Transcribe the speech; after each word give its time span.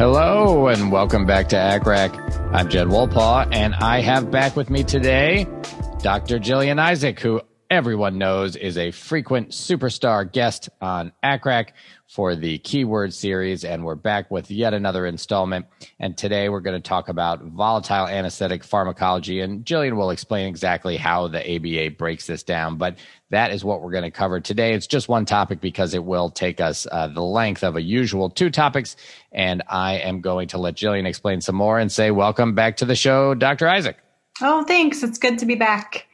Hello 0.00 0.68
and 0.68 0.90
welcome 0.90 1.26
back 1.26 1.50
to 1.50 1.56
ACCRAC. 1.56 2.54
I'm 2.54 2.70
Jed 2.70 2.86
Wolpaw, 2.86 3.54
and 3.54 3.74
I 3.74 4.00
have 4.00 4.30
back 4.30 4.56
with 4.56 4.70
me 4.70 4.82
today 4.82 5.46
Dr. 5.98 6.38
Jillian 6.38 6.78
Isaac, 6.78 7.20
who 7.20 7.42
everyone 7.70 8.18
knows 8.18 8.56
is 8.56 8.76
a 8.76 8.90
frequent 8.90 9.50
superstar 9.50 10.30
guest 10.30 10.68
on 10.80 11.12
ACCRAC 11.22 11.68
for 12.08 12.34
the 12.34 12.58
keyword 12.58 13.14
series. 13.14 13.64
And 13.64 13.84
we're 13.84 13.94
back 13.94 14.28
with 14.28 14.50
yet 14.50 14.74
another 14.74 15.06
installment. 15.06 15.66
And 16.00 16.18
today 16.18 16.48
we're 16.48 16.60
going 16.60 16.80
to 16.80 16.88
talk 16.88 17.08
about 17.08 17.44
volatile 17.44 18.08
anesthetic 18.08 18.64
pharmacology. 18.64 19.38
And 19.38 19.64
Jillian 19.64 19.96
will 19.96 20.10
explain 20.10 20.48
exactly 20.48 20.96
how 20.96 21.28
the 21.28 21.38
ABA 21.38 21.94
breaks 21.96 22.26
this 22.26 22.42
down. 22.42 22.76
But 22.76 22.98
that 23.30 23.52
is 23.52 23.64
what 23.64 23.80
we're 23.80 23.92
going 23.92 24.02
to 24.02 24.10
cover 24.10 24.40
today. 24.40 24.74
It's 24.74 24.88
just 24.88 25.08
one 25.08 25.24
topic 25.24 25.60
because 25.60 25.94
it 25.94 26.02
will 26.02 26.28
take 26.28 26.60
us 26.60 26.88
uh, 26.90 27.06
the 27.06 27.22
length 27.22 27.62
of 27.62 27.76
a 27.76 27.82
usual 27.82 28.30
two 28.30 28.50
topics. 28.50 28.96
And 29.30 29.62
I 29.68 29.98
am 29.98 30.20
going 30.20 30.48
to 30.48 30.58
let 30.58 30.74
Jillian 30.74 31.06
explain 31.06 31.40
some 31.40 31.54
more 31.54 31.78
and 31.78 31.92
say, 31.92 32.10
welcome 32.10 32.56
back 32.56 32.78
to 32.78 32.84
the 32.84 32.96
show, 32.96 33.34
Dr. 33.34 33.68
Isaac. 33.68 33.96
Oh, 34.42 34.64
thanks. 34.64 35.04
It's 35.04 35.18
good 35.18 35.38
to 35.38 35.46
be 35.46 35.54
back. 35.54 36.08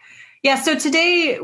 Yeah, 0.46 0.60
so 0.60 0.76
today 0.76 1.40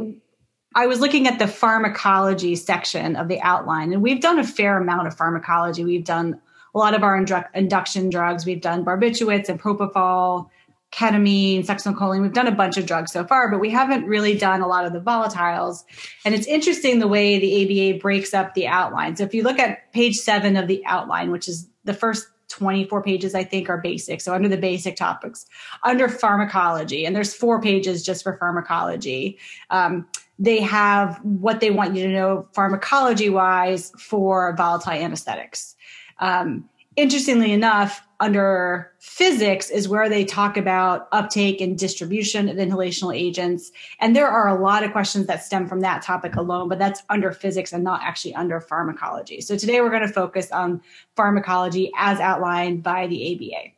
I 0.76 0.86
was 0.86 1.00
looking 1.00 1.26
at 1.26 1.40
the 1.40 1.48
pharmacology 1.48 2.54
section 2.54 3.16
of 3.16 3.26
the 3.26 3.40
outline, 3.40 3.92
and 3.92 4.00
we've 4.00 4.20
done 4.20 4.38
a 4.38 4.44
fair 4.44 4.78
amount 4.78 5.08
of 5.08 5.16
pharmacology. 5.16 5.84
We've 5.84 6.04
done 6.04 6.40
a 6.72 6.78
lot 6.78 6.94
of 6.94 7.02
our 7.02 7.16
induction 7.52 8.10
drugs. 8.10 8.46
We've 8.46 8.60
done 8.60 8.84
barbiturates 8.84 9.48
and 9.48 9.60
propofol, 9.60 10.50
ketamine, 10.92 11.66
succinylcholine. 11.66 12.22
We've 12.22 12.32
done 12.32 12.46
a 12.46 12.54
bunch 12.54 12.76
of 12.76 12.86
drugs 12.86 13.10
so 13.10 13.24
far, 13.24 13.50
but 13.50 13.58
we 13.58 13.70
haven't 13.70 14.06
really 14.06 14.38
done 14.38 14.60
a 14.60 14.68
lot 14.68 14.84
of 14.84 14.92
the 14.92 15.00
volatiles. 15.00 15.82
And 16.24 16.32
it's 16.32 16.46
interesting 16.46 17.00
the 17.00 17.08
way 17.08 17.40
the 17.40 17.90
ABA 17.90 17.98
breaks 17.98 18.32
up 18.32 18.54
the 18.54 18.68
outline. 18.68 19.16
So 19.16 19.24
if 19.24 19.34
you 19.34 19.42
look 19.42 19.58
at 19.58 19.92
page 19.92 20.14
seven 20.14 20.56
of 20.56 20.68
the 20.68 20.86
outline, 20.86 21.32
which 21.32 21.48
is 21.48 21.68
the 21.82 21.92
first 21.92 22.28
24 22.52 23.02
pages, 23.02 23.34
I 23.34 23.44
think, 23.44 23.70
are 23.70 23.78
basic. 23.78 24.20
So 24.20 24.34
under 24.34 24.48
the 24.48 24.58
basic 24.58 24.94
topics, 24.94 25.46
under 25.82 26.08
pharmacology, 26.08 27.06
and 27.06 27.16
there's 27.16 27.34
four 27.34 27.60
pages 27.60 28.02
just 28.02 28.22
for 28.22 28.36
pharmacology. 28.36 29.38
Um, 29.70 30.06
they 30.38 30.60
have 30.60 31.18
what 31.22 31.60
they 31.60 31.70
want 31.70 31.96
you 31.96 32.06
to 32.06 32.12
know 32.12 32.48
pharmacology 32.52 33.30
wise 33.30 33.90
for 33.98 34.54
volatile 34.54 34.92
anesthetics. 34.92 35.76
Um, 36.18 36.68
interestingly 36.96 37.52
enough, 37.52 38.06
under 38.22 38.92
physics 39.00 39.68
is 39.68 39.88
where 39.88 40.08
they 40.08 40.24
talk 40.24 40.56
about 40.56 41.08
uptake 41.10 41.60
and 41.60 41.76
distribution 41.76 42.48
of 42.48 42.56
inhalational 42.56 43.12
agents. 43.12 43.72
And 43.98 44.14
there 44.14 44.28
are 44.28 44.46
a 44.46 44.62
lot 44.62 44.84
of 44.84 44.92
questions 44.92 45.26
that 45.26 45.42
stem 45.42 45.66
from 45.66 45.80
that 45.80 46.02
topic 46.02 46.36
alone, 46.36 46.68
but 46.68 46.78
that's 46.78 47.02
under 47.10 47.32
physics 47.32 47.72
and 47.72 47.82
not 47.82 48.00
actually 48.00 48.36
under 48.36 48.60
pharmacology. 48.60 49.40
So 49.40 49.56
today 49.56 49.80
we're 49.80 49.90
going 49.90 50.06
to 50.06 50.12
focus 50.12 50.52
on 50.52 50.82
pharmacology 51.16 51.90
as 51.98 52.20
outlined 52.20 52.84
by 52.84 53.08
the 53.08 53.34
ABA. 53.34 53.72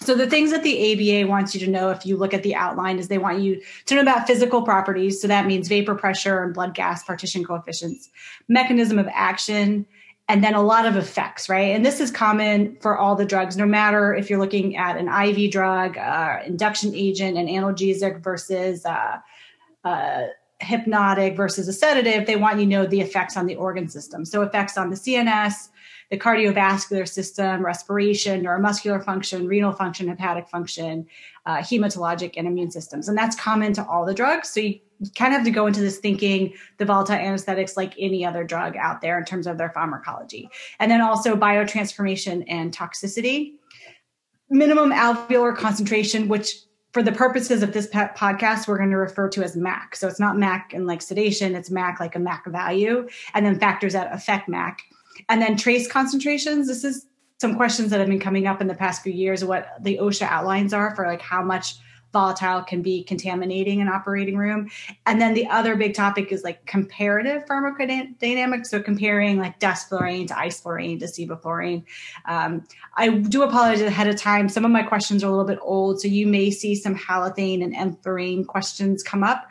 So 0.00 0.14
the 0.14 0.30
things 0.30 0.50
that 0.50 0.62
the 0.62 1.20
ABA 1.20 1.28
wants 1.30 1.54
you 1.54 1.60
to 1.60 1.70
know 1.70 1.90
if 1.90 2.06
you 2.06 2.16
look 2.16 2.32
at 2.32 2.42
the 2.42 2.54
outline 2.54 2.98
is 2.98 3.08
they 3.08 3.18
want 3.18 3.40
you 3.40 3.60
to 3.84 3.94
know 3.94 4.00
about 4.00 4.26
physical 4.26 4.62
properties. 4.62 5.20
So 5.20 5.28
that 5.28 5.44
means 5.44 5.68
vapor 5.68 5.94
pressure 5.94 6.42
and 6.42 6.54
blood 6.54 6.74
gas 6.74 7.04
partition 7.04 7.44
coefficients, 7.44 8.08
mechanism 8.48 8.98
of 8.98 9.08
action, 9.12 9.84
and 10.28 10.42
then 10.42 10.54
a 10.54 10.62
lot 10.62 10.86
of 10.86 10.96
effects, 10.96 11.48
right? 11.48 11.74
And 11.74 11.84
this 11.84 12.00
is 12.00 12.10
common 12.10 12.76
for 12.80 12.96
all 12.96 13.14
the 13.14 13.26
drugs, 13.26 13.56
no 13.56 13.66
matter 13.66 14.14
if 14.14 14.30
you're 14.30 14.38
looking 14.38 14.76
at 14.76 14.96
an 14.96 15.08
IV 15.08 15.52
drug, 15.52 15.98
uh, 15.98 16.38
induction 16.46 16.94
agent, 16.94 17.36
an 17.36 17.46
analgesic 17.46 18.22
versus 18.22 18.86
uh, 18.86 19.18
uh, 19.84 20.22
hypnotic 20.60 21.36
versus 21.36 21.68
a 21.68 21.74
sedative. 21.74 22.26
They 22.26 22.36
want 22.36 22.58
you 22.58 22.64
to 22.64 22.70
know 22.70 22.86
the 22.86 23.02
effects 23.02 23.36
on 23.36 23.46
the 23.46 23.56
organ 23.56 23.88
system. 23.88 24.24
So 24.24 24.40
effects 24.40 24.78
on 24.78 24.88
the 24.88 24.96
CNS, 24.96 25.68
the 26.10 26.18
cardiovascular 26.18 27.08
system, 27.08 27.64
respiration, 27.64 28.44
neuromuscular 28.44 29.04
function, 29.04 29.46
renal 29.46 29.72
function, 29.72 30.08
hepatic 30.08 30.48
function, 30.48 31.06
uh, 31.46 31.58
hematologic, 31.58 32.34
and 32.36 32.46
immune 32.46 32.70
systems. 32.70 33.08
And 33.08 33.16
that's 33.16 33.36
common 33.36 33.72
to 33.74 33.86
all 33.86 34.04
the 34.04 34.14
drugs. 34.14 34.50
So 34.50 34.60
you 34.60 34.80
kind 35.16 35.32
of 35.32 35.38
have 35.38 35.44
to 35.44 35.50
go 35.50 35.66
into 35.66 35.80
this 35.80 35.98
thinking 35.98 36.54
the 36.78 36.84
volatile 36.84 37.16
anesthetics 37.16 37.76
like 37.76 37.94
any 37.98 38.24
other 38.24 38.44
drug 38.44 38.76
out 38.76 39.00
there 39.00 39.18
in 39.18 39.24
terms 39.24 39.46
of 39.46 39.58
their 39.58 39.70
pharmacology. 39.70 40.48
And 40.78 40.90
then 40.90 41.00
also 41.00 41.36
biotransformation 41.36 42.44
and 42.48 42.74
toxicity. 42.76 43.54
Minimum 44.50 44.92
alveolar 44.92 45.56
concentration, 45.56 46.28
which 46.28 46.54
for 46.92 47.02
the 47.02 47.12
purposes 47.12 47.62
of 47.62 47.72
this 47.72 47.88
podcast, 47.88 48.68
we're 48.68 48.78
going 48.78 48.90
to 48.90 48.96
refer 48.96 49.28
to 49.28 49.42
as 49.42 49.56
MAC. 49.56 49.96
So 49.96 50.06
it's 50.06 50.20
not 50.20 50.38
MAC 50.38 50.72
and 50.72 50.86
like 50.86 51.02
sedation, 51.02 51.56
it's 51.56 51.68
MAC 51.68 51.98
like 51.98 52.14
a 52.14 52.20
MAC 52.20 52.46
value, 52.46 53.08
and 53.34 53.44
then 53.44 53.58
factors 53.58 53.94
that 53.94 54.14
affect 54.14 54.48
MAC. 54.48 54.80
And 55.28 55.40
then 55.40 55.56
trace 55.56 55.90
concentrations. 55.90 56.66
This 56.66 56.84
is 56.84 57.06
some 57.40 57.56
questions 57.56 57.90
that 57.90 58.00
have 58.00 58.08
been 58.08 58.20
coming 58.20 58.46
up 58.46 58.60
in 58.60 58.68
the 58.68 58.74
past 58.74 59.02
few 59.02 59.12
years, 59.12 59.44
what 59.44 59.68
the 59.80 59.98
OSHA 59.98 60.26
outlines 60.28 60.72
are 60.72 60.94
for 60.94 61.06
like 61.06 61.20
how 61.20 61.42
much 61.42 61.76
volatile 62.14 62.62
can 62.62 62.80
be 62.80 63.02
contaminating 63.02 63.82
an 63.82 63.88
operating 63.88 64.38
room. 64.38 64.70
And 65.04 65.20
then 65.20 65.34
the 65.34 65.48
other 65.48 65.74
big 65.74 65.94
topic 65.94 66.30
is 66.30 66.44
like 66.44 66.64
comparative 66.64 67.44
pharmacodynamics. 67.44 68.66
So 68.66 68.80
comparing 68.80 69.36
like 69.36 69.58
desflurane 69.58 70.28
to 70.28 70.34
isoflurane 70.34 71.00
to 71.00 71.06
sevoflurane. 71.06 71.84
Um, 72.24 72.64
I 72.96 73.08
do 73.10 73.42
apologize 73.42 73.82
ahead 73.82 74.06
of 74.06 74.16
time. 74.16 74.48
Some 74.48 74.64
of 74.64 74.70
my 74.70 74.84
questions 74.84 75.24
are 75.24 75.26
a 75.26 75.30
little 75.30 75.44
bit 75.44 75.58
old, 75.60 76.00
so 76.00 76.08
you 76.08 76.26
may 76.26 76.50
see 76.50 76.76
some 76.76 76.96
halothane 76.96 77.62
and 77.62 77.74
enflurane 77.74 78.46
questions 78.46 79.02
come 79.02 79.24
up. 79.24 79.50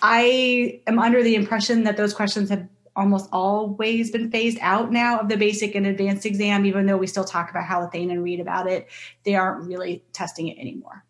I 0.00 0.80
am 0.86 0.98
under 0.98 1.22
the 1.22 1.34
impression 1.34 1.84
that 1.84 1.96
those 1.96 2.14
questions 2.14 2.50
have 2.50 2.66
almost 2.98 3.28
always 3.32 4.10
been 4.10 4.30
phased 4.30 4.58
out 4.60 4.90
now 4.90 5.20
of 5.20 5.28
the 5.28 5.36
basic 5.36 5.74
and 5.74 5.86
advanced 5.86 6.26
exam, 6.26 6.66
even 6.66 6.84
though 6.84 6.96
we 6.96 7.06
still 7.06 7.24
talk 7.24 7.48
about 7.50 7.64
halothane 7.64 8.10
and 8.10 8.24
read 8.24 8.40
about 8.40 8.66
it. 8.66 8.88
They 9.24 9.36
aren't 9.36 9.66
really 9.66 10.04
testing 10.12 10.48
it 10.48 10.58
anymore. 10.58 11.04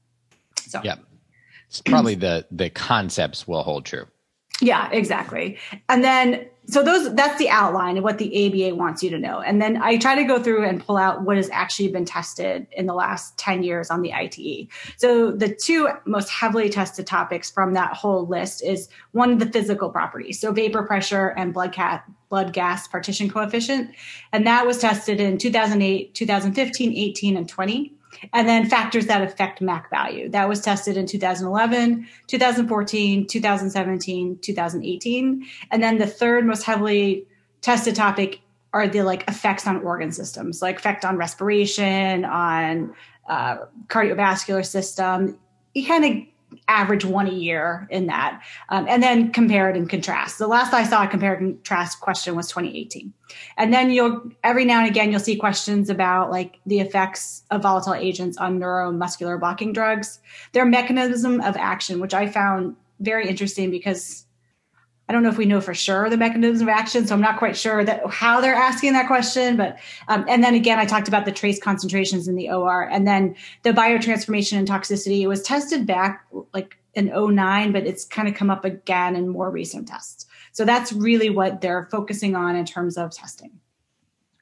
So 0.61 0.81
yeah, 0.85 0.97
it's 1.69 1.81
probably 1.81 2.15
the 2.15 2.47
the 2.51 2.69
concepts 2.69 3.49
will 3.49 3.63
hold 3.63 3.87
true. 3.87 4.07
Yeah, 4.61 4.91
exactly. 4.91 5.59
And 5.89 6.05
then 6.05 6.47
so 6.69 6.83
those 6.83 7.15
that's 7.15 7.39
the 7.39 7.49
outline 7.49 7.97
of 7.97 8.05
what 8.05 8.19
the 8.19 8.47
ABA 8.47 8.75
wants 8.75 9.03
you 9.03 9.09
to 9.11 9.19
know. 9.19 9.41
And 9.41 9.61
then 9.61 9.81
I 9.83 9.97
try 9.97 10.15
to 10.15 10.25
go 10.25 10.43
through 10.43 10.67
and 10.67 10.85
pull 10.85 10.99
out 10.99 11.23
what 11.23 11.37
has 11.37 11.49
actually 11.51 11.89
been 11.89 12.05
tested 12.05 12.67
in 12.73 12.85
the 12.85 12.95
last 12.95 13.39
10 13.39 13.63
years 13.63 13.91
on 13.91 14.03
the 14.03 14.13
ITE. 14.13 14.69
So 14.99 15.31
the 15.33 15.49
two 15.49 15.89
most 16.05 16.29
heavily 16.29 16.69
tested 16.69 17.07
topics 17.07 17.51
from 17.51 17.73
that 17.73 17.95
whole 17.95 18.27
list 18.27 18.63
is 18.63 18.89
one 19.13 19.31
of 19.31 19.39
the 19.39 19.47
physical 19.47 19.89
properties. 19.89 20.41
So 20.41 20.53
vapor 20.53 20.83
pressure 20.83 21.29
and 21.29 21.55
blood 21.55 21.73
cat 21.73 22.05
blood 22.29 22.53
gas 22.53 22.87
partition 22.87 23.31
coefficient. 23.31 23.91
And 24.33 24.47
that 24.47 24.67
was 24.67 24.79
tested 24.79 25.19
in 25.19 25.39
2008, 25.39 26.15
2015, 26.15 26.93
18 26.93 27.37
and 27.39 27.49
20 27.49 27.98
and 28.33 28.49
then 28.49 28.69
factors 28.69 29.07
that 29.07 29.23
affect 29.23 29.61
MAC 29.61 29.91
value. 29.91 30.29
That 30.29 30.49
was 30.49 30.61
tested 30.61 30.97
in 30.97 31.07
2011, 31.07 32.07
2014, 32.27 33.27
2017, 33.27 34.39
2018. 34.39 35.47
And 35.71 35.83
then 35.83 35.99
the 35.99 36.07
third 36.07 36.47
most 36.47 36.63
heavily 36.63 37.27
tested 37.61 37.95
topic 37.95 38.41
are 38.73 38.87
the 38.87 39.03
like 39.03 39.29
effects 39.29 39.67
on 39.67 39.83
organ 39.83 40.13
systems, 40.13 40.63
like 40.63 40.79
effect 40.79 41.05
on 41.05 41.17
respiration, 41.17 42.25
on 42.25 42.95
uh, 43.29 43.59
cardiovascular 43.89 44.65
system. 44.65 45.39
You 45.75 45.87
kind 45.87 46.05
of 46.05 46.38
average 46.67 47.05
one 47.05 47.27
a 47.27 47.33
year 47.33 47.87
in 47.91 48.07
that. 48.07 48.43
Um, 48.69 48.87
and 48.89 49.03
then 49.03 49.33
compare 49.33 49.71
it 49.71 49.77
and 49.77 49.89
contrast. 49.89 50.39
The 50.39 50.47
last 50.47 50.73
I 50.73 50.85
saw 50.85 51.05
a 51.05 51.09
compare 51.09 51.35
and 51.35 51.57
contrast 51.57 52.01
question 52.01 52.35
was 52.35 52.49
2018. 52.49 53.13
And 53.57 53.73
then 53.73 53.91
you'll, 53.91 54.31
every 54.43 54.65
now 54.65 54.81
and 54.81 54.89
again, 54.89 55.11
you'll 55.11 55.21
see 55.21 55.37
questions 55.37 55.91
about 55.91 56.31
like 56.31 56.59
the 56.67 56.81
effects 56.81 57.43
of 57.51 57.63
volatile 57.63 57.95
agents 57.95 58.39
on 58.39 58.59
neuromuscular 58.59 59.39
blocking 59.39 59.73
drugs, 59.73 60.21
their 60.53 60.65
mechanism 60.65 61.41
of 61.41 61.57
action, 61.57 62.01
which 62.01 62.15
I 62.15 62.29
found 62.29 62.77
very 63.01 63.29
interesting 63.29 63.71
because 63.71 64.27
I 65.09 65.13
don't 65.13 65.23
know 65.23 65.31
if 65.31 65.39
we 65.39 65.47
know 65.47 65.61
for 65.61 65.75
sure 65.75 66.11
the 66.11 66.19
mechanism 66.19 66.69
of 66.69 66.73
action, 66.73 67.07
so 67.07 67.15
I'm 67.15 67.21
not 67.21 67.39
quite 67.39 67.57
sure 67.57 67.83
that 67.85 68.07
how 68.11 68.41
they're 68.41 68.55
asking 68.55 68.93
that 68.93 69.07
question. 69.07 69.57
But 69.57 69.79
um, 70.09 70.25
and 70.29 70.45
then 70.45 70.55
again, 70.55 70.79
I 70.79 70.85
talked 70.85 71.09
about 71.09 71.25
the 71.25 71.33
trace 71.33 71.59
concentrations 71.61 72.29
in 72.29 72.37
the 72.37 72.51
OR, 72.51 72.83
and 72.83 73.07
then 73.07 73.35
the 73.63 73.71
biotransformation 73.71 74.59
and 74.59 74.69
toxicity. 74.69 75.21
It 75.21 75.29
was 75.29 75.43
tested 75.43 75.87
back 75.87 76.27
like 76.53 76.77
in 76.95 77.07
09, 77.07 77.73
but 77.73 77.87
it's 77.87 78.05
kind 78.05 78.29
of 78.29 78.35
come 78.35 78.51
up 78.51 78.65
again 78.65 79.17
in 79.17 79.29
more 79.29 79.51
recent 79.51 79.89
tests. 79.89 80.27
So 80.53 80.65
that's 80.65 80.93
really 80.93 81.31
what 81.31 81.61
they're 81.61 81.89
focusing 81.91 82.35
on 82.35 82.57
in 82.57 82.65
terms 82.65 82.99
of 82.99 83.13
testing. 83.13 83.53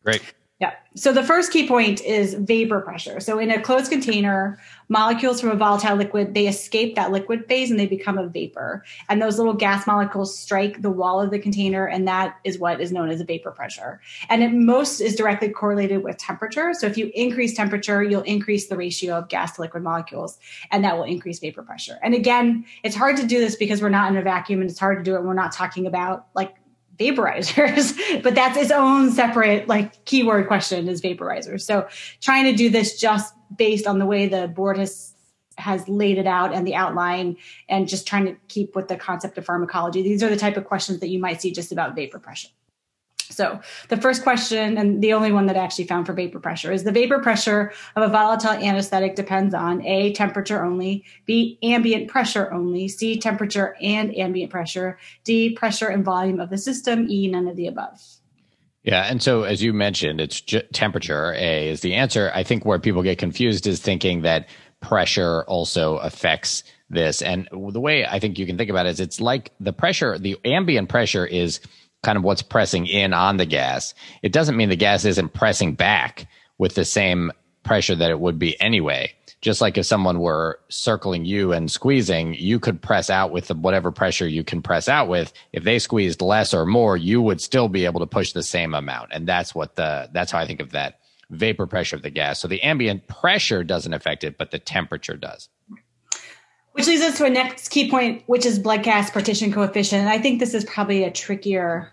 Great. 0.02 0.22
Yeah. 0.58 0.72
So 0.94 1.12
the 1.12 1.22
first 1.22 1.52
key 1.52 1.68
point 1.68 2.02
is 2.02 2.32
vapor 2.32 2.80
pressure. 2.80 3.20
So 3.20 3.38
in 3.38 3.50
a 3.50 3.60
closed 3.60 3.90
container, 3.90 4.58
molecules 4.88 5.38
from 5.38 5.50
a 5.50 5.54
volatile 5.54 5.96
liquid, 5.96 6.32
they 6.32 6.48
escape 6.48 6.94
that 6.94 7.12
liquid 7.12 7.44
phase 7.46 7.70
and 7.70 7.78
they 7.78 7.86
become 7.86 8.16
a 8.16 8.26
vapor. 8.26 8.82
And 9.10 9.20
those 9.20 9.36
little 9.36 9.52
gas 9.52 9.86
molecules 9.86 10.38
strike 10.38 10.80
the 10.80 10.88
wall 10.88 11.20
of 11.20 11.30
the 11.30 11.38
container, 11.38 11.86
and 11.86 12.08
that 12.08 12.38
is 12.44 12.58
what 12.58 12.80
is 12.80 12.90
known 12.90 13.10
as 13.10 13.20
a 13.20 13.24
vapor 13.24 13.50
pressure. 13.50 14.00
And 14.30 14.42
it 14.42 14.54
most 14.54 15.00
is 15.00 15.14
directly 15.14 15.50
correlated 15.50 16.02
with 16.02 16.16
temperature. 16.16 16.72
So 16.72 16.86
if 16.86 16.96
you 16.96 17.10
increase 17.14 17.52
temperature, 17.52 18.02
you'll 18.02 18.22
increase 18.22 18.68
the 18.68 18.78
ratio 18.78 19.16
of 19.16 19.28
gas 19.28 19.56
to 19.56 19.60
liquid 19.60 19.82
molecules, 19.82 20.38
and 20.70 20.82
that 20.84 20.96
will 20.96 21.04
increase 21.04 21.38
vapor 21.38 21.64
pressure. 21.64 21.98
And 22.02 22.14
again, 22.14 22.64
it's 22.82 22.96
hard 22.96 23.18
to 23.18 23.26
do 23.26 23.40
this 23.40 23.56
because 23.56 23.82
we're 23.82 23.90
not 23.90 24.10
in 24.10 24.16
a 24.16 24.22
vacuum 24.22 24.62
and 24.62 24.70
it's 24.70 24.80
hard 24.80 24.96
to 24.96 25.04
do 25.04 25.16
it. 25.16 25.22
We're 25.22 25.34
not 25.34 25.52
talking 25.52 25.86
about 25.86 26.28
like 26.34 26.54
vaporizers 26.98 27.96
but 28.22 28.34
that's 28.34 28.56
its 28.56 28.70
own 28.70 29.10
separate 29.10 29.68
like 29.68 30.04
keyword 30.04 30.46
question 30.46 30.88
is 30.88 31.00
vaporizers. 31.00 31.62
So 31.62 31.88
trying 32.20 32.44
to 32.44 32.52
do 32.52 32.70
this 32.70 32.98
just 32.98 33.34
based 33.56 33.86
on 33.86 33.98
the 33.98 34.06
way 34.06 34.28
the 34.28 34.48
board 34.48 34.78
has 34.78 35.14
has 35.58 35.88
laid 35.88 36.18
it 36.18 36.26
out 36.26 36.52
and 36.52 36.66
the 36.66 36.74
outline 36.74 37.36
and 37.68 37.88
just 37.88 38.06
trying 38.06 38.26
to 38.26 38.36
keep 38.48 38.76
with 38.76 38.88
the 38.88 38.96
concept 38.96 39.38
of 39.38 39.46
pharmacology. 39.46 40.02
These 40.02 40.22
are 40.22 40.28
the 40.28 40.36
type 40.36 40.58
of 40.58 40.66
questions 40.66 41.00
that 41.00 41.08
you 41.08 41.18
might 41.18 41.40
see 41.40 41.50
just 41.50 41.72
about 41.72 41.94
vapor 41.94 42.18
pressure 42.18 42.48
so 43.30 43.60
the 43.88 43.96
first 43.96 44.22
question, 44.22 44.78
and 44.78 45.02
the 45.02 45.12
only 45.12 45.32
one 45.32 45.46
that 45.46 45.56
I 45.56 45.60
actually 45.60 45.86
found 45.86 46.06
for 46.06 46.12
vapor 46.12 46.40
pressure, 46.40 46.72
is 46.72 46.84
the 46.84 46.92
vapor 46.92 47.18
pressure 47.18 47.72
of 47.94 48.02
a 48.02 48.08
volatile 48.08 48.50
anesthetic 48.50 49.14
depends 49.14 49.54
on 49.54 49.84
A, 49.84 50.12
temperature 50.12 50.64
only, 50.64 51.04
B, 51.24 51.58
ambient 51.62 52.08
pressure 52.08 52.52
only, 52.52 52.88
C, 52.88 53.18
temperature 53.18 53.76
and 53.80 54.16
ambient 54.16 54.50
pressure, 54.50 54.98
D, 55.24 55.54
pressure 55.54 55.88
and 55.88 56.04
volume 56.04 56.40
of 56.40 56.50
the 56.50 56.58
system, 56.58 57.06
E, 57.08 57.28
none 57.28 57.48
of 57.48 57.56
the 57.56 57.66
above. 57.66 58.00
Yeah, 58.82 59.02
and 59.02 59.20
so 59.20 59.42
as 59.42 59.62
you 59.62 59.72
mentioned, 59.72 60.20
it's 60.20 60.40
temperature. 60.72 61.34
A 61.34 61.68
is 61.68 61.80
the 61.80 61.94
answer. 61.94 62.30
I 62.32 62.44
think 62.44 62.64
where 62.64 62.78
people 62.78 63.02
get 63.02 63.18
confused 63.18 63.66
is 63.66 63.80
thinking 63.80 64.22
that 64.22 64.46
pressure 64.80 65.42
also 65.44 65.96
affects 65.96 66.62
this. 66.88 67.20
And 67.20 67.48
the 67.50 67.80
way 67.80 68.06
I 68.06 68.20
think 68.20 68.38
you 68.38 68.46
can 68.46 68.56
think 68.56 68.70
about 68.70 68.86
it 68.86 68.90
is 68.90 69.00
it's 69.00 69.20
like 69.20 69.50
the 69.58 69.72
pressure, 69.72 70.18
the 70.18 70.36
ambient 70.44 70.88
pressure 70.88 71.26
is 71.26 71.58
kind 72.02 72.18
of 72.18 72.24
what's 72.24 72.42
pressing 72.42 72.86
in 72.86 73.12
on 73.12 73.36
the 73.36 73.46
gas. 73.46 73.94
It 74.22 74.32
doesn't 74.32 74.56
mean 74.56 74.68
the 74.68 74.76
gas 74.76 75.04
isn't 75.04 75.34
pressing 75.34 75.74
back 75.74 76.28
with 76.58 76.74
the 76.74 76.84
same 76.84 77.32
pressure 77.62 77.96
that 77.96 78.10
it 78.10 78.20
would 78.20 78.38
be 78.38 78.60
anyway. 78.60 79.12
Just 79.42 79.60
like 79.60 79.76
if 79.76 79.86
someone 79.86 80.20
were 80.20 80.60
circling 80.68 81.24
you 81.24 81.52
and 81.52 81.70
squeezing, 81.70 82.34
you 82.34 82.58
could 82.58 82.80
press 82.80 83.10
out 83.10 83.32
with 83.32 83.48
the, 83.48 83.54
whatever 83.54 83.92
pressure 83.92 84.26
you 84.26 84.42
can 84.42 84.62
press 84.62 84.88
out 84.88 85.08
with. 85.08 85.32
If 85.52 85.64
they 85.64 85.78
squeezed 85.78 86.22
less 86.22 86.54
or 86.54 86.64
more, 86.64 86.96
you 86.96 87.20
would 87.20 87.40
still 87.40 87.68
be 87.68 87.84
able 87.84 88.00
to 88.00 88.06
push 88.06 88.32
the 88.32 88.42
same 88.42 88.74
amount. 88.74 89.10
And 89.12 89.26
that's 89.26 89.54
what 89.54 89.76
the, 89.76 90.08
that's 90.12 90.32
how 90.32 90.38
I 90.38 90.46
think 90.46 90.60
of 90.60 90.72
that 90.72 91.00
vapor 91.30 91.66
pressure 91.66 91.96
of 91.96 92.02
the 92.02 92.10
gas. 92.10 92.40
So 92.40 92.48
the 92.48 92.62
ambient 92.62 93.08
pressure 93.08 93.62
doesn't 93.62 93.92
affect 93.92 94.24
it, 94.24 94.38
but 94.38 94.52
the 94.52 94.58
temperature 94.58 95.16
does. 95.16 95.48
Which 96.76 96.86
leads 96.88 97.00
us 97.00 97.16
to 97.16 97.24
a 97.24 97.30
next 97.30 97.70
key 97.70 97.90
point, 97.90 98.22
which 98.26 98.44
is 98.44 98.58
blood 98.58 98.82
gas 98.82 99.10
partition 99.10 99.50
coefficient. 99.50 100.02
And 100.02 100.10
I 100.10 100.18
think 100.18 100.40
this 100.40 100.52
is 100.52 100.62
probably 100.66 101.04
a 101.04 101.10
trickier 101.10 101.90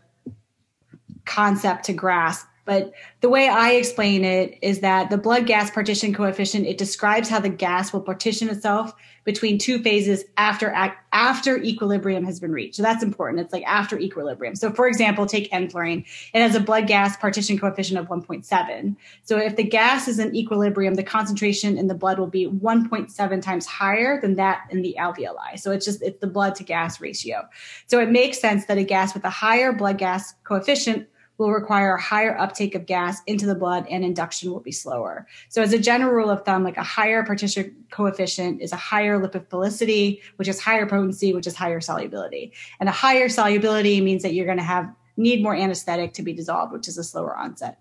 concept 1.24 1.86
to 1.86 1.94
grasp. 1.94 2.46
But 2.66 2.94
the 3.22 3.30
way 3.30 3.50
I 3.50 3.72
explain 3.72 4.24
it 4.24 4.58
is 4.62 4.80
that 4.80 5.10
the 5.10 5.18
blood 5.18 5.46
gas 5.46 5.70
partition 5.70 6.14
coefficient, 6.14 6.66
it 6.66 6.78
describes 6.78 7.30
how 7.30 7.40
the 7.40 7.50
gas 7.50 7.92
will 7.92 8.02
partition 8.02 8.50
itself 8.50 8.94
between 9.26 9.58
two 9.58 9.82
phases 9.82 10.26
after 10.38 10.74
after 11.14 11.58
equilibrium 11.58 12.26
has 12.26 12.40
been 12.40 12.52
reached. 12.52 12.76
So 12.76 12.84
that's 12.84 13.04
important. 13.04 13.40
It's 13.40 13.54
like 13.54 13.64
after 13.66 13.98
equilibrium. 13.98 14.56
So 14.56 14.72
for 14.72 14.88
example, 14.88 15.26
take 15.26 15.50
enflurane. 15.52 16.06
It 16.34 16.42
has 16.42 16.56
a 16.56 16.60
blood 16.60 16.88
gas 16.88 17.16
partition 17.16 17.58
coefficient 17.58 18.00
of 18.00 18.08
1.7. 18.08 18.96
So 19.24 19.38
if 19.38 19.56
the 19.56 19.64
gas 19.64 20.08
is 20.08 20.20
in 20.20 20.36
equilibrium, 20.36 20.96
the 20.96 21.04
concentration 21.04 21.78
in 21.78 21.88
the 21.88 21.96
blood 21.96 22.20
will 22.20 22.28
be 22.28 22.48
1.7 22.48 23.42
times 23.42 23.66
higher 23.66 24.20
than 24.20 24.36
that 24.36 24.68
in 24.72 24.82
the 24.82 24.96
alveoli. 25.00 25.58
So 25.58 25.72
it's 25.72 25.86
just 25.86 26.02
it's 26.02 26.20
the 26.20 26.28
blood 26.28 26.56
to 26.56 26.64
gas 26.64 27.00
ratio. 27.00 27.48
So 27.88 28.00
it 28.00 28.10
makes 28.10 28.40
sense 28.40 28.66
that 28.66 28.78
a 28.78 28.84
gas 28.84 29.14
with 29.14 29.24
a 29.24 29.30
higher 29.30 29.72
blood 29.72 29.98
gas 29.98 30.34
coefficient 30.44 31.08
will 31.44 31.52
require 31.52 31.96
a 31.96 32.02
higher 32.02 32.38
uptake 32.38 32.74
of 32.74 32.86
gas 32.86 33.22
into 33.28 33.46
the 33.46 33.54
blood 33.54 33.86
and 33.90 34.06
induction 34.06 34.50
will 34.50 34.62
be 34.62 34.72
slower. 34.72 35.28
So 35.50 35.62
as 35.62 35.74
a 35.74 35.80
general 35.80 36.14
rule 36.14 36.30
of 36.30 36.46
thumb, 36.46 36.64
like 36.64 36.78
a 36.78 36.84
higher 36.84 37.24
partition 37.24 37.76
coefficient 37.92 38.62
is 38.62 38.72
a 38.72 38.78
higher 38.78 39.20
lipophilicity, 39.20 40.22
which 40.38 40.48
is 40.48 40.62
higher 40.62 40.86
potency, 40.86 41.34
which 41.34 41.46
is 41.46 41.56
higher 41.56 41.82
solubility. 41.82 42.54
And 42.80 42.88
a 42.88 42.94
higher 42.94 43.28
solubility 43.28 44.00
means 44.00 44.24
that 44.24 44.34
you're 44.34 44.46
going 44.46 44.58
to 44.58 44.64
have 44.64 44.90
need 45.18 45.44
more 45.44 45.54
anesthetic 45.54 46.14
to 46.14 46.24
be 46.24 46.34
dissolved, 46.34 46.72
which 46.72 46.88
is 46.88 46.98
a 46.98 47.04
slower 47.04 47.36
onset. 47.36 47.78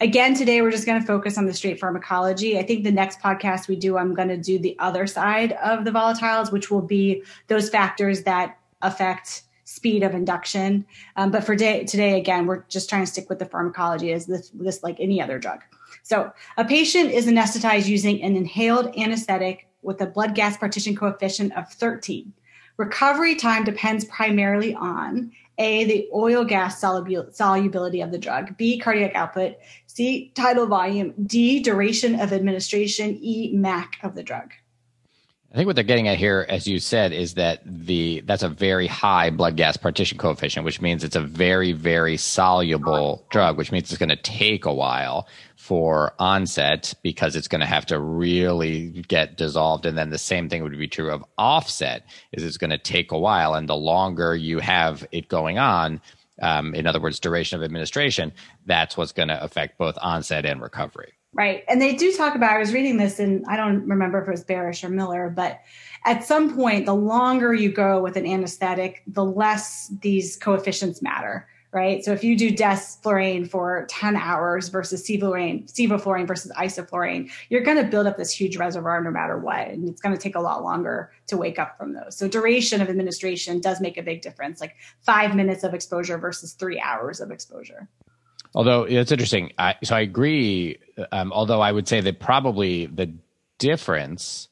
Again, 0.00 0.34
today 0.34 0.62
we're 0.62 0.72
just 0.72 0.86
going 0.86 1.00
to 1.00 1.06
focus 1.06 1.38
on 1.38 1.46
the 1.46 1.54
straight 1.54 1.78
pharmacology. 1.78 2.58
I 2.58 2.62
think 2.62 2.82
the 2.82 2.90
next 2.90 3.20
podcast 3.20 3.68
we 3.68 3.76
do, 3.76 3.98
I'm 3.98 4.14
going 4.14 4.28
to 4.28 4.36
do 4.36 4.58
the 4.58 4.76
other 4.78 5.06
side 5.06 5.52
of 5.52 5.84
the 5.84 5.90
volatiles, 5.90 6.50
which 6.50 6.70
will 6.70 6.82
be 6.82 7.22
those 7.46 7.68
factors 7.68 8.22
that 8.24 8.58
affect 8.80 9.42
speed 9.64 10.02
of 10.02 10.14
induction. 10.14 10.84
Um, 11.16 11.30
but 11.30 11.44
for 11.44 11.54
day, 11.54 11.84
today, 11.84 12.18
again, 12.18 12.46
we're 12.46 12.64
just 12.68 12.88
trying 12.88 13.02
to 13.02 13.10
stick 13.10 13.28
with 13.28 13.38
the 13.38 13.46
pharmacology 13.46 14.12
as 14.12 14.26
this, 14.26 14.50
this 14.50 14.82
like 14.82 14.98
any 14.98 15.20
other 15.20 15.38
drug. 15.38 15.60
So 16.02 16.32
a 16.56 16.64
patient 16.64 17.10
is 17.10 17.26
anesthetized 17.26 17.86
using 17.86 18.22
an 18.22 18.36
inhaled 18.36 18.96
anesthetic 18.96 19.68
with 19.82 20.00
a 20.00 20.06
blood 20.06 20.34
gas 20.34 20.56
partition 20.56 20.96
coefficient 20.96 21.56
of 21.56 21.68
13. 21.72 22.32
Recovery 22.76 23.34
time 23.34 23.64
depends 23.64 24.04
primarily 24.06 24.74
on 24.74 25.30
A, 25.58 25.84
the 25.84 26.08
oil 26.14 26.44
gas 26.44 26.80
solubility 26.80 28.00
of 28.00 28.10
the 28.10 28.18
drug, 28.18 28.56
B, 28.56 28.78
cardiac 28.78 29.14
output, 29.14 29.56
C, 29.86 30.32
tidal 30.34 30.66
volume, 30.66 31.12
D, 31.26 31.60
duration 31.60 32.18
of 32.18 32.32
administration, 32.32 33.18
E, 33.20 33.52
MAC 33.52 33.98
of 34.02 34.14
the 34.14 34.22
drug. 34.22 34.52
I 35.52 35.56
think 35.56 35.66
what 35.66 35.76
they're 35.76 35.84
getting 35.84 36.08
at 36.08 36.16
here, 36.16 36.46
as 36.48 36.66
you 36.66 36.78
said, 36.78 37.12
is 37.12 37.34
that 37.34 37.60
the 37.66 38.20
that's 38.20 38.42
a 38.42 38.48
very 38.48 38.86
high 38.86 39.28
blood 39.28 39.54
gas 39.54 39.76
partition 39.76 40.16
coefficient, 40.16 40.64
which 40.64 40.80
means 40.80 41.04
it's 41.04 41.14
a 41.14 41.20
very, 41.20 41.72
very 41.72 42.16
soluble 42.16 43.26
drug, 43.28 43.58
which 43.58 43.70
means 43.70 43.90
it's 43.90 43.98
going 43.98 44.08
to 44.08 44.16
take 44.16 44.64
a 44.64 44.72
while 44.72 45.28
for 45.56 46.14
onset 46.18 46.94
because 47.02 47.36
it's 47.36 47.48
going 47.48 47.60
to 47.60 47.66
have 47.66 47.84
to 47.86 48.00
really 48.00 49.04
get 49.08 49.36
dissolved. 49.36 49.84
And 49.84 49.98
then 49.98 50.08
the 50.08 50.16
same 50.16 50.48
thing 50.48 50.62
would 50.62 50.78
be 50.78 50.88
true 50.88 51.10
of 51.10 51.22
offset, 51.36 52.06
is 52.32 52.44
it's 52.44 52.56
going 52.56 52.70
to 52.70 52.78
take 52.78 53.12
a 53.12 53.18
while, 53.18 53.52
and 53.52 53.68
the 53.68 53.76
longer 53.76 54.34
you 54.34 54.58
have 54.58 55.06
it 55.12 55.28
going 55.28 55.58
on, 55.58 56.00
um, 56.40 56.74
in 56.74 56.86
other 56.86 57.00
words, 57.00 57.20
duration 57.20 57.58
of 57.58 57.62
administration, 57.62 58.32
that's 58.64 58.96
what's 58.96 59.12
going 59.12 59.28
to 59.28 59.44
affect 59.44 59.76
both 59.76 59.98
onset 60.00 60.46
and 60.46 60.62
recovery. 60.62 61.12
Right. 61.34 61.64
And 61.66 61.80
they 61.80 61.96
do 61.96 62.12
talk 62.12 62.34
about, 62.34 62.50
I 62.50 62.58
was 62.58 62.74
reading 62.74 62.98
this 62.98 63.18
and 63.18 63.44
I 63.48 63.56
don't 63.56 63.88
remember 63.88 64.20
if 64.20 64.28
it 64.28 64.30
was 64.30 64.44
Barash 64.44 64.84
or 64.84 64.90
Miller, 64.90 65.30
but 65.30 65.60
at 66.04 66.24
some 66.24 66.54
point, 66.54 66.84
the 66.84 66.94
longer 66.94 67.54
you 67.54 67.72
go 67.72 68.02
with 68.02 68.16
an 68.16 68.26
anesthetic, 68.26 69.02
the 69.06 69.24
less 69.24 69.90
these 70.02 70.36
coefficients 70.36 71.00
matter. 71.00 71.48
Right. 71.74 72.04
So 72.04 72.12
if 72.12 72.22
you 72.22 72.36
do 72.36 72.52
desflurane 72.52 73.48
for 73.48 73.86
10 73.88 74.14
hours 74.14 74.68
versus 74.68 75.08
sevoflurane, 75.08 75.72
sevoflurane 75.72 76.26
versus 76.26 76.52
isoflurane, 76.52 77.30
you're 77.48 77.62
going 77.62 77.78
to 77.78 77.84
build 77.84 78.06
up 78.06 78.18
this 78.18 78.30
huge 78.30 78.58
reservoir 78.58 79.02
no 79.02 79.10
matter 79.10 79.38
what. 79.38 79.68
And 79.68 79.88
it's 79.88 80.02
going 80.02 80.14
to 80.14 80.20
take 80.20 80.34
a 80.34 80.40
lot 80.40 80.62
longer 80.62 81.12
to 81.28 81.38
wake 81.38 81.58
up 81.58 81.78
from 81.78 81.94
those. 81.94 82.14
So 82.14 82.28
duration 82.28 82.82
of 82.82 82.90
administration 82.90 83.58
does 83.58 83.80
make 83.80 83.96
a 83.96 84.02
big 84.02 84.20
difference, 84.20 84.60
like 84.60 84.76
five 85.00 85.34
minutes 85.34 85.64
of 85.64 85.72
exposure 85.72 86.18
versus 86.18 86.52
three 86.52 86.78
hours 86.78 87.20
of 87.20 87.30
exposure. 87.30 87.88
Although 88.54 88.82
it's 88.82 89.10
interesting, 89.10 89.52
I, 89.58 89.76
so 89.82 89.96
I 89.96 90.00
agree. 90.00 90.78
Um, 91.10 91.32
although 91.32 91.60
I 91.60 91.72
would 91.72 91.88
say 91.88 92.00
that 92.00 92.20
probably 92.20 92.86
the 92.86 93.12
difference 93.58 94.48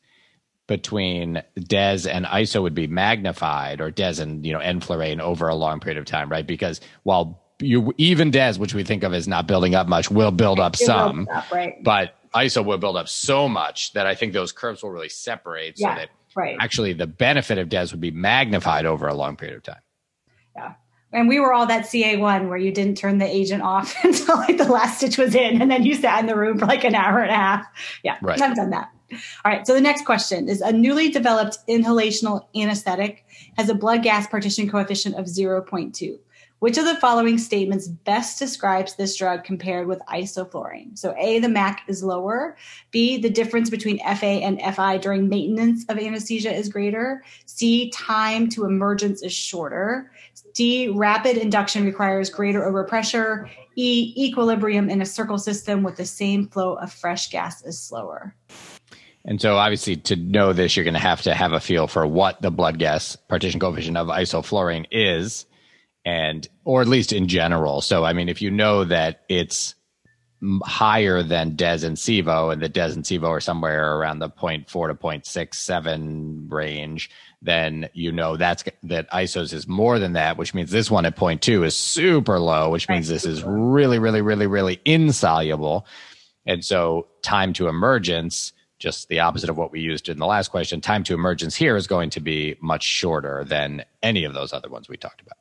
between 0.67 1.43
DES 1.59 2.07
and 2.07 2.25
ISO 2.27 2.63
would 2.63 2.75
be 2.75 2.87
magnified, 2.87 3.81
or 3.81 3.91
DES 3.91 4.21
and 4.21 4.47
you 4.47 4.53
know 4.53 4.61
enflurane 4.61 5.21
over 5.21 5.49
a 5.49 5.55
long 5.55 5.81
period 5.81 5.99
of 5.99 6.07
time, 6.07 6.31
right? 6.31 6.47
Because 6.47 6.81
while 7.03 7.43
you 7.59 7.93
even 7.99 8.31
DES, 8.31 8.59
which 8.59 8.75
we 8.75 8.85
think 8.85 9.03
of 9.03 9.13
as 9.13 9.29
not 9.29 9.47
building 9.47 9.75
up 9.75 9.89
much, 9.89 10.11
will 10.11 10.31
build 10.31 10.61
up 10.61 10.75
it 10.75 10.85
some, 10.85 11.29
up, 11.31 11.51
right? 11.51 11.83
But 11.83 12.15
ISO 12.35 12.65
will 12.65 12.79
build 12.79 12.97
up 12.97 13.09
so 13.09 13.49
much 13.49 13.93
that 13.95 14.07
I 14.07 14.15
think 14.15 14.33
those 14.33 14.53
curves 14.53 14.83
will 14.83 14.91
really 14.91 15.09
separate, 15.09 15.75
yeah, 15.77 15.95
so 15.95 16.01
that 16.01 16.09
right. 16.37 16.57
actually 16.61 16.93
the 16.93 17.07
benefit 17.07 17.59
of 17.59 17.69
DES 17.69 17.91
would 17.91 18.01
be 18.01 18.13
magnified 18.13 18.87
over 18.87 19.09
a 19.09 19.15
long 19.15 19.37
period 19.37 19.57
of 19.57 19.63
time. 19.63 19.83
And 21.13 21.29
we 21.29 21.41
were 21.41 21.53
all 21.53 21.67
that 21.67 21.87
CA1 21.87 22.49
where 22.49 22.57
you 22.57 22.71
didn't 22.71 22.97
turn 22.97 23.19
the 23.19 23.27
agent 23.27 23.63
off 23.63 23.97
until 24.05 24.37
like 24.37 24.59
the 24.59 24.65
last 24.65 24.99
stitch 24.99 25.19
was 25.19 25.35
in, 25.35 25.61
and 25.61 25.71
then 25.71 25.85
you 25.85 25.95
sat 25.95 26.21
in 26.21 26.27
the 26.27 26.37
room 26.37 26.59
for 26.59 26.67
like 26.67 26.85
an 26.85 26.95
hour 26.95 27.21
and 27.21 27.31
a 27.31 27.37
half. 27.37 27.67
Yeah, 28.03 28.17
right. 28.23 28.41
I've 28.41 28.57
done 28.57 28.71
that. 28.71 28.91
All 29.13 29.51
right. 29.53 29.67
So 29.67 29.75
the 29.75 29.81
next 29.81 30.05
question 30.05 30.49
is 30.49 30.61
a 30.61 30.73
newly 30.73 31.11
developed 31.11 31.59
inhalational 31.69 32.47
anesthetic 32.55 33.25
has 33.57 33.69
a 33.69 33.75
blood 33.75 34.03
gas 34.03 34.27
partition 34.29 34.71
coefficient 34.71 35.17
of 35.17 35.27
0.2. 35.27 36.19
Which 36.61 36.77
of 36.77 36.85
the 36.85 36.97
following 36.97 37.39
statements 37.39 37.89
best 37.89 38.39
describes 38.39 38.95
this 38.95 39.17
drug 39.17 39.45
compared 39.45 39.87
with 39.87 39.99
isoflurane? 40.11 40.97
So, 40.99 41.15
A, 41.19 41.39
the 41.39 41.49
MAC 41.49 41.83
is 41.89 42.05
lower. 42.05 42.55
B, 42.91 43.17
the 43.17 43.31
difference 43.31 43.71
between 43.71 43.99
FA 43.99 44.27
and 44.27 44.61
FI 44.77 44.99
during 44.99 45.31
maintenance 45.31 45.87
of 45.89 45.99
anesthesia 45.99 46.53
is 46.53 46.69
greater. 46.69 47.25
C, 47.47 47.91
time 47.93 48.51
to 48.51 48.67
emergence 48.67 49.23
is 49.23 49.33
shorter. 49.33 50.13
D, 50.53 50.89
rapid 50.89 51.39
induction 51.39 51.87
requires 51.87 52.29
greater 52.29 52.61
overpressure. 52.61 53.49
E, 53.77 54.13
equilibrium 54.19 54.91
in 54.91 55.01
a 55.01 55.07
circle 55.07 55.39
system 55.39 55.83
with 55.83 55.97
the 55.97 56.05
same 56.05 56.47
flow 56.47 56.75
of 56.75 56.93
fresh 56.93 57.31
gas 57.31 57.65
is 57.65 57.81
slower. 57.81 58.35
And 59.25 59.41
so, 59.41 59.57
obviously, 59.57 59.97
to 59.97 60.17
know 60.17 60.53
this, 60.53 60.77
you're 60.77 60.85
going 60.85 60.93
to 60.93 61.01
have 61.01 61.23
to 61.23 61.33
have 61.33 61.53
a 61.55 61.61
feel 61.61 61.87
for 61.87 62.07
what 62.07 62.43
the 62.43 62.51
blood 62.51 62.79
gas 62.79 63.17
partition 63.17 63.61
coefficient 63.61 63.97
of 63.97 64.09
isoflurane 64.09 64.85
is 64.91 65.47
and 66.05 66.49
or 66.65 66.81
at 66.81 66.89
least 66.89 67.13
in 67.13 67.29
general. 67.29 67.81
So 67.81 68.05
I 68.05 68.13
mean, 68.13 68.29
if 68.29 68.43
you 68.43 68.51
know 68.51 68.85
that 68.85 69.23
it's 69.29 69.75
higher 70.65 71.23
than 71.23 71.55
Des 71.55 71.85
and 71.87 71.97
Sevo, 71.97 72.53
and 72.53 72.63
the 72.63 72.69
Des 72.69 72.93
and 72.93 73.05
Sevo 73.05 73.29
are 73.29 73.41
somewhere 73.41 73.97
around 73.97 74.21
the 74.21 74.31
0.4 74.31 74.67
to 74.89 74.95
0.67 74.95 76.51
range, 76.51 77.11
then 77.43 77.89
you 77.93 78.11
know 78.11 78.37
that's 78.37 78.65
that 78.83 79.11
ISOs 79.11 79.53
is 79.53 79.69
more 79.69 79.99
than 79.99 80.15
that, 80.15 80.39
which 80.39 80.55
means 80.55 80.71
this 80.71 80.91
one 80.91 81.05
at 81.05 81.17
0.2 81.17 81.65
is 81.65 81.77
super 81.77 82.39
low, 82.39 82.71
which 82.71 82.89
means 82.89 83.09
this 83.09 83.27
is 83.27 83.43
really, 83.45 83.99
really, 83.99 84.23
really, 84.23 84.47
really 84.47 84.81
insoluble. 84.85 85.87
And 86.47 86.65
so 86.65 87.09
time 87.23 87.53
to 87.55 87.69
emergence, 87.69 88.53
just 88.79 89.09
the 89.09 89.21
opposite 89.21 89.51
of 89.51 89.59
what 89.59 89.73
we 89.73 89.81
used 89.81 90.09
in 90.09 90.19
the 90.19 90.27
last 90.27 90.49
question, 90.49 90.81
time 90.81 91.05
to 91.05 91.15
emergence 91.15 91.55
here 91.55 91.77
is 91.77 91.87
going 91.87 92.11
to 92.11 92.21
be 92.21 92.57
much 92.63 92.83
shorter 92.83 93.45
than 93.45 93.85
any 94.03 94.25
of 94.25 94.33
those 94.33 94.55
other 94.55 94.71
ones 94.71 94.89
we 94.89 94.97
talked 94.97 95.21
about. 95.21 95.37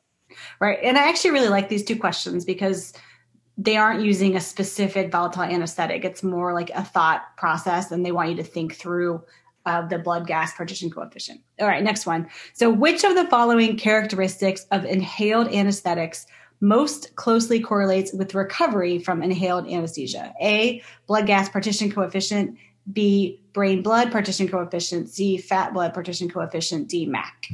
Right. 0.60 0.78
And 0.82 0.98
I 0.98 1.08
actually 1.08 1.30
really 1.30 1.48
like 1.48 1.70
these 1.70 1.84
two 1.84 1.98
questions 1.98 2.44
because 2.44 2.92
they 3.56 3.76
aren't 3.76 4.02
using 4.02 4.36
a 4.36 4.40
specific 4.40 5.10
volatile 5.10 5.42
anesthetic. 5.42 6.04
It's 6.04 6.22
more 6.22 6.54
like 6.54 6.70
a 6.70 6.84
thought 6.84 7.36
process, 7.36 7.90
and 7.90 8.04
they 8.04 8.12
want 8.12 8.30
you 8.30 8.36
to 8.36 8.44
think 8.44 8.74
through 8.74 9.22
uh, 9.66 9.86
the 9.86 9.98
blood 9.98 10.26
gas 10.26 10.54
partition 10.54 10.90
coefficient. 10.90 11.40
All 11.60 11.66
right, 11.66 11.82
next 11.82 12.06
one. 12.06 12.28
So, 12.54 12.70
which 12.70 13.04
of 13.04 13.14
the 13.14 13.26
following 13.26 13.76
characteristics 13.76 14.66
of 14.70 14.84
inhaled 14.84 15.48
anesthetics 15.48 16.26
most 16.60 17.14
closely 17.16 17.60
correlates 17.60 18.12
with 18.12 18.34
recovery 18.34 18.98
from 18.98 19.22
inhaled 19.22 19.66
anesthesia? 19.66 20.34
A, 20.40 20.82
blood 21.06 21.26
gas 21.26 21.48
partition 21.48 21.90
coefficient. 21.90 22.56
B, 22.90 23.40
brain 23.52 23.82
blood 23.82 24.10
partition 24.10 24.48
coefficient. 24.48 25.10
C, 25.10 25.36
fat 25.36 25.74
blood 25.74 25.92
partition 25.92 26.30
coefficient. 26.30 26.88
D, 26.88 27.06
MAC. 27.06 27.50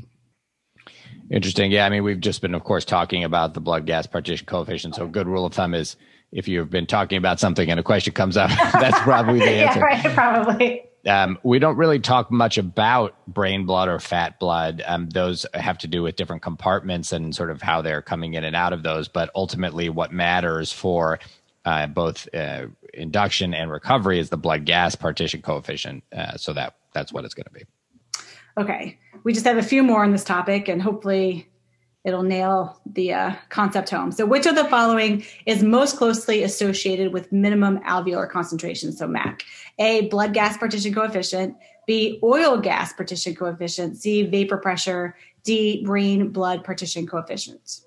Interesting. 1.30 1.72
Yeah. 1.72 1.86
I 1.86 1.90
mean, 1.90 2.04
we've 2.04 2.20
just 2.20 2.40
been, 2.40 2.54
of 2.54 2.64
course, 2.64 2.84
talking 2.84 3.24
about 3.24 3.54
the 3.54 3.60
blood 3.60 3.86
gas 3.86 4.06
partition 4.06 4.46
coefficient. 4.46 4.94
So, 4.94 5.06
good 5.06 5.26
rule 5.26 5.44
of 5.46 5.54
thumb 5.54 5.74
is 5.74 5.96
if 6.32 6.48
you've 6.48 6.70
been 6.70 6.86
talking 6.86 7.18
about 7.18 7.40
something 7.40 7.70
and 7.70 7.80
a 7.80 7.82
question 7.82 8.12
comes 8.12 8.36
up, 8.36 8.50
that's 8.72 8.98
probably 9.00 9.40
the 9.40 9.44
answer. 9.50 9.80
yeah, 9.80 9.84
right. 9.84 10.14
Probably. 10.14 10.82
Um, 11.06 11.38
we 11.44 11.60
don't 11.60 11.76
really 11.76 12.00
talk 12.00 12.32
much 12.32 12.58
about 12.58 13.14
brain 13.28 13.64
blood 13.64 13.88
or 13.88 14.00
fat 14.00 14.40
blood. 14.40 14.82
Um, 14.84 15.08
those 15.08 15.46
have 15.54 15.78
to 15.78 15.86
do 15.86 16.02
with 16.02 16.16
different 16.16 16.42
compartments 16.42 17.12
and 17.12 17.34
sort 17.34 17.50
of 17.50 17.62
how 17.62 17.80
they're 17.80 18.02
coming 18.02 18.34
in 18.34 18.42
and 18.42 18.56
out 18.56 18.72
of 18.72 18.82
those. 18.82 19.06
But 19.06 19.30
ultimately, 19.34 19.88
what 19.88 20.12
matters 20.12 20.72
for 20.72 21.20
uh, 21.64 21.86
both 21.86 22.28
uh, 22.34 22.66
induction 22.92 23.54
and 23.54 23.70
recovery 23.70 24.18
is 24.18 24.30
the 24.30 24.36
blood 24.36 24.64
gas 24.64 24.96
partition 24.96 25.42
coefficient. 25.42 26.02
Uh, 26.12 26.36
so 26.36 26.52
that 26.52 26.74
that's 26.92 27.12
what 27.12 27.24
it's 27.24 27.34
going 27.34 27.44
to 27.44 27.52
be. 27.52 27.64
Okay 28.56 28.98
we 29.26 29.32
just 29.32 29.44
have 29.44 29.58
a 29.58 29.62
few 29.62 29.82
more 29.82 30.04
on 30.04 30.12
this 30.12 30.22
topic 30.22 30.68
and 30.68 30.80
hopefully 30.80 31.48
it'll 32.04 32.22
nail 32.22 32.80
the 32.86 33.12
uh, 33.12 33.34
concept 33.48 33.90
home. 33.90 34.12
So, 34.12 34.24
which 34.24 34.46
of 34.46 34.54
the 34.54 34.66
following 34.66 35.24
is 35.46 35.64
most 35.64 35.96
closely 35.96 36.44
associated 36.44 37.12
with 37.12 37.32
minimum 37.32 37.80
alveolar 37.80 38.30
concentration? 38.30 38.92
So, 38.92 39.08
MAC. 39.08 39.42
A, 39.80 40.02
blood 40.02 40.32
gas 40.32 40.56
partition 40.56 40.94
coefficient. 40.94 41.56
B, 41.88 42.20
oil 42.22 42.58
gas 42.58 42.92
partition 42.92 43.34
coefficient. 43.34 43.96
C, 43.96 44.22
vapor 44.22 44.58
pressure. 44.58 45.16
D, 45.42 45.84
brain 45.84 46.28
blood 46.28 46.62
partition 46.62 47.04
coefficient. 47.04 47.80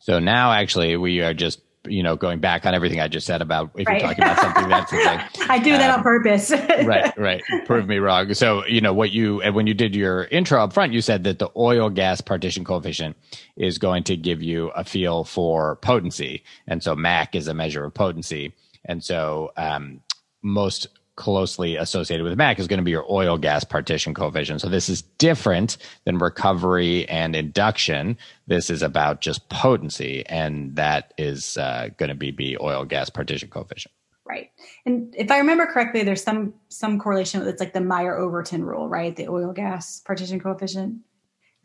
So 0.00 0.18
now, 0.18 0.52
actually, 0.52 0.98
we 0.98 1.22
are 1.22 1.32
just 1.32 1.62
you 1.90 2.02
know, 2.02 2.16
going 2.16 2.38
back 2.38 2.66
on 2.66 2.74
everything 2.74 3.00
I 3.00 3.08
just 3.08 3.26
said 3.26 3.42
about 3.42 3.70
if 3.74 3.86
right. 3.86 4.00
you're 4.00 4.08
talking 4.08 4.24
about 4.24 4.40
something 4.40 4.68
that's 4.68 4.92
like, 4.92 5.50
I 5.50 5.58
do 5.58 5.72
that 5.72 5.90
um, 5.90 5.98
on 5.98 6.02
purpose. 6.02 6.50
right, 6.84 7.16
right. 7.18 7.42
Prove 7.66 7.86
me 7.86 7.98
wrong. 7.98 8.32
So, 8.34 8.64
you 8.66 8.80
know, 8.80 8.92
what 8.92 9.10
you, 9.10 9.40
and 9.42 9.54
when 9.54 9.66
you 9.66 9.74
did 9.74 9.94
your 9.94 10.24
intro 10.24 10.62
up 10.62 10.72
front, 10.72 10.92
you 10.92 11.00
said 11.00 11.24
that 11.24 11.38
the 11.38 11.50
oil 11.56 11.90
gas 11.90 12.20
partition 12.20 12.64
coefficient 12.64 13.16
is 13.56 13.78
going 13.78 14.04
to 14.04 14.16
give 14.16 14.42
you 14.42 14.68
a 14.70 14.84
feel 14.84 15.24
for 15.24 15.76
potency. 15.76 16.44
And 16.66 16.82
so 16.82 16.94
MAC 16.94 17.34
is 17.34 17.48
a 17.48 17.54
measure 17.54 17.84
of 17.84 17.94
potency. 17.94 18.54
And 18.84 19.02
so, 19.02 19.52
um, 19.56 20.00
most 20.42 20.86
closely 21.18 21.74
associated 21.74 22.22
with 22.22 22.38
MAC 22.38 22.60
is 22.60 22.68
going 22.68 22.78
to 22.78 22.84
be 22.84 22.92
your 22.92 23.04
oil 23.10 23.36
gas 23.36 23.64
partition 23.64 24.14
coefficient. 24.14 24.60
So 24.60 24.68
this 24.68 24.88
is 24.88 25.02
different 25.02 25.76
than 26.04 26.16
recovery 26.18 27.08
and 27.08 27.34
induction. 27.34 28.16
This 28.46 28.70
is 28.70 28.82
about 28.82 29.20
just 29.20 29.48
potency, 29.48 30.24
and 30.26 30.76
that 30.76 31.12
is 31.18 31.58
uh, 31.58 31.88
going 31.96 32.08
to 32.08 32.14
be 32.14 32.30
the 32.30 32.56
oil 32.60 32.84
gas 32.84 33.10
partition 33.10 33.50
coefficient. 33.50 33.92
Right. 34.24 34.52
And 34.86 35.12
if 35.18 35.30
I 35.32 35.38
remember 35.38 35.66
correctly, 35.66 36.04
there's 36.04 36.22
some 36.22 36.54
some 36.68 37.00
correlation. 37.00 37.40
With 37.40 37.48
it's 37.48 37.60
like 37.60 37.72
the 37.72 37.80
Meyer 37.80 38.16
Overton 38.16 38.62
rule, 38.62 38.88
right? 38.88 39.16
The 39.16 39.26
oil 39.26 39.52
gas 39.52 40.00
partition 40.00 40.38
coefficient, 40.38 41.00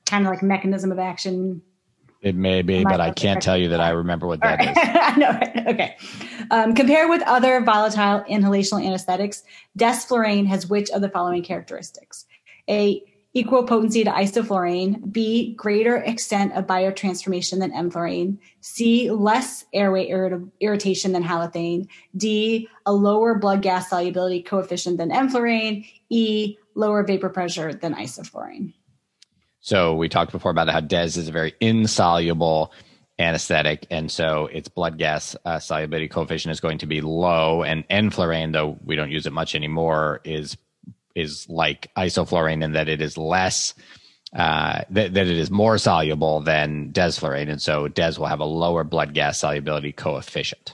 kind 0.08 0.26
of 0.26 0.32
like 0.32 0.42
mechanism 0.42 0.92
of 0.92 0.98
action 0.98 1.62
it 2.24 2.36
may 2.36 2.62
be, 2.62 2.86
but 2.86 3.02
I 3.02 3.12
can't 3.12 3.42
tell 3.42 3.58
you 3.58 3.68
that 3.70 3.82
I 3.82 3.90
remember 3.90 4.28
what 4.28 4.40
that 4.40 4.60
right. 4.60 4.70
is. 4.70 4.78
I 4.78 5.16
know. 5.18 5.32
Right? 5.32 5.68
Okay. 5.68 5.98
Um, 6.52 6.74
compared 6.74 7.10
with 7.10 7.22
other 7.24 7.60
volatile 7.62 8.24
inhalational 8.30 8.86
anesthetics, 8.86 9.44
desflurane 9.78 10.48
has 10.48 10.68
which 10.68 10.90
of 10.92 11.02
the 11.02 11.10
following 11.10 11.44
characteristics? 11.44 12.26
A 12.70 13.04
equal 13.34 13.64
potency 13.64 14.06
to 14.06 14.12
isoflurane. 14.12 15.12
B 15.12 15.54
greater 15.56 15.98
extent 15.98 16.54
of 16.54 16.66
biotransformation 16.66 17.60
than 17.60 17.74
enflurane. 17.74 18.38
C 18.62 19.12
less 19.12 19.66
airway 19.74 20.10
irrit- 20.10 20.50
irritation 20.62 21.12
than 21.12 21.24
halothane. 21.24 21.88
D 22.16 22.70
a 22.86 22.94
lower 22.94 23.36
blood 23.38 23.62
gas 23.62 23.90
solubility 23.90 24.42
coefficient 24.42 24.98
than 24.98 25.10
enflurane. 25.10 25.86
E 26.10 26.56
lower 26.74 27.04
vapor 27.04 27.30
pressure 27.30 27.74
than 27.74 27.96
isoflurane. 27.96 28.74
So 29.64 29.96
we 29.96 30.10
talked 30.10 30.34
before 30.34 30.52
about 30.52 30.70
how 30.70 30.82
Des 30.82 31.18
is 31.18 31.30
a 31.30 31.32
very 31.32 31.56
insoluble 31.62 32.74
anesthetic, 33.18 33.88
and 33.90 34.12
so 34.12 34.48
its 34.48 34.68
blood 34.68 34.98
gas 34.98 35.38
uh, 35.46 35.58
solubility 35.58 36.10
coefficient 36.10 36.52
is 36.52 36.60
going 36.60 36.80
to 36.80 36.86
be 36.86 37.00
low. 37.00 37.64
And 37.64 37.88
enflurane, 37.88 38.52
though 38.52 38.78
we 38.84 38.98
don't 38.98 39.10
use 39.10 39.26
it 39.26 39.32
much 39.32 39.56
anymore, 39.56 40.20
is 40.26 40.58
is 41.16 41.48
like 41.48 41.90
isoflurane 41.96 42.62
in 42.62 42.74
that 42.74 42.90
it 42.90 43.02
is 43.02 43.18
less. 43.18 43.74
Uh, 44.36 44.82
that, 44.90 45.14
that 45.14 45.28
it 45.28 45.38
is 45.38 45.52
more 45.52 45.78
soluble 45.78 46.42
than 46.42 46.92
desflurane, 46.92 47.50
and 47.50 47.62
so 47.62 47.88
Des 47.88 48.16
will 48.18 48.26
have 48.26 48.40
a 48.40 48.46
lower 48.46 48.84
blood 48.84 49.14
gas 49.14 49.40
solubility 49.40 49.94
coefficient. 49.94 50.74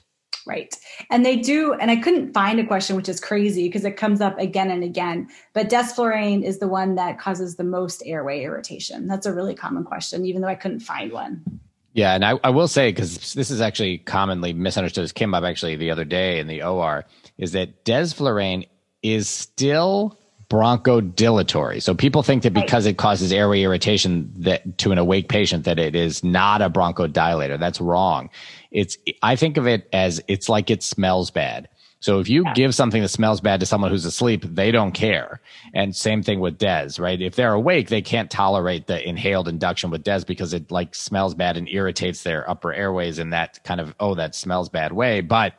Right. 0.50 0.75
And 1.12 1.24
they 1.24 1.36
do, 1.36 1.74
and 1.74 1.91
I 1.91 1.96
couldn't 1.98 2.34
find 2.34 2.60
a 2.60 2.65
question, 2.65 2.96
which 2.96 3.08
is 3.08 3.20
crazy 3.20 3.68
because 3.68 3.86
it 3.86 3.98
comes 3.98 4.20
up 4.20 4.39
again 4.39 4.72
and 4.72 4.84
again. 4.84 5.29
But 5.53 5.70
desflurane 5.70 6.44
is 6.44 6.58
the 6.58 6.68
one 6.68 6.96
that 6.96 7.20
causes 7.20 7.56
the 7.56 7.63
most 7.63 8.01
airway 8.03 8.44
irritation. 8.44 9.06
That's 9.06 9.27
a 9.27 9.34
really 9.34 9.53
common 9.53 9.84
question, 9.84 10.25
even 10.25 10.41
though 10.41 10.48
I 10.48 10.56
couldn't 10.56 10.79
find 10.79 11.12
one. 11.12 11.60
Yeah, 11.94 12.15
and 12.15 12.25
I, 12.25 12.39
I 12.44 12.50
will 12.50 12.68
say 12.68 12.89
because 12.89 13.34
this 13.34 13.51
is 13.51 13.62
actually 13.62 14.00
commonly 14.00 14.53
misunderstood. 14.53 15.03
This 15.03 15.12
came 15.12 15.36
up 15.36 15.44
actually 15.44 15.75
the 15.75 15.91
other 15.91 16.06
day 16.06 16.39
in 16.39 16.48
the 16.48 16.63
OR. 16.63 17.06
Is 17.38 17.51
that 17.51 17.86
desflurane 17.86 18.68
is 19.03 19.29
still 19.29 20.18
bronchodilatory. 20.50 21.82
So 21.82 21.94
people 21.94 22.24
think 22.24 22.44
that 22.44 22.53
because 22.53 22.86
it 22.86 22.98
causes 22.98 23.32
airway 23.32 23.62
irritation 23.62 24.32
that 24.38 24.79
to 24.79 24.91
an 24.91 24.98
awake 24.98 25.29
patient 25.29 25.65
that 25.65 25.77
it 25.77 25.96
is 25.96 26.24
not 26.24 26.62
a 26.62 26.70
bronchodilator. 26.70 27.60
That's 27.60 27.79
wrong. 27.79 28.29
It's 28.72 28.98
I 29.22 29.36
think 29.36 29.58
of 29.58 29.68
it 29.68 29.88
as 29.94 30.22
it's 30.27 30.50
like 30.50 30.72
it 30.72 30.82
smells 30.82 31.29
bad. 31.29 31.70
So 32.01 32.20
if 32.20 32.29
you 32.29 32.44
yeah. 32.46 32.53
give 32.53 32.74
something 32.74 33.01
that 33.01 33.10
smells 33.10 33.41
bad 33.41 33.60
to 33.60 33.65
someone 33.65 33.91
who's 33.91 34.06
asleep, 34.06 34.44
they 34.46 34.72
don't 34.72 34.94
care. 34.94 35.41
And 35.74 35.94
same 35.94 36.24
thing 36.24 36.39
with 36.39 36.58
Des, 36.58 36.91
right? 36.98 37.22
If 37.22 37.36
they're 37.36 37.53
awake, 37.53 37.89
they 37.89 38.01
can't 38.01 38.32
tolerate 38.32 38.88
the 38.88 39.06
inhaled 39.08 39.50
induction 39.50 39.91
with 39.91 40.03
Des 40.03 40.22
because 40.25 40.53
it 40.53 40.72
like 40.72 40.96
smells 40.96 41.36
bad 41.36 41.58
and 41.58 41.68
irritates 41.68 42.24
their 42.24 42.50
upper 42.50 42.74
airways 42.74 43.20
in 43.20 43.32
that 43.32 43.63
kind 43.65 43.82
of 43.82 43.94
oh 44.00 44.15
that 44.15 44.34
smells 44.34 44.70
bad 44.70 44.94
way. 44.94 45.22
But 45.22 45.53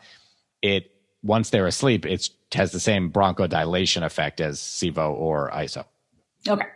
it 0.62 0.90
once 1.22 1.50
they're 1.50 1.66
asleep, 1.66 2.06
it 2.06 2.30
has 2.54 2.72
the 2.72 2.80
same 2.80 3.10
bronchodilation 3.10 4.04
effect 4.04 4.40
as 4.40 4.58
Sevo 4.58 5.12
or 5.12 5.50
ISO. 5.50 5.84
Okay. 6.48 6.66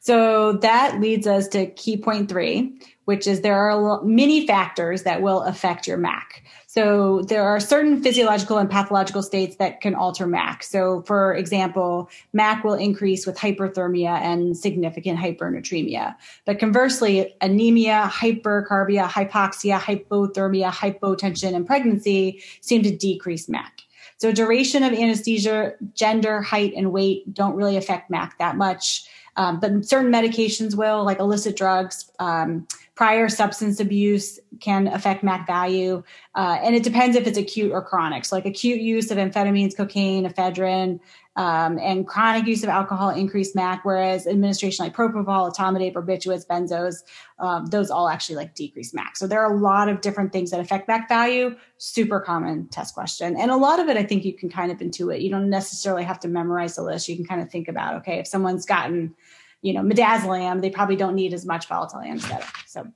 So 0.00 0.52
that 0.52 1.00
leads 1.00 1.26
us 1.26 1.48
to 1.48 1.66
key 1.66 1.96
point 1.96 2.28
three, 2.28 2.80
which 3.06 3.26
is 3.26 3.40
there 3.40 3.58
are 3.58 4.02
many 4.04 4.46
factors 4.46 5.02
that 5.02 5.22
will 5.22 5.42
affect 5.42 5.86
your 5.86 5.96
MAC. 5.96 6.44
So 6.66 7.22
there 7.22 7.42
are 7.42 7.58
certain 7.58 8.02
physiological 8.02 8.58
and 8.58 8.70
pathological 8.70 9.22
states 9.22 9.56
that 9.56 9.80
can 9.80 9.94
alter 9.94 10.26
MAC. 10.26 10.62
So 10.62 11.02
for 11.02 11.34
example, 11.34 12.08
MAC 12.32 12.62
will 12.62 12.74
increase 12.74 13.26
with 13.26 13.36
hyperthermia 13.36 14.20
and 14.20 14.56
significant 14.56 15.18
hypernatremia. 15.18 16.14
But 16.46 16.60
conversely, 16.60 17.34
anemia, 17.40 18.08
hypercarbia, 18.12 19.08
hypoxia, 19.08 19.80
hypothermia, 19.80 20.70
hypotension, 20.70 21.56
and 21.56 21.66
pregnancy 21.66 22.42
seem 22.60 22.82
to 22.84 22.96
decrease 22.96 23.48
MAC. 23.48 23.82
So 24.18 24.32
duration 24.32 24.82
of 24.82 24.92
anesthesia, 24.92 25.74
gender, 25.94 26.42
height, 26.42 26.74
and 26.76 26.92
weight 26.92 27.32
don't 27.32 27.54
really 27.54 27.76
affect 27.76 28.10
MAC 28.10 28.36
that 28.38 28.56
much. 28.56 29.04
Um, 29.36 29.60
but 29.60 29.84
certain 29.84 30.10
medications 30.10 30.74
will, 30.74 31.04
like 31.04 31.20
illicit 31.20 31.56
drugs, 31.56 32.10
um, 32.18 32.66
prior 32.98 33.28
substance 33.28 33.78
abuse 33.78 34.40
can 34.58 34.88
affect 34.88 35.22
MAC 35.22 35.46
value. 35.46 36.02
Uh, 36.34 36.58
and 36.64 36.74
it 36.74 36.82
depends 36.82 37.14
if 37.14 37.28
it's 37.28 37.38
acute 37.38 37.70
or 37.70 37.80
chronic. 37.80 38.24
So, 38.24 38.34
like 38.34 38.44
acute 38.44 38.80
use 38.80 39.12
of 39.12 39.18
amphetamines, 39.18 39.76
cocaine, 39.76 40.26
ephedrine, 40.26 40.98
um, 41.36 41.78
and 41.78 42.08
chronic 42.08 42.48
use 42.48 42.64
of 42.64 42.70
alcohol 42.70 43.10
increase 43.10 43.54
MAC, 43.54 43.84
whereas 43.84 44.26
administration 44.26 44.84
like 44.84 44.96
propofol, 44.96 45.54
etomidate, 45.54 45.94
barbiturates, 45.94 46.44
benzos, 46.44 47.04
um, 47.38 47.66
those 47.66 47.88
all 47.88 48.08
actually 48.08 48.34
like 48.34 48.56
decrease 48.56 48.92
MAC. 48.92 49.16
So 49.16 49.28
there 49.28 49.40
are 49.44 49.54
a 49.54 49.56
lot 49.56 49.88
of 49.88 50.00
different 50.00 50.32
things 50.32 50.50
that 50.50 50.58
affect 50.58 50.88
MAC 50.88 51.08
value. 51.08 51.54
Super 51.76 52.18
common 52.18 52.66
test 52.66 52.94
question. 52.94 53.36
And 53.38 53.52
a 53.52 53.56
lot 53.56 53.78
of 53.78 53.86
it, 53.86 53.96
I 53.96 54.02
think 54.02 54.24
you 54.24 54.32
can 54.32 54.50
kind 54.50 54.72
of 54.72 54.78
intuit. 54.78 55.22
You 55.22 55.30
don't 55.30 55.48
necessarily 55.48 56.02
have 56.02 56.18
to 56.20 56.28
memorize 56.28 56.74
the 56.74 56.82
list. 56.82 57.08
You 57.08 57.14
can 57.14 57.26
kind 57.26 57.40
of 57.40 57.48
think 57.48 57.68
about, 57.68 57.94
okay, 57.98 58.18
if 58.18 58.26
someone's 58.26 58.66
gotten 58.66 59.14
you 59.62 59.72
know, 59.72 59.82
midazolam, 59.82 60.60
they 60.60 60.70
probably 60.70 60.96
don't 60.96 61.14
need 61.14 61.32
as 61.32 61.44
much 61.44 61.66
volatile 61.66 62.00
anesthetic. 62.00 62.48
So 62.66 62.86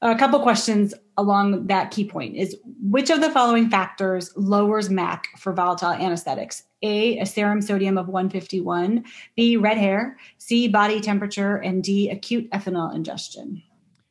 a 0.00 0.16
couple 0.16 0.38
questions 0.40 0.94
along 1.16 1.66
that 1.66 1.90
key 1.90 2.04
point 2.04 2.36
is 2.36 2.56
which 2.82 3.10
of 3.10 3.20
the 3.20 3.30
following 3.30 3.68
factors 3.68 4.32
lowers 4.36 4.88
MAC 4.90 5.26
for 5.36 5.52
volatile 5.52 5.90
anesthetics? 5.90 6.62
A, 6.82 7.18
a 7.18 7.26
serum 7.26 7.60
sodium 7.60 7.98
of 7.98 8.06
151, 8.06 9.04
B, 9.34 9.56
red 9.56 9.76
hair, 9.76 10.16
C, 10.38 10.68
body 10.68 11.00
temperature, 11.00 11.56
and 11.56 11.82
D, 11.82 12.08
acute 12.08 12.48
ethanol 12.52 12.94
ingestion. 12.94 13.62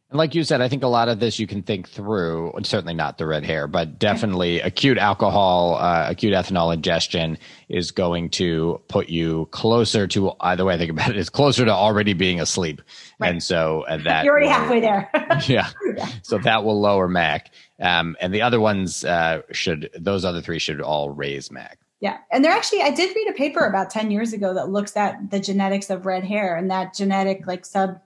And 0.10 0.18
like 0.18 0.34
you 0.34 0.46
said, 0.46 0.62
I 0.62 0.70
think 0.70 0.84
a 0.84 0.88
lot 0.88 1.10
of 1.10 1.20
this 1.20 1.38
you 1.38 1.48
can 1.48 1.62
think 1.62 1.90
through. 1.90 2.54
Certainly 2.64 2.94
not 2.94 3.18
the 3.18 3.26
red 3.26 3.44
hair, 3.44 3.68
but 3.68 4.00
definitely 4.00 4.62
acute 4.62 4.98
alcohol, 4.98 5.76
uh, 5.76 6.06
acute 6.10 6.34
ethanol 6.34 6.74
ingestion 6.74 7.38
is 7.68 7.92
going 7.92 8.30
to 8.30 8.82
put 8.88 9.10
you 9.10 9.50
closer 9.52 10.08
to. 10.08 10.32
Either 10.40 10.64
way 10.64 10.76
I 10.76 10.78
think 10.78 10.92
about 10.92 11.10
it 11.10 11.18
is 11.18 11.30
closer 11.30 11.66
to 11.66 11.74
already 11.74 12.14
being 12.14 12.40
asleep, 12.40 12.82
right. 13.20 13.32
and 13.32 13.44
so 13.44 13.82
uh, 13.90 13.98
that 14.04 14.24
you're 14.24 14.32
already 14.32 14.48
will, 14.48 14.54
halfway 14.54 14.80
there. 14.80 15.10
yeah. 15.46 15.70
yeah, 15.98 16.08
so 16.22 16.38
that 16.38 16.64
will 16.64 16.80
lower 16.80 17.10
MAC, 17.10 17.52
um, 17.82 18.16
and 18.22 18.34
the 18.34 18.42
other 18.42 18.62
ones 18.62 19.04
uh, 19.04 19.42
should. 19.52 19.90
Those 19.94 20.24
other 20.24 20.42
three 20.42 20.60
should 20.60 20.80
all 20.80 21.10
raise 21.10 21.52
MAC. 21.52 21.80
Yeah. 22.00 22.20
And 22.32 22.46
there 22.46 22.52
actually, 22.52 22.84
I 22.84 22.92
did 22.92 23.14
read 23.14 23.28
a 23.30 23.34
paper 23.34 23.66
about 23.66 23.90
10 23.90 24.12
years 24.12 24.32
ago 24.32 24.54
that 24.54 24.70
looks 24.70 24.96
at 24.96 25.32
the 25.32 25.40
genetics 25.40 25.90
of 25.90 26.06
red 26.06 26.24
hair 26.24 26.56
and 26.56 26.70
that 26.70 26.94
genetic, 26.94 27.48
like 27.48 27.66
sub 27.66 28.00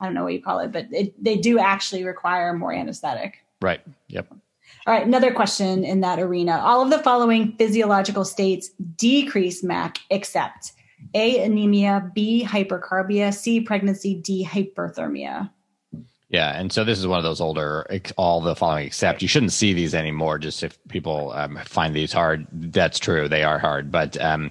I 0.00 0.06
don't 0.06 0.14
know 0.14 0.24
what 0.24 0.32
you 0.32 0.42
call 0.42 0.58
it, 0.60 0.72
but 0.72 0.86
it, 0.90 1.22
they 1.22 1.36
do 1.36 1.58
actually 1.58 2.04
require 2.04 2.52
more 2.52 2.72
anesthetic. 2.72 3.38
Right. 3.62 3.80
Yep. 4.08 4.28
All 4.86 4.92
right, 4.92 5.06
another 5.06 5.32
question 5.32 5.84
in 5.84 6.00
that 6.00 6.18
arena. 6.18 6.58
All 6.58 6.82
of 6.82 6.90
the 6.90 6.98
following 6.98 7.52
physiological 7.56 8.24
states 8.24 8.70
decrease 8.96 9.62
MAC 9.62 9.98
except 10.10 10.72
A, 11.14 11.42
anemia, 11.42 12.10
B, 12.14 12.44
hypercarbia, 12.46 13.32
C, 13.32 13.60
pregnancy, 13.60 14.14
D, 14.14 14.46
hyperthermia. 14.46 15.50
Yeah, 16.28 16.58
and 16.58 16.72
so 16.72 16.84
this 16.84 16.98
is 16.98 17.06
one 17.06 17.18
of 17.18 17.24
those 17.24 17.40
older, 17.40 17.86
all 18.16 18.40
the 18.40 18.56
following 18.56 18.86
except. 18.86 19.22
You 19.22 19.28
shouldn't 19.28 19.52
see 19.52 19.72
these 19.72 19.94
anymore. 19.94 20.38
Just 20.38 20.62
if 20.62 20.76
people 20.88 21.32
um, 21.32 21.58
find 21.64 21.94
these 21.94 22.12
hard, 22.12 22.46
that's 22.52 22.98
true. 22.98 23.28
They 23.28 23.44
are 23.44 23.58
hard, 23.58 23.90
but 23.92 24.20
um, 24.20 24.50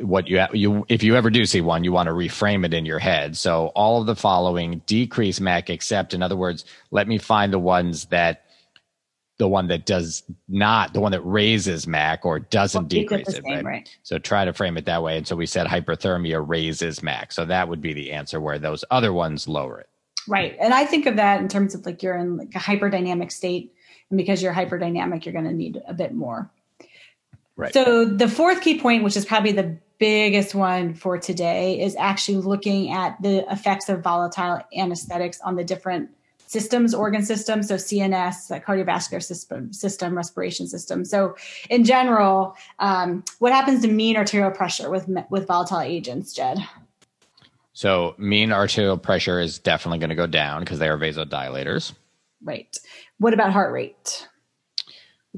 what 0.00 0.28
you 0.28 0.44
you 0.52 0.84
if 0.88 1.02
you 1.02 1.16
ever 1.16 1.30
do 1.30 1.44
see 1.46 1.60
one, 1.60 1.84
you 1.84 1.92
want 1.92 2.08
to 2.08 2.12
reframe 2.12 2.64
it 2.64 2.74
in 2.74 2.84
your 2.84 2.98
head. 2.98 3.36
So 3.36 3.68
all 3.68 4.00
of 4.00 4.06
the 4.06 4.16
following 4.16 4.82
decrease 4.86 5.40
MAC 5.40 5.70
except 5.70 6.14
in 6.14 6.22
other 6.22 6.36
words, 6.36 6.64
let 6.90 7.08
me 7.08 7.18
find 7.18 7.52
the 7.52 7.58
ones 7.58 8.06
that 8.06 8.44
the 9.38 9.48
one 9.48 9.68
that 9.68 9.86
does 9.86 10.24
not 10.48 10.92
the 10.92 11.00
one 11.00 11.12
that 11.12 11.22
raises 11.22 11.86
MAC 11.86 12.26
or 12.26 12.38
doesn't 12.38 12.82
well, 12.82 12.88
decrease 12.88 13.28
it. 13.28 13.44
right? 13.44 13.64
right? 13.64 13.98
So 14.02 14.18
try 14.18 14.44
to 14.44 14.52
frame 14.52 14.76
it 14.76 14.84
that 14.86 15.02
way. 15.02 15.16
And 15.16 15.26
so 15.26 15.36
we 15.36 15.46
said 15.46 15.66
hyperthermia 15.66 16.46
raises 16.46 17.02
MAC. 17.02 17.32
So 17.32 17.44
that 17.46 17.68
would 17.68 17.80
be 17.80 17.94
the 17.94 18.12
answer 18.12 18.40
where 18.40 18.58
those 18.58 18.84
other 18.90 19.12
ones 19.12 19.48
lower 19.48 19.80
it. 19.80 19.88
Right. 20.26 20.56
And 20.60 20.74
I 20.74 20.84
think 20.84 21.06
of 21.06 21.16
that 21.16 21.40
in 21.40 21.48
terms 21.48 21.74
of 21.74 21.86
like 21.86 22.02
you're 22.02 22.16
in 22.16 22.36
like 22.36 22.54
a 22.54 22.58
hyperdynamic 22.58 23.32
state. 23.32 23.72
And 24.10 24.18
because 24.18 24.42
you're 24.42 24.52
hyperdynamic, 24.52 25.24
you're 25.24 25.32
going 25.32 25.46
to 25.46 25.52
need 25.52 25.80
a 25.86 25.94
bit 25.94 26.14
more. 26.14 26.50
Right. 27.58 27.74
So 27.74 28.04
the 28.04 28.28
fourth 28.28 28.60
key 28.60 28.78
point, 28.78 29.02
which 29.02 29.16
is 29.16 29.24
probably 29.24 29.50
the 29.50 29.76
biggest 29.98 30.54
one 30.54 30.94
for 30.94 31.18
today, 31.18 31.80
is 31.80 31.96
actually 31.96 32.38
looking 32.38 32.92
at 32.92 33.20
the 33.20 33.50
effects 33.52 33.88
of 33.88 34.00
volatile 34.00 34.60
anesthetics 34.76 35.40
on 35.40 35.56
the 35.56 35.64
different 35.64 36.08
systems, 36.46 36.94
organ 36.94 37.24
systems. 37.24 37.66
So 37.66 37.74
CNS, 37.74 38.64
cardiovascular 38.64 39.20
system, 39.20 39.72
system, 39.72 40.16
respiration 40.16 40.68
system. 40.68 41.04
So 41.04 41.34
in 41.68 41.82
general, 41.84 42.56
um, 42.78 43.24
what 43.40 43.52
happens 43.52 43.82
to 43.82 43.88
mean 43.88 44.16
arterial 44.16 44.52
pressure 44.52 44.88
with 44.88 45.10
with 45.28 45.48
volatile 45.48 45.80
agents, 45.80 46.32
Jed? 46.32 46.58
So 47.72 48.14
mean 48.18 48.52
arterial 48.52 48.98
pressure 48.98 49.40
is 49.40 49.58
definitely 49.58 49.98
going 49.98 50.10
to 50.10 50.16
go 50.16 50.28
down 50.28 50.60
because 50.60 50.78
they 50.78 50.88
are 50.88 50.96
vasodilators. 50.96 51.92
Right. 52.40 52.78
What 53.18 53.34
about 53.34 53.52
heart 53.52 53.72
rate? 53.72 54.28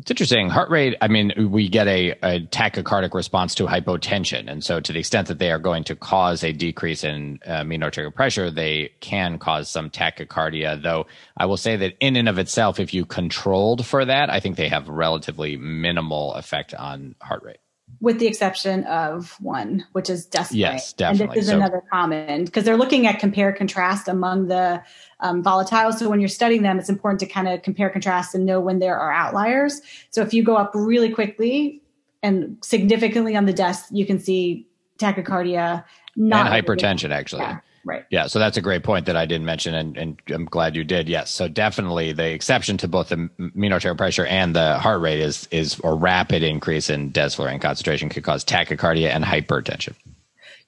It's 0.01 0.11
interesting. 0.11 0.49
Heart 0.49 0.71
rate, 0.71 0.97
I 1.03 1.09
mean, 1.09 1.51
we 1.51 1.69
get 1.69 1.87
a, 1.87 2.13
a, 2.23 2.41
tachycardic 2.47 3.13
response 3.13 3.55
to 3.57 3.67
hypotension. 3.67 4.51
And 4.51 4.65
so, 4.65 4.81
to 4.81 4.93
the 4.95 4.99
extent 4.99 5.29
that 5.29 5.39
they 5.39 5.51
are 5.51 5.59
going 5.59 5.85
to 5.85 5.95
cause 5.95 6.43
a 6.43 6.53
decrease 6.53 7.05
in 7.05 7.39
uh, 7.45 7.65
mean 7.65 7.83
arterial 7.83 8.11
pressure, 8.11 8.51
they 8.51 8.93
can 9.01 9.39
cause 9.39 9.69
some 9.69 9.91
tachycardia. 9.91 10.83
Though 10.83 11.07
I 11.37 11.45
will 11.45 11.59
say 11.59 11.77
that, 11.77 11.97
in 12.01 12.17
and 12.17 12.31
of 12.31 12.39
itself, 12.39 12.81
if 12.81 12.95
you 12.95 13.05
controlled 13.05 13.85
for 13.85 14.07
that, 14.07 14.31
I 14.31 14.41
think 14.41 14.57
they 14.57 14.69
have 14.69 14.89
relatively 14.89 15.59
minimal 15.59 16.33
effect 16.33 16.73
on 16.73 17.15
heart 17.21 17.43
rate 17.43 17.61
with 18.01 18.19
the 18.19 18.27
exception 18.27 18.85
of 18.85 19.37
one, 19.41 19.85
which 19.93 20.09
is 20.09 20.27
Desplay. 20.27 20.57
Yes, 20.57 20.93
definitely. 20.93 21.25
And 21.25 21.35
this 21.35 21.45
is 21.45 21.51
so, 21.51 21.57
another 21.57 21.83
common 21.93 22.45
because 22.45 22.65
they're 22.65 22.77
looking 22.77 23.07
at 23.07 23.19
compare 23.19 23.53
contrast 23.53 24.09
among 24.09 24.49
the 24.49 24.83
um, 25.21 25.43
volatiles. 25.43 25.95
So 25.95 26.09
when 26.09 26.21
you're 26.21 26.29
studying 26.29 26.63
them, 26.63 26.79
it's 26.79 26.89
important 26.89 27.21
to 27.21 27.27
kind 27.27 27.49
of 27.49 27.63
compare 27.63 27.91
contrast 27.91 28.35
and 28.35 28.47
know 28.47 28.61
when 28.61 28.79
there 28.79 28.99
are 28.99 29.13
outliers. 29.13 29.83
So 30.11 30.23
if 30.23 30.33
you 30.33 30.43
go 30.43 30.57
up 30.57 30.73
really 30.75 31.11
quickly 31.11 31.83
and 32.23 32.57
significantly 32.63 33.37
on 33.37 33.47
the 33.47 33.53
Des, 33.53 33.77
you 33.91 34.07
can 34.07 34.19
see 34.19 34.67
tachycardia, 34.99 35.85
not 36.17 36.47
and 36.47 36.67
hypertension, 36.67 37.11
actually. 37.11 37.43
Yeah. 37.43 37.61
Right. 37.85 38.05
Yeah. 38.11 38.27
So 38.27 38.39
that's 38.39 38.57
a 38.57 38.61
great 38.61 38.83
point 38.83 39.07
that 39.07 39.17
I 39.17 39.25
didn't 39.25 39.47
mention, 39.47 39.75
and, 39.75 39.97
and 39.97 40.23
I'm 40.29 40.45
glad 40.45 40.77
you 40.77 40.85
did. 40.85 41.09
Yes. 41.09 41.31
So 41.31 41.49
definitely 41.49 42.13
the 42.13 42.31
exception 42.31 42.77
to 42.79 42.89
both 42.89 43.09
the 43.09 43.31
mean 43.39 43.73
arterial 43.73 43.97
pressure 43.97 44.27
and 44.27 44.55
the 44.55 44.79
heart 44.79 45.01
rate 45.01 45.21
is 45.21 45.49
is 45.51 45.81
a 45.83 45.95
rapid 45.95 46.43
increase 46.43 46.91
in 46.91 47.11
desflurane 47.11 47.61
concentration 47.61 48.11
could 48.11 48.23
cause 48.23 48.45
tachycardia 48.45 49.09
and 49.09 49.25
hypertension. 49.25 49.95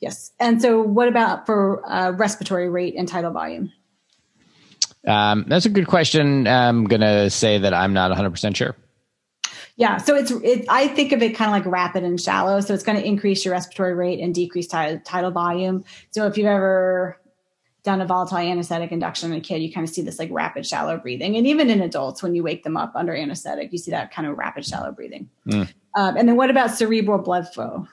Yes. 0.01 0.33
And 0.41 0.61
so 0.61 0.83
what 0.83 1.07
about 1.07 1.47
for 1.47 1.89
uh, 1.89 2.11
respiratory 2.13 2.69
rate 2.69 2.95
and 2.97 3.07
tidal 3.07 3.31
volume? 3.31 3.73
Um, 5.07 5.45
that's 5.49 5.67
a 5.67 5.69
good 5.71 5.87
question. 5.87 6.47
I'm 6.47 6.85
going 6.85 7.01
to 7.01 7.29
say 7.31 7.59
that 7.59 7.75
I'm 7.75 7.93
not 7.93 8.17
100% 8.17 8.57
sure. 8.57 8.77
Yeah, 9.77 9.97
so 9.97 10.15
it's 10.15 10.31
it, 10.31 10.67
I 10.69 10.89
think 10.89 11.13
of 11.13 11.23
it 11.23 11.35
kind 11.35 11.51
of 11.51 11.53
like 11.53 11.73
rapid 11.73 12.05
and 12.05 12.21
shallow. 12.21 12.61
So 12.61 12.75
it's 12.75 12.83
going 12.83 12.99
to 12.99 13.05
increase 13.05 13.45
your 13.45 13.53
respiratory 13.53 13.95
rate 13.95 14.21
and 14.21 14.35
decrease 14.35 14.67
tidal, 14.67 15.01
tidal 15.01 15.31
volume. 15.31 15.85
So 16.11 16.27
if 16.27 16.37
you've 16.37 16.47
ever 16.47 17.19
done 17.83 18.01
a 18.01 18.07
volatile 18.07 18.39
anesthetic 18.39 18.93
induction 18.93 19.33
in 19.33 19.39
a 19.39 19.41
kid, 19.41 19.63
you 19.63 19.73
kind 19.73 19.87
of 19.87 19.93
see 19.93 20.03
this 20.03 20.19
like 20.19 20.29
rapid, 20.31 20.67
shallow 20.67 20.99
breathing. 20.99 21.37
And 21.37 21.47
even 21.47 21.69
in 21.71 21.81
adults, 21.81 22.23
when 22.23 22.35
you 22.35 22.43
wake 22.43 22.65
them 22.65 22.77
up 22.77 22.93
under 22.95 23.15
anesthetic, 23.15 23.73
you 23.73 23.79
see 23.79 23.91
that 23.91 24.13
kind 24.13 24.29
of 24.29 24.39
rapid, 24.39 24.65
shallow 24.65 24.93
breathing. 24.93 25.29
Mm. 25.49 25.73
Um, 25.95 26.17
and 26.17 26.29
then 26.29 26.37
what 26.37 26.51
about 26.51 26.71
cerebral 26.71 27.19
blood 27.19 27.53
flow? 27.53 27.89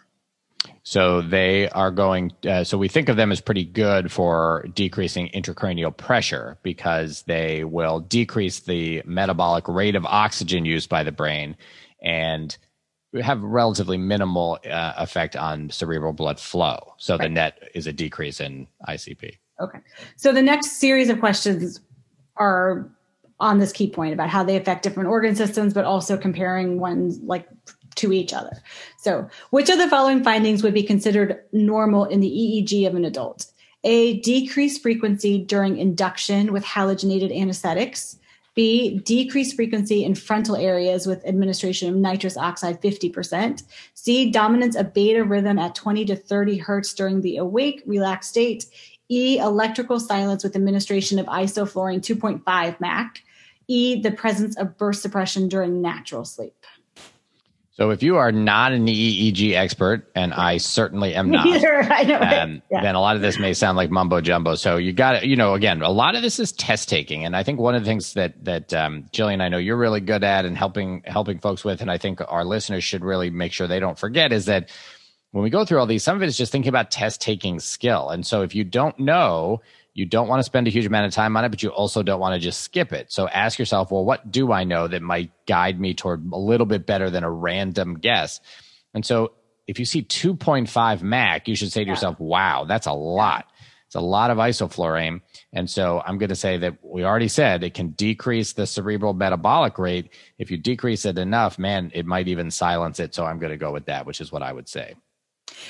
So 0.84 1.22
they 1.22 1.70
are 1.70 1.92
going. 1.92 2.32
Uh, 2.48 2.64
so 2.64 2.78
we 2.78 2.88
think 2.88 3.10
of 3.10 3.18
them 3.18 3.32
as 3.32 3.42
pretty 3.42 3.66
good 3.66 4.12
for 4.12 4.66
decreasing 4.74 5.30
intracranial 5.34 5.96
pressure 5.96 6.58
because 6.64 7.24
they 7.24 7.64
will 7.64 8.00
decrease 8.00 8.62
the 8.62 9.02
metabolic 9.06 9.68
rate 9.68 9.96
of 9.96 10.06
oxygen 10.06 10.66
used 10.66 10.90
by 10.90 11.04
the 11.04 11.12
brain 11.12 11.56
and 12.02 12.58
have 13.22 13.42
relatively 13.44 13.98
minimal 13.98 14.60
uh, 14.70 14.94
effect 14.98 15.36
on 15.36 15.70
cerebral 15.70 16.14
blood 16.14 16.40
flow. 16.40 16.94
So 16.98 17.16
right. 17.16 17.24
the 17.24 17.30
net 17.30 17.70
is 17.74 17.88
a 17.88 17.94
decrease 17.94 18.40
in 18.40 18.68
ICP. 18.88 19.38
Okay. 19.60 19.80
So 20.16 20.32
the 20.32 20.42
next 20.42 20.80
series 20.80 21.10
of 21.10 21.20
questions 21.20 21.82
are 22.38 22.90
on 23.40 23.60
this 23.60 23.72
key 23.72 23.90
point 23.90 24.14
about 24.14 24.30
how 24.30 24.44
they 24.44 24.58
affect 24.58 24.84
different 24.84 25.10
organ 25.10 25.36
systems, 25.36 25.74
but 25.74 25.86
also 25.86 26.18
comparing 26.18 26.80
ones 26.80 27.20
like 27.24 27.48
to 27.96 28.14
each 28.14 28.34
other. 28.34 28.62
So, 28.98 29.30
which 29.50 29.70
of 29.70 29.78
the 29.78 29.90
following 29.90 30.24
findings 30.24 30.64
would 30.64 30.74
be 30.74 30.84
considered 30.84 31.44
normal 31.52 32.06
in 32.06 32.20
the 32.20 32.30
EEG 32.30 32.88
of 32.88 32.96
an 32.96 33.06
adult? 33.06 33.46
A, 33.84 34.20
decreased 34.20 34.82
frequency 34.82 35.40
during 35.40 35.78
induction 35.78 36.52
with 36.52 36.66
halogenated 36.66 37.36
anesthetics. 37.38 38.18
B, 38.56 39.00
decreased 39.00 39.56
frequency 39.56 40.04
in 40.04 40.16
frontal 40.16 40.58
areas 40.58 41.08
with 41.08 41.26
administration 41.26 41.88
of 41.88 41.96
nitrous 41.96 42.36
oxide 42.36 42.82
50%. 42.82 43.64
C, 43.94 44.30
dominance 44.32 44.76
of 44.76 44.94
beta 44.94 45.24
rhythm 45.24 45.58
at 45.58 45.76
20 45.76 46.04
to 46.06 46.16
30 46.16 46.58
hertz 46.58 46.94
during 46.94 47.22
the 47.22 47.38
awake, 47.38 47.82
relaxed 47.86 48.32
state. 48.32 48.66
E, 49.08 49.38
electrical 49.38 50.00
silence 50.00 50.44
with 50.44 50.56
administration 50.56 51.20
of 51.20 51.26
isoflurane 51.28 52.02
2.5 52.02 52.80
MAC. 52.82 53.24
E, 53.68 54.02
the 54.02 54.12
presence 54.12 54.58
of 54.58 54.78
burst 54.78 55.02
suppression 55.02 55.48
during 55.48 55.82
natural 55.82 56.26
sleep. 56.26 56.66
So 57.80 57.92
if 57.92 58.04
you 58.04 58.18
are 58.18 58.34
not 58.34 58.74
an 58.74 58.88
EEG 58.88 59.54
expert, 59.54 60.12
and 60.14 60.34
I 60.34 60.58
certainly 60.58 61.16
am 61.16 61.32
not, 61.32 61.48
Either, 61.48 61.82
I 61.90 62.04
know, 62.04 62.20
um, 62.20 62.62
yeah. 62.70 62.82
then 62.82 62.96
a 62.96 63.00
lot 63.00 63.16
of 63.16 63.22
this 63.22 63.40
may 63.40 63.54
sound 63.54 63.78
like 63.78 63.90
mumbo 63.90 64.20
jumbo. 64.20 64.56
So 64.56 64.76
you 64.76 64.92
got 64.92 65.22
to, 65.22 65.26
you 65.26 65.38
know, 65.38 65.54
again, 65.54 65.82
a 65.82 65.90
lot 65.90 66.16
of 66.16 66.22
this 66.22 66.40
is 66.40 66.52
test 66.52 66.90
taking, 66.90 67.24
and 67.24 67.38
I 67.38 67.44
think 67.44 67.58
one 67.58 67.76
of 67.76 67.82
the 67.82 67.90
things 67.90 68.16
that 68.16 68.44
that 68.44 68.74
um, 68.74 69.06
Jillian, 69.14 69.42
I 69.42 69.48
know 69.48 69.58
you're 69.58 69.78
really 69.78 70.02
good 70.02 70.26
at 70.26 70.44
and 70.44 70.58
helping 70.58 71.04
helping 71.06 71.40
folks 71.40 71.64
with, 71.64 71.80
and 71.80 71.90
I 71.90 71.98
think 71.98 72.20
our 72.28 72.44
listeners 72.44 72.84
should 72.84 73.06
really 73.06 73.30
make 73.30 73.54
sure 73.54 73.66
they 73.66 73.80
don't 73.80 73.98
forget 73.98 74.34
is 74.34 74.44
that 74.48 74.70
when 75.32 75.46
we 75.46 75.50
go 75.50 75.64
through 75.64 75.80
all 75.80 75.86
these, 75.86 76.04
some 76.04 76.18
of 76.18 76.22
it 76.22 76.28
is 76.28 76.36
just 76.36 76.52
thinking 76.52 76.70
about 76.70 76.92
test 76.92 77.22
taking 77.22 77.62
skill, 77.62 78.10
and 78.10 78.28
so 78.28 78.42
if 78.42 78.54
you 78.54 78.66
don't 78.66 79.00
know 79.00 79.62
you 79.94 80.06
don't 80.06 80.28
want 80.28 80.40
to 80.40 80.44
spend 80.44 80.68
a 80.68 80.72
huge 80.72 80.86
amount 80.86 81.08
of 81.08 81.14
time 81.14 81.36
on 81.36 81.46
it, 81.46 81.50
but 81.50 81.64
you 81.64 81.70
also 81.70 82.04
don't 82.04 82.20
want 82.20 82.34
to 82.34 82.40
just 82.40 82.62
skip 82.62 82.94
it. 82.94 83.12
So 83.12 83.28
ask 83.28 83.60
yourself, 83.60 83.92
well, 83.92 84.06
what 84.06 84.32
do 84.32 84.52
I 84.52 84.64
know 84.64 84.88
that 84.88 85.02
might 85.02 85.32
guide 85.46 85.80
me 85.80 85.94
toward 85.94 86.32
a 86.32 86.38
little 86.38 86.66
bit 86.66 86.86
better 86.86 87.10
than 87.10 87.24
a 87.24 87.32
random 87.32 87.96
guess? 87.96 88.40
And 88.94 89.06
so 89.06 89.34
if 89.68 89.80
you 89.80 89.86
see 89.86 90.02
2.5 90.02 91.02
Mac, 91.02 91.48
you 91.48 91.56
should 91.56 91.72
say 91.72 91.82
to 91.82 91.88
yeah. 91.88 91.94
yourself, 91.94 92.20
wow, 92.20 92.66
that's 92.66 92.88
a 92.88 92.94
lot. 92.94 93.46
It's 93.88 93.96
a 93.96 94.02
lot 94.02 94.30
of 94.30 94.38
isoflurane. 94.38 95.22
And 95.52 95.68
so 95.68 96.02
I'm 96.06 96.20
going 96.20 96.30
to 96.30 96.36
say 96.36 96.58
that 96.58 96.78
we 96.84 97.04
already 97.04 97.28
said 97.28 97.64
it 97.64 97.74
can 97.74 97.90
decrease 97.90 98.54
the 98.54 98.68
cerebral 98.68 99.14
metabolic 99.14 99.80
rate. 99.80 100.12
If 100.38 100.52
you 100.52 100.58
decrease 100.58 101.06
it 101.06 101.18
enough, 101.18 101.58
man, 101.58 101.92
it 101.96 102.06
might 102.06 102.28
even 102.28 102.52
silence 102.52 103.00
it. 103.00 103.16
So 103.16 103.26
I'm 103.26 103.40
going 103.40 103.52
to 103.52 103.58
go 103.58 103.74
with 103.74 103.86
that, 103.86 104.06
which 104.06 104.22
is 104.22 104.32
what 104.32 104.44
I 104.44 104.54
would 104.54 104.70
say. 104.70 104.94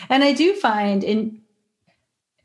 And 0.09 0.21
I 0.21 0.33
do 0.33 0.53
find 0.55 1.03
in 1.03 1.41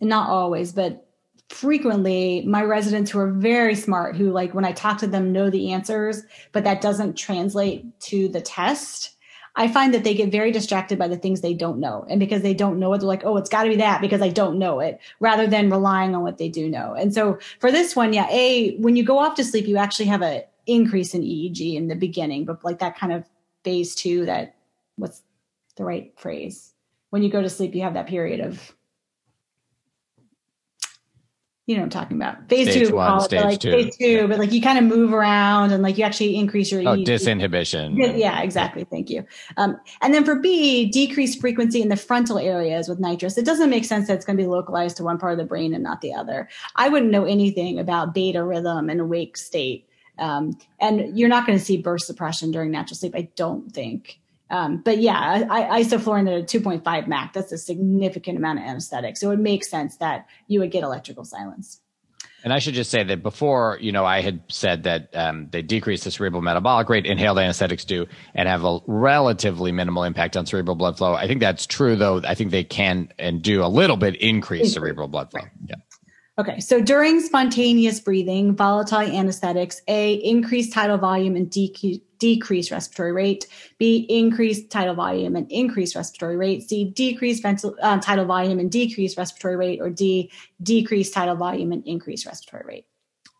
not 0.01 0.31
always, 0.31 0.73
but 0.73 1.09
frequently 1.51 2.43
my 2.47 2.63
residents 2.63 3.11
who 3.11 3.19
are 3.19 3.31
very 3.31 3.75
smart 3.75 4.17
who 4.17 4.31
like 4.31 4.55
when 4.55 4.65
i 4.65 4.73
talk 4.73 4.99
to 4.99 5.07
them 5.07 5.33
know 5.33 5.51
the 5.51 5.73
answers 5.73 6.23
but 6.53 6.65
that 6.65 6.81
doesn't 6.81 7.17
translate 7.19 7.85
to 8.01 8.29
the 8.29 8.41
test 8.41 9.15
i 9.55 9.69
find 9.69 9.93
that 9.93 10.05
they 10.05 10.15
get 10.15 10.33
very 10.33 10.51
distracted 10.51 10.99
by 10.99 11.07
the 11.07 11.17
things 11.17 11.41
they 11.41 11.55
don't 11.55 11.79
know. 11.79 12.05
And 12.09 12.19
because 12.19 12.43
they 12.43 12.55
don't 12.55 12.79
know 12.79 12.93
it 12.95 12.99
they're 12.99 13.09
like 13.09 13.25
oh 13.25 13.37
it's 13.37 13.51
got 13.51 13.65
to 13.65 13.69
be 13.69 13.77
that 13.77 14.01
because 14.01 14.23
i 14.23 14.31
don't 14.31 14.59
know 14.59 14.81
it 14.81 14.99
rather 15.21 15.47
than 15.47 15.71
relying 15.71 16.15
on 16.15 16.23
what 16.23 16.39
they 16.39 16.49
do 16.49 16.69
know. 16.69 16.95
And 16.95 17.13
so 17.13 17.39
for 17.61 17.71
this 17.71 17.95
one 17.95 18.15
yeah 18.15 18.29
a 18.31 18.77
when 18.79 18.97
you 18.97 19.05
go 19.05 19.19
off 19.19 19.35
to 19.37 19.45
sleep 19.45 19.67
you 19.67 19.77
actually 19.77 20.07
have 20.07 20.23
a 20.23 20.45
increase 20.67 21.15
in 21.15 21.21
eeg 21.21 21.77
in 21.77 21.89
the 21.89 21.95
beginning 21.95 22.47
but 22.47 22.65
like 22.65 22.79
that 22.79 22.97
kind 22.97 23.13
of 23.13 23.29
phase 23.65 23.95
two 23.95 24.25
that 24.25 24.57
what's 24.97 25.23
the 25.77 25.85
right 25.85 26.13
phrase? 26.17 26.73
When 27.11 27.23
you 27.23 27.31
go 27.31 27.43
to 27.43 27.51
sleep 27.51 27.75
you 27.75 27.83
have 27.83 27.95
that 27.95 28.07
period 28.07 28.41
of 28.41 28.75
you 31.67 31.75
know 31.75 31.81
what 31.81 31.87
I'm 31.87 31.91
talking 31.91 32.17
about. 32.19 32.47
Phase 32.51 32.71
stage 32.71 32.89
two, 32.89 32.95
one, 32.95 33.21
stage 33.23 33.43
like 33.43 33.61
two. 33.61 33.71
phase 33.71 33.97
two, 33.97 34.07
yeah. 34.07 34.27
but 34.27 34.39
like 34.39 34.53
you 34.53 34.61
kind 34.61 34.79
of 34.79 34.85
move 34.85 35.15
around 35.15 35.73
and 35.73 35.83
like 35.83 35.97
you 35.97 36.05
actually 36.05 36.37
increase 36.37 36.71
your 36.71 36.83
oh, 36.83 36.97
disinhibition. 36.97 38.19
Yeah, 38.19 38.43
exactly. 38.43 38.85
Thank 38.85 39.09
you. 39.09 39.25
Um, 39.57 39.81
and 40.03 40.13
then 40.13 40.25
for 40.25 40.35
B, 40.35 40.85
decreased 40.91 41.41
frequency 41.41 41.81
in 41.81 41.89
the 41.89 41.97
frontal 41.97 42.39
areas 42.39 42.87
with 42.87 43.01
nitrous. 43.01 43.39
It 43.39 43.47
doesn't 43.47 43.71
make 43.71 43.87
sense 43.87 44.09
that 44.09 44.15
it's 44.15 44.27
going 44.27 44.37
to 44.37 44.43
be 44.43 44.47
localized 44.47 44.99
to 44.99 45.05
one 45.05 45.17
part 45.17 45.33
of 45.33 45.39
the 45.39 45.45
brain 45.45 45.73
and 45.73 45.83
not 45.83 46.03
the 46.03 46.13
other. 46.13 46.51
I 46.77 46.91
wouldn't 46.91 47.11
know 47.11 47.25
anything 47.25 47.79
about 47.79 48.13
beta 48.13 48.45
rhythm 48.45 48.91
and 48.91 49.01
awake 49.01 49.39
state. 49.39 49.89
Um, 50.19 50.59
and 50.81 51.19
you're 51.19 51.31
not 51.31 51.47
going 51.47 51.59
to 51.59 51.65
see 51.65 51.79
burst 51.79 52.07
suppression 52.07 52.51
during 52.51 52.71
natural 52.73 52.97
sleep. 52.97 53.15
I 53.17 53.29
don't 53.37 53.73
think. 53.73 54.21
Um, 54.51 54.83
but 54.85 54.99
yeah, 54.99 55.47
I, 55.51 55.83
isoflurane 55.83 56.29
at 56.29 56.55
a 56.55 56.61
2.5 56.61 57.07
MAC, 57.07 57.33
that's 57.33 57.53
a 57.53 57.59
significant 57.59 58.39
amount 58.39 58.59
of 58.59 58.67
anesthetic. 58.67 59.17
So 59.17 59.31
it 59.31 59.39
makes 59.39 59.71
sense 59.71 59.97
that 59.97 60.27
you 60.49 60.61
would 60.61 60.71
get 60.71 60.85
electrical 60.85 61.25
silence. 61.25 61.81
And 62.45 62.53
I 62.53 62.59
should 62.59 62.75
just 62.75 62.91
say 62.91 63.03
that 63.03 63.23
before, 63.23 63.79
you 63.81 63.91
know, 63.91 64.05
I 64.05 64.21
had 64.21 64.43
said 64.49 64.83
that 64.83 65.09
um, 65.17 65.49
they 65.51 65.63
decrease 65.63 66.05
the 66.05 66.11
cerebral 66.11 66.43
metabolic 66.43 66.91
rate, 66.91 67.07
inhaled 67.07 67.39
anesthetics 67.39 67.87
do, 67.87 68.07
and 68.35 68.47
have 68.47 68.65
a 68.65 68.81
relatively 68.87 69.73
minimal 69.73 70.05
impact 70.05 70.37
on 70.37 70.45
cerebral 70.45 70.77
blood 70.77 70.99
flow. 70.99 71.15
I 71.15 71.27
think 71.27 71.41
that's 71.41 71.67
true, 71.67 71.97
though. 71.97 72.21
I 72.23 72.35
think 72.35 72.51
they 72.51 72.63
can 72.63 73.09
and 73.19 73.41
do 73.41 73.65
a 73.65 73.67
little 73.67 73.97
bit 73.97 74.17
increase 74.17 74.75
cerebral 74.75 75.09
blood 75.09 75.31
flow. 75.31 75.41
Yeah. 75.67 75.77
Okay, 76.37 76.61
so 76.61 76.83
during 76.83 77.21
spontaneous 77.21 78.01
breathing, 78.01 78.55
volatile 78.57 78.99
anesthetics, 78.99 79.81
A, 79.89 80.15
increase 80.15 80.69
tidal 80.69 80.99
volume 80.99 81.37
and 81.37 81.49
decrease 81.49 82.01
decrease 82.25 82.71
respiratory 82.71 83.13
rate, 83.13 83.47
B, 83.79 84.07
increase 84.09 84.67
tidal 84.69 84.95
volume 84.95 85.37
and 85.37 85.47
increase 85.53 85.95
respiratory 85.95 86.39
rate, 86.39 86.63
C, 86.63 86.85
decrease 86.85 87.43
ventil- 87.43 87.77
uh, 87.83 88.01
tidal 88.01 88.25
volume 88.25 88.59
and 88.59 88.73
decrease 88.73 89.19
respiratory 89.19 89.57
rate, 89.57 89.81
or 89.83 89.91
D, 89.91 90.33
decrease 90.63 91.11
tidal 91.11 91.37
volume 91.37 91.71
and 91.73 91.87
increase 91.87 92.25
respiratory 92.25 92.65
rate. 92.67 92.87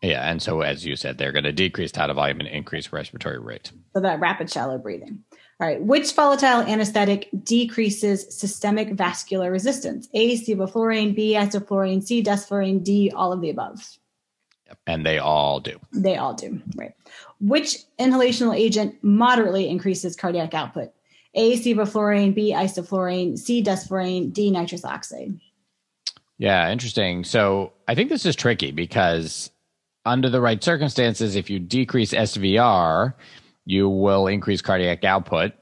Yeah, 0.03 0.29
and 0.29 0.39
so 0.39 0.61
as 0.61 0.85
you 0.85 0.95
said, 0.95 1.17
they're 1.17 1.31
going 1.31 1.45
to 1.45 1.51
decrease 1.51 1.91
tidal 1.91 2.15
volume 2.15 2.41
and 2.41 2.47
increase 2.47 2.93
respiratory 2.93 3.39
rate. 3.39 3.71
So 3.95 4.01
that 4.01 4.19
rapid 4.19 4.51
shallow 4.51 4.77
breathing. 4.77 5.23
All 5.59 5.67
right, 5.67 5.81
which 5.81 6.13
volatile 6.13 6.61
anesthetic 6.61 7.27
decreases 7.43 8.37
systemic 8.37 8.91
vascular 8.91 9.49
resistance? 9.49 10.07
A, 10.13 10.37
sevoflurane, 10.37 11.15
B, 11.15 11.33
isoflurane, 11.33 12.03
C, 12.03 12.21
desflurane, 12.21 12.83
D, 12.83 13.11
all 13.15 13.33
of 13.33 13.41
the 13.41 13.49
above. 13.49 13.97
And 14.87 15.05
they 15.05 15.19
all 15.19 15.59
do. 15.59 15.79
They 15.93 16.17
all 16.17 16.33
do, 16.33 16.61
right. 16.75 16.93
Which 17.39 17.77
inhalational 17.99 18.55
agent 18.55 18.95
moderately 19.03 19.69
increases 19.69 20.15
cardiac 20.15 20.53
output? 20.53 20.91
A, 21.35 21.57
sevoflurane, 21.59 22.33
B, 22.33 22.53
isoflurane, 22.53 23.37
C, 23.37 23.61
desflurane, 23.63 24.31
D, 24.31 24.51
nitrous 24.51 24.85
oxide. 24.85 25.39
Yeah, 26.37 26.71
interesting. 26.71 27.23
So 27.23 27.73
I 27.87 27.95
think 27.95 28.09
this 28.09 28.25
is 28.25 28.35
tricky 28.35 28.71
because 28.71 29.51
under 30.05 30.29
the 30.29 30.41
right 30.41 30.63
circumstances, 30.63 31.35
if 31.35 31.49
you 31.49 31.59
decrease 31.59 32.13
SVR, 32.13 33.13
you 33.65 33.89
will 33.89 34.27
increase 34.27 34.61
cardiac 34.61 35.03
output. 35.03 35.53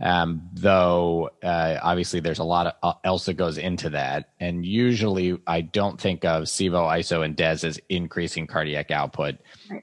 Um, 0.00 0.48
though 0.52 1.30
uh, 1.42 1.78
obviously 1.82 2.20
there's 2.20 2.38
a 2.38 2.44
lot 2.44 2.68
of, 2.68 2.72
uh, 2.82 2.92
else 3.02 3.26
that 3.26 3.34
goes 3.34 3.58
into 3.58 3.90
that, 3.90 4.30
and 4.38 4.64
usually 4.64 5.38
I 5.46 5.60
don't 5.60 6.00
think 6.00 6.24
of 6.24 6.44
Sevo, 6.44 6.86
ISO, 6.86 7.24
and 7.24 7.34
DES 7.34 7.64
as 7.64 7.80
increasing 7.88 8.46
cardiac 8.46 8.90
output. 8.90 9.36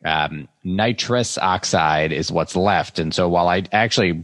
Um, 0.06 0.48
nitrous 0.64 1.38
oxide 1.38 2.14
is 2.14 2.32
what's 2.32 2.56
left, 2.56 2.98
and 3.00 3.14
so 3.14 3.28
while 3.28 3.50
I 3.50 3.64
actually 3.72 4.24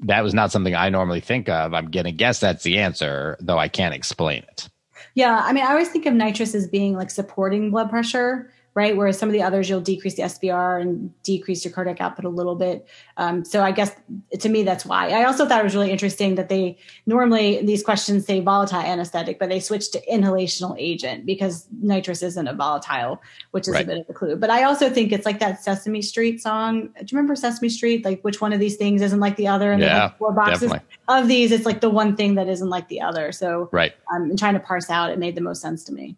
that 0.00 0.22
was 0.22 0.34
not 0.34 0.52
something 0.52 0.74
I 0.74 0.88
normally 0.90 1.20
think 1.20 1.48
of, 1.48 1.74
I'm 1.74 1.90
gonna 1.90 2.12
guess 2.12 2.40
that's 2.40 2.64
the 2.64 2.78
answer, 2.78 3.36
though 3.40 3.58
I 3.58 3.68
can't 3.68 3.94
explain 3.94 4.42
it. 4.42 4.68
Yeah, 5.14 5.40
I 5.44 5.52
mean, 5.52 5.64
I 5.64 5.70
always 5.70 5.88
think 5.88 6.06
of 6.06 6.14
nitrous 6.14 6.54
as 6.54 6.66
being 6.68 6.94
like 6.94 7.10
supporting 7.10 7.70
blood 7.70 7.90
pressure 7.90 8.50
right? 8.78 8.96
Whereas 8.96 9.18
some 9.18 9.28
of 9.28 9.32
the 9.32 9.42
others, 9.42 9.68
you'll 9.68 9.80
decrease 9.80 10.14
the 10.14 10.22
SVR 10.22 10.80
and 10.80 11.10
decrease 11.24 11.64
your 11.64 11.74
cardiac 11.74 12.00
output 12.00 12.24
a 12.24 12.28
little 12.28 12.54
bit. 12.54 12.86
Um, 13.16 13.44
so 13.44 13.64
I 13.64 13.72
guess 13.72 13.90
to 14.38 14.48
me, 14.48 14.62
that's 14.62 14.86
why. 14.86 15.10
I 15.10 15.24
also 15.24 15.46
thought 15.46 15.58
it 15.58 15.64
was 15.64 15.74
really 15.74 15.90
interesting 15.90 16.36
that 16.36 16.48
they 16.48 16.78
normally 17.04 17.60
these 17.66 17.82
questions 17.82 18.24
say 18.24 18.38
volatile 18.38 18.78
anesthetic, 18.78 19.40
but 19.40 19.48
they 19.48 19.58
switched 19.58 19.94
to 19.94 20.00
inhalational 20.06 20.76
agent 20.78 21.26
because 21.26 21.66
nitrous 21.82 22.22
isn't 22.22 22.46
a 22.46 22.54
volatile, 22.54 23.20
which 23.50 23.66
is 23.66 23.74
right. 23.74 23.82
a 23.82 23.86
bit 23.88 23.98
of 23.98 24.06
a 24.08 24.12
clue. 24.12 24.36
But 24.36 24.50
I 24.50 24.62
also 24.62 24.88
think 24.88 25.10
it's 25.10 25.26
like 25.26 25.40
that 25.40 25.60
Sesame 25.60 26.00
Street 26.00 26.40
song. 26.40 26.82
Do 26.82 27.00
you 27.00 27.08
remember 27.10 27.34
Sesame 27.34 27.70
Street? 27.70 28.04
Like 28.04 28.22
which 28.22 28.40
one 28.40 28.52
of 28.52 28.60
these 28.60 28.76
things 28.76 29.02
isn't 29.02 29.18
like 29.18 29.34
the 29.34 29.48
other? 29.48 29.72
And 29.72 29.82
yeah, 29.82 30.02
have 30.02 30.18
four 30.18 30.32
boxes 30.32 30.70
definitely. 30.70 30.86
of 31.08 31.26
these. 31.26 31.50
It's 31.50 31.66
like 31.66 31.80
the 31.80 31.90
one 31.90 32.14
thing 32.14 32.36
that 32.36 32.48
isn't 32.48 32.70
like 32.70 32.86
the 32.86 33.00
other. 33.00 33.32
So 33.32 33.68
right. 33.72 33.92
Um, 34.14 34.36
trying 34.36 34.54
to 34.54 34.60
parse 34.60 34.88
out, 34.88 35.10
it 35.10 35.18
made 35.18 35.34
the 35.34 35.40
most 35.40 35.60
sense 35.60 35.82
to 35.84 35.92
me. 35.92 36.16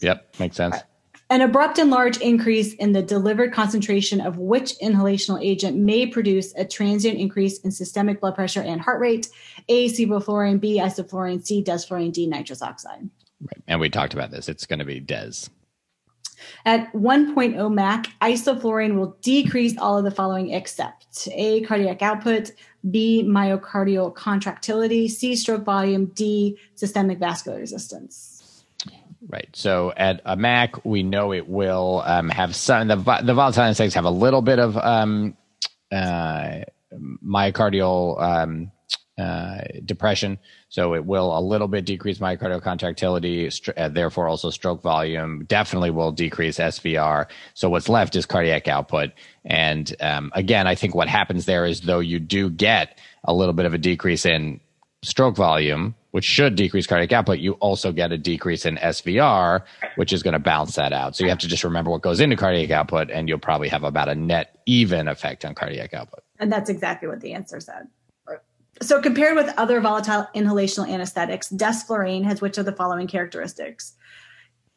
Yep, 0.00 0.36
makes 0.38 0.56
sense. 0.56 0.76
An 1.28 1.40
abrupt 1.40 1.78
and 1.78 1.90
large 1.90 2.18
increase 2.18 2.74
in 2.74 2.92
the 2.92 3.02
delivered 3.02 3.52
concentration 3.52 4.20
of 4.20 4.38
which 4.38 4.78
inhalational 4.78 5.42
agent 5.42 5.76
may 5.76 6.06
produce 6.06 6.54
a 6.54 6.64
transient 6.64 7.18
increase 7.18 7.58
in 7.60 7.72
systemic 7.72 8.20
blood 8.20 8.36
pressure 8.36 8.62
and 8.62 8.80
heart 8.80 9.00
rate. 9.00 9.28
A, 9.68 9.88
sevoflurane, 9.88 10.60
B, 10.60 10.78
isoflurane, 10.78 11.44
C, 11.44 11.64
desflurane, 11.64 12.12
D, 12.12 12.28
nitrous 12.28 12.62
oxide. 12.62 13.10
Right. 13.40 13.62
And 13.66 13.80
we 13.80 13.90
talked 13.90 14.14
about 14.14 14.30
this. 14.30 14.48
It's 14.48 14.66
going 14.66 14.78
to 14.78 14.84
be 14.84 15.00
DES. 15.00 15.50
At 16.64 16.92
1.0 16.92 17.74
MAC, 17.74 18.06
isoflurane 18.20 18.94
will 18.94 19.16
decrease 19.20 19.76
all 19.78 19.98
of 19.98 20.04
the 20.04 20.12
following 20.12 20.52
except 20.52 21.28
A, 21.32 21.62
cardiac 21.62 22.02
output, 22.02 22.52
B, 22.88 23.24
myocardial 23.26 24.14
contractility, 24.14 25.08
C, 25.08 25.34
stroke 25.34 25.64
volume, 25.64 26.06
D, 26.06 26.56
systemic 26.76 27.18
vascular 27.18 27.58
resistance. 27.58 28.35
Right. 29.28 29.48
So 29.54 29.92
at 29.96 30.20
a 30.24 30.36
Mac, 30.36 30.84
we 30.84 31.02
know 31.02 31.32
it 31.32 31.48
will 31.48 32.02
um, 32.04 32.28
have 32.28 32.54
some. 32.54 32.86
The 32.86 32.96
the 32.96 33.34
volatile 33.34 33.64
anesthetics 33.64 33.94
have 33.94 34.04
a 34.04 34.10
little 34.10 34.40
bit 34.40 34.60
of 34.60 34.76
um, 34.76 35.36
uh, 35.90 36.60
myocardial 37.24 38.22
um, 38.22 38.70
uh, 39.18 39.62
depression. 39.84 40.38
So 40.68 40.94
it 40.94 41.04
will 41.06 41.36
a 41.36 41.40
little 41.40 41.68
bit 41.68 41.86
decrease 41.86 42.18
myocardial 42.18 42.62
contractility, 42.62 43.48
st- 43.50 43.76
uh, 43.76 43.88
therefore 43.88 44.28
also 44.28 44.50
stroke 44.50 44.82
volume. 44.82 45.44
Definitely 45.46 45.90
will 45.90 46.12
decrease 46.12 46.58
SVR. 46.58 47.26
So 47.54 47.70
what's 47.70 47.88
left 47.88 48.14
is 48.14 48.26
cardiac 48.26 48.68
output. 48.68 49.12
And 49.44 49.94
um, 50.00 50.32
again, 50.34 50.66
I 50.66 50.74
think 50.74 50.94
what 50.94 51.08
happens 51.08 51.46
there 51.46 51.64
is 51.64 51.80
though 51.80 52.00
you 52.00 52.20
do 52.20 52.50
get 52.50 52.98
a 53.24 53.32
little 53.32 53.54
bit 53.54 53.66
of 53.66 53.74
a 53.74 53.78
decrease 53.78 54.26
in 54.26 54.60
stroke 55.02 55.36
volume, 55.36 55.94
which 56.16 56.24
should 56.24 56.56
decrease 56.56 56.86
cardiac 56.86 57.12
output, 57.12 57.40
you 57.40 57.52
also 57.60 57.92
get 57.92 58.10
a 58.10 58.16
decrease 58.16 58.64
in 58.64 58.78
SVR, 58.78 59.60
which 59.96 60.14
is 60.14 60.22
going 60.22 60.32
to 60.32 60.38
balance 60.38 60.74
that 60.76 60.90
out. 60.90 61.14
So 61.14 61.24
you 61.24 61.28
have 61.28 61.40
to 61.40 61.46
just 61.46 61.62
remember 61.62 61.90
what 61.90 62.00
goes 62.00 62.20
into 62.20 62.36
cardiac 62.36 62.70
output, 62.70 63.10
and 63.10 63.28
you'll 63.28 63.38
probably 63.38 63.68
have 63.68 63.84
about 63.84 64.08
a 64.08 64.14
net 64.14 64.58
even 64.64 65.08
effect 65.08 65.44
on 65.44 65.54
cardiac 65.54 65.92
output. 65.92 66.20
And 66.38 66.50
that's 66.50 66.70
exactly 66.70 67.06
what 67.06 67.20
the 67.20 67.34
answer 67.34 67.60
said. 67.60 67.88
So 68.80 69.02
compared 69.02 69.36
with 69.36 69.52
other 69.58 69.78
volatile 69.78 70.26
inhalational 70.34 70.88
anesthetics, 70.88 71.50
desflurane 71.50 72.24
has 72.24 72.40
which 72.40 72.56
of 72.56 72.64
the 72.64 72.72
following 72.72 73.08
characteristics? 73.08 73.92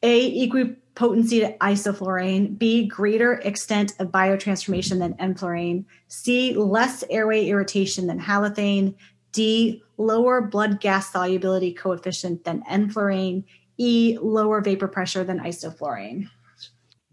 A, 0.03 0.43
equipotency 0.43 1.39
to 1.39 1.57
isoflurane. 1.59 2.57
B, 2.57 2.85
greater 2.85 3.35
extent 3.35 3.93
of 3.99 4.09
biotransformation 4.09 4.99
than 4.99 5.13
enflurane. 5.13 5.85
C, 6.09 6.53
less 6.53 7.05
airway 7.09 7.47
irritation 7.47 8.07
than 8.07 8.19
halothane. 8.19 8.95
D, 9.31 9.83
lower 9.97 10.41
blood 10.41 10.79
gas 10.79 11.11
solubility 11.11 11.73
coefficient 11.73 12.43
than 12.43 12.63
enflurane. 12.63 13.43
E, 13.77 14.17
lower 14.21 14.59
vapor 14.61 14.87
pressure 14.87 15.23
than 15.23 15.39
isoflurane. 15.39 16.29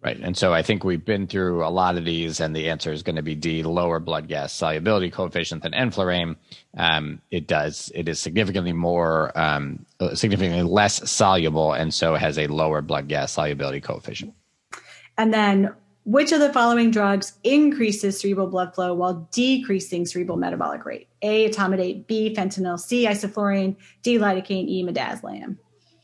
Right. 0.03 0.19
And 0.21 0.37
so 0.37 0.53
I 0.53 0.63
think 0.63 0.85
we've 0.85 1.05
been 1.05 1.27
through 1.27 1.65
a 1.65 1.69
lot 1.71 1.97
of 1.97 2.05
these, 2.05 2.39
and 2.39 2.55
the 2.55 2.69
answer 2.69 2.93
is 2.93 3.03
going 3.03 3.17
to 3.17 3.23
be 3.23 3.35
D, 3.35 3.63
lower 3.63 3.99
blood 3.99 4.29
gas 4.29 4.53
solubility 4.53 5.11
coefficient 5.11 5.63
than 5.63 5.73
enflurane. 5.73 6.37
Um, 6.77 7.21
it 7.31 7.49
does, 7.49 7.91
it 7.95 8.09
is 8.09 8.21
significantly 8.21 8.73
more, 8.73 9.37
um, 9.37 9.85
significantly 10.15 10.63
less 10.63 11.11
soluble, 11.11 11.73
and 11.73 11.93
so 11.93 12.15
has 12.15 12.39
a 12.39 12.47
lower 12.47 12.83
blood 12.83 13.09
gas 13.09 13.33
solubility 13.33 13.81
coefficient. 13.81 14.35
And 15.19 15.33
then, 15.33 15.75
which 16.07 16.31
of 16.31 16.39
the 16.39 16.53
following 16.53 16.93
drugs 16.93 17.33
increases 17.43 18.21
cerebral 18.21 18.47
blood 18.47 18.73
flow 18.77 18.95
while 18.95 19.29
decreasing 19.33 20.07
cerebral 20.07 20.39
metabolic 20.39 20.87
rate? 20.87 21.09
A, 21.21 21.51
etomidate, 21.51 22.07
B, 22.07 22.33
fentanyl, 22.33 22.79
C, 22.79 23.07
isoflurane, 23.07 23.75
D, 24.03 24.17
lidocaine, 24.17 24.69
E, 24.69 24.85
midazolam. 24.85 25.59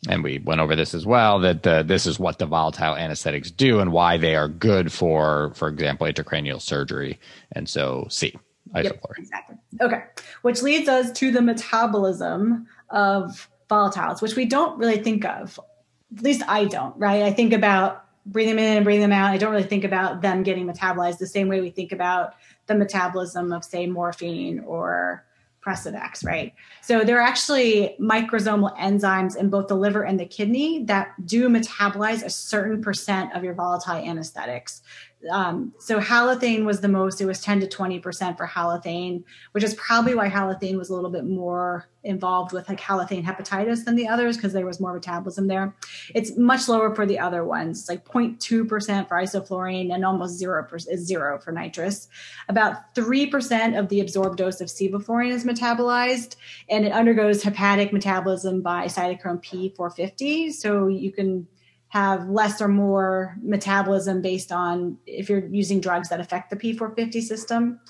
And 0.09 0.25
we 0.25 0.41
went 0.41 0.61
over 0.61 0.75
this 0.75 0.93
as 0.93 1.07
well 1.07 1.39
that 1.41 1.63
the, 1.63 1.85
this 1.85 2.07
is 2.07 2.19
what 2.19 2.41
the 2.41 2.47
volatile 2.47 2.97
anesthetics 2.97 3.53
do 3.53 3.79
and 3.79 3.93
why 3.93 4.17
they 4.17 4.35
are 4.35 4.49
good 4.49 4.93
for 4.93 5.53
for 5.55 5.69
example 5.69 6.09
intracranial 6.09 6.61
surgery. 6.61 7.21
And 7.53 7.69
so 7.69 8.09
c 8.11 8.35
isoflurane. 8.75 8.85
yep, 8.85 9.05
exactly. 9.17 9.57
Okay. 9.81 10.03
Which 10.43 10.63
leads 10.63 10.89
us 10.89 11.13
to 11.13 11.31
the 11.31 11.43
metabolism 11.43 12.67
of 12.91 13.49
volatiles 13.71 14.21
which 14.21 14.35
we 14.35 14.47
don't 14.47 14.77
really 14.79 14.99
think 14.99 15.25
of. 15.25 15.61
At 16.17 16.25
least 16.25 16.43
i 16.49 16.65
don't 16.65 16.99
right? 16.99 17.23
I 17.23 17.33
think 17.33 17.53
about 17.53 18.02
breathing 18.27 18.57
them 18.57 18.65
in 18.65 18.77
and 18.77 18.85
breathing 18.85 19.03
them 19.03 19.13
out 19.13 19.31
i 19.31 19.37
don't 19.37 19.53
really 19.53 19.63
think 19.63 19.85
about 19.85 20.23
them 20.23 20.43
getting 20.43 20.67
metabolized 20.67 21.19
the 21.19 21.27
same 21.27 21.49
way 21.49 21.61
we 21.61 21.71
think 21.71 21.93
about 21.93 22.35
the 22.67 22.75
metabolism 22.75 23.53
of 23.53 23.65
say 23.65 23.87
morphine 23.87 24.61
or 24.61 25.25
Precedex, 25.65 26.25
right? 26.25 26.55
So 26.81 27.05
there 27.05 27.19
are 27.19 27.23
actually 27.23 27.95
microsomal 28.01 28.77
enzymes 28.77 29.37
in 29.37 29.49
both 29.49 29.69
the 29.69 29.77
liver 29.77 30.03
and 30.03 30.19
the 30.19 30.27
kidney 30.27 30.83
that 30.87 31.15
do 31.25 31.49
metabolize 31.49 32.25
a 32.25 32.31
certain 32.31 32.83
percent 32.83 33.33
of 33.35 33.45
your 33.45 33.55
volatile 33.55 33.95
anesthetics 33.95 34.83
um, 35.31 35.73
so 35.79 36.01
halothane 36.01 36.65
was 36.65 36.81
the 36.81 36.89
most 36.89 37.21
it 37.21 37.27
was 37.27 37.41
10 37.41 37.61
to 37.61 37.69
20 37.69 38.01
percent 38.01 38.37
for 38.37 38.47
halothane 38.47 39.23
which 39.53 39.65
is 39.65 39.75
probably 39.75 40.15
why 40.15 40.29
halothane 40.29 40.77
was 40.77 40.91
a 40.91 40.95
little 40.95 41.11
bit 41.11 41.25
more 41.25 41.89
involved 42.05 42.53
with 42.53 42.69
like 42.69 42.81
halothane 42.81 43.25
hepatitis 43.25 43.85
than 43.85 43.95
the 43.95 44.09
others 44.09 44.37
because 44.37 44.53
there 44.53 44.67
was 44.67 44.81
more 44.81 44.93
metabolism 44.93 45.47
there. 45.47 45.75
It's 46.15 46.37
much 46.37 46.69
lower 46.69 46.95
for 46.95 47.07
the 47.07 47.19
other 47.19 47.45
ones 47.45 47.87
like 47.89 48.05
0.2 48.05 48.69
percent 48.69 49.09
for 49.09 49.17
isoflurane 49.17 49.95
and 49.95 50.05
almost 50.05 50.39
zero 50.39 50.67
is 50.73 51.07
zero 51.07 51.39
for 51.39 51.53
nitrous. 51.53 52.09
About 52.49 52.95
3 52.95 53.27
percent 53.27 53.77
of 53.77 53.89
the 53.89 54.01
absorbed 54.01 54.39
dose 54.39 54.61
of 54.61 54.69
sevoflurane 54.69 55.31
is 55.31 55.45
metabolized 55.45 56.37
and 56.69 56.85
it 56.85 56.93
undergoes 56.93 57.43
hepatic 57.43 57.93
metabolism 57.93 58.63
by 58.63 58.87
cytochrome 58.87 59.43
p450 59.43 60.53
so 60.53 60.89
you 60.89 61.13
can 61.13 61.47
have 61.93 62.27
less 62.31 62.63
or 62.63 62.69
more 62.69 63.37
metabolism 63.43 64.23
based 64.23 64.51
on 64.51 64.97
if 65.07 65.29
you're 65.29 65.47
using 65.49 65.79
drugs 65.79 66.09
that 66.09 66.21
affect 66.21 66.49
the 66.49 66.57
P450 66.57 67.21
system. 67.21 67.81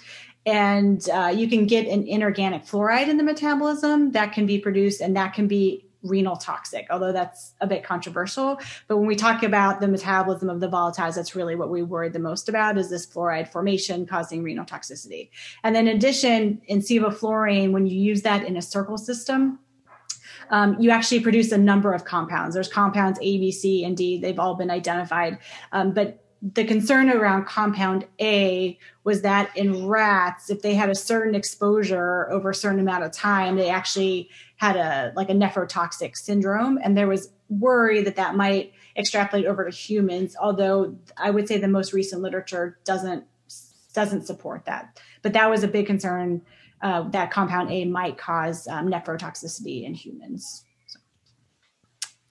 And 0.44 1.08
uh, 1.08 1.32
you 1.32 1.48
can 1.48 1.68
get 1.68 1.86
an 1.86 2.08
inorganic 2.08 2.64
fluoride 2.64 3.06
in 3.06 3.16
the 3.16 3.22
metabolism 3.22 4.10
that 4.10 4.32
can 4.32 4.44
be 4.44 4.58
produced, 4.58 5.00
and 5.00 5.16
that 5.16 5.34
can 5.34 5.46
be 5.46 5.86
renal 6.02 6.34
toxic, 6.34 6.88
although 6.90 7.12
that's 7.12 7.54
a 7.60 7.66
bit 7.68 7.84
controversial. 7.84 8.58
But 8.88 8.96
when 8.96 9.06
we 9.06 9.14
talk 9.14 9.44
about 9.44 9.80
the 9.80 9.86
metabolism 9.86 10.50
of 10.50 10.58
the 10.58 10.68
volatiles, 10.68 11.14
that's 11.14 11.36
really 11.36 11.54
what 11.54 11.70
we 11.70 11.84
worry 11.84 12.08
the 12.08 12.18
most 12.18 12.48
about 12.48 12.78
is 12.78 12.90
this 12.90 13.06
fluoride 13.06 13.52
formation 13.52 14.04
causing 14.04 14.42
renal 14.42 14.64
toxicity. 14.64 15.30
And 15.62 15.76
then 15.76 15.86
in 15.86 15.96
addition, 15.96 16.60
in 16.66 16.80
sevoflurane, 16.80 17.70
when 17.70 17.86
you 17.86 17.96
use 17.96 18.22
that 18.22 18.44
in 18.44 18.56
a 18.56 18.62
circle 18.62 18.98
system, 18.98 19.60
um, 20.50 20.76
you 20.80 20.90
actually 20.90 21.20
produce 21.20 21.52
a 21.52 21.58
number 21.58 21.92
of 21.92 22.04
compounds. 22.04 22.54
There's 22.54 22.68
compounds 22.68 23.18
A, 23.20 23.38
B, 23.38 23.50
C, 23.50 23.84
and 23.84 23.96
D. 23.96 24.20
They've 24.20 24.38
all 24.38 24.54
been 24.54 24.70
identified. 24.70 25.38
Um, 25.72 25.92
but 25.92 26.22
the 26.42 26.64
concern 26.64 27.08
around 27.08 27.46
compound 27.46 28.04
A 28.20 28.76
was 29.04 29.22
that 29.22 29.56
in 29.56 29.86
rats, 29.86 30.50
if 30.50 30.62
they 30.62 30.74
had 30.74 30.90
a 30.90 30.94
certain 30.94 31.36
exposure 31.36 32.28
over 32.30 32.50
a 32.50 32.54
certain 32.54 32.80
amount 32.80 33.04
of 33.04 33.12
time, 33.12 33.56
they 33.56 33.70
actually 33.70 34.28
had 34.56 34.76
a 34.76 35.12
like 35.14 35.30
a 35.30 35.34
nephrotoxic 35.34 36.16
syndrome, 36.16 36.78
and 36.82 36.96
there 36.96 37.06
was 37.06 37.30
worry 37.48 38.02
that 38.02 38.16
that 38.16 38.34
might 38.34 38.72
extrapolate 38.96 39.46
over 39.46 39.64
to 39.64 39.70
humans. 39.70 40.34
Although 40.40 40.96
I 41.16 41.30
would 41.30 41.46
say 41.46 41.58
the 41.58 41.68
most 41.68 41.92
recent 41.92 42.22
literature 42.22 42.76
doesn't 42.84 43.24
doesn't 43.94 44.26
support 44.26 44.64
that, 44.64 45.00
but 45.22 45.34
that 45.34 45.48
was 45.48 45.62
a 45.62 45.68
big 45.68 45.86
concern 45.86 46.42
uh, 46.82 47.02
that 47.10 47.30
compound 47.30 47.70
A 47.70 47.84
might 47.84 48.18
cause 48.18 48.66
um, 48.68 48.88
nephrotoxicity 48.88 49.84
in 49.84 49.94
humans. 49.94 50.64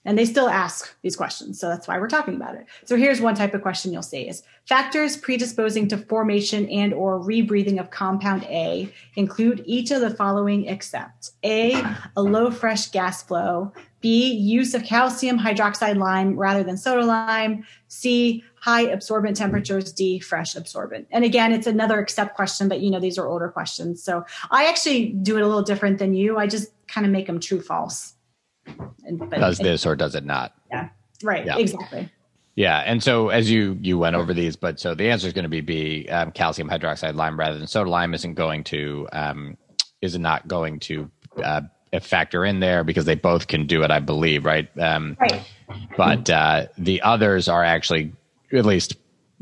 And 0.04 0.18
they 0.18 0.24
still 0.24 0.48
ask 0.48 0.96
these 1.02 1.14
questions, 1.14 1.60
so 1.60 1.68
that's 1.68 1.86
why 1.86 1.98
we're 2.00 2.08
talking 2.08 2.34
about 2.34 2.56
it. 2.56 2.66
So 2.84 2.96
here's 2.96 3.20
one 3.20 3.36
type 3.36 3.54
of 3.54 3.62
question 3.62 3.92
you'll 3.92 4.02
see 4.02 4.28
is 4.28 4.42
factors 4.66 5.16
predisposing 5.16 5.86
to 5.88 5.96
formation 5.96 6.68
and 6.68 6.92
or 6.92 7.20
rebreathing 7.20 7.78
of 7.78 7.90
compound 7.90 8.42
A 8.44 8.92
include 9.14 9.62
each 9.64 9.92
of 9.92 10.00
the 10.00 10.10
following 10.10 10.66
except 10.66 11.30
A, 11.44 11.80
a 12.16 12.22
low 12.22 12.50
fresh 12.50 12.88
gas 12.88 13.22
flow, 13.22 13.72
B, 14.02 14.32
use 14.32 14.74
of 14.74 14.84
calcium 14.84 15.38
hydroxide 15.38 15.96
lime 15.96 16.36
rather 16.36 16.62
than 16.62 16.76
soda 16.76 17.06
lime, 17.06 17.64
C, 17.88 18.44
high 18.60 18.82
absorbent 18.82 19.36
temperatures, 19.36 19.92
D, 19.92 20.18
fresh 20.18 20.54
absorbent. 20.54 21.08
And 21.10 21.24
again, 21.24 21.52
it's 21.52 21.66
another 21.66 21.98
accept 21.98 22.34
question, 22.34 22.68
but 22.68 22.80
you 22.80 22.90
know, 22.90 23.00
these 23.00 23.16
are 23.16 23.26
older 23.26 23.48
questions. 23.48 24.02
So 24.02 24.24
I 24.50 24.66
actually 24.66 25.10
do 25.22 25.36
it 25.38 25.42
a 25.42 25.46
little 25.46 25.62
different 25.62 25.98
than 25.98 26.12
you. 26.12 26.38
I 26.38 26.46
just 26.46 26.72
kind 26.88 27.06
of 27.06 27.12
make 27.12 27.26
them 27.26 27.40
true 27.40 27.62
false. 27.62 28.14
And, 29.04 29.18
but, 29.18 29.38
does 29.38 29.58
this 29.58 29.86
or 29.86 29.96
does 29.96 30.14
it 30.14 30.24
not? 30.24 30.54
Yeah, 30.70 30.90
right. 31.22 31.46
Yeah. 31.46 31.58
Exactly. 31.58 32.10
Yeah, 32.54 32.80
and 32.80 33.02
so 33.02 33.30
as 33.30 33.50
you 33.50 33.78
you 33.80 33.96
went 33.98 34.14
over 34.14 34.34
these, 34.34 34.56
but 34.56 34.78
so 34.78 34.94
the 34.94 35.10
answer 35.10 35.26
is 35.26 35.32
going 35.32 35.44
to 35.44 35.48
be 35.48 35.62
B, 35.62 36.06
um, 36.08 36.32
calcium 36.32 36.68
hydroxide 36.68 37.14
lime 37.14 37.38
rather 37.38 37.56
than 37.56 37.66
soda 37.66 37.88
lime 37.88 38.12
isn't 38.12 38.34
going 38.34 38.62
to 38.64 39.08
um, 39.12 39.56
is 40.02 40.18
not 40.18 40.46
going 40.48 40.78
to 40.80 41.10
uh, 41.42 41.62
factor 42.00 42.44
in 42.44 42.60
there 42.60 42.84
because 42.84 43.04
they 43.04 43.14
both 43.14 43.46
can 43.46 43.66
do 43.66 43.82
it, 43.82 43.90
I 43.90 44.00
believe, 44.00 44.44
right? 44.44 44.68
Um, 44.78 45.16
right. 45.20 45.42
But 45.96 46.30
uh, 46.30 46.66
the 46.78 47.02
others 47.02 47.48
are 47.48 47.62
actually 47.64 48.12
at 48.52 48.66
least 48.66 48.96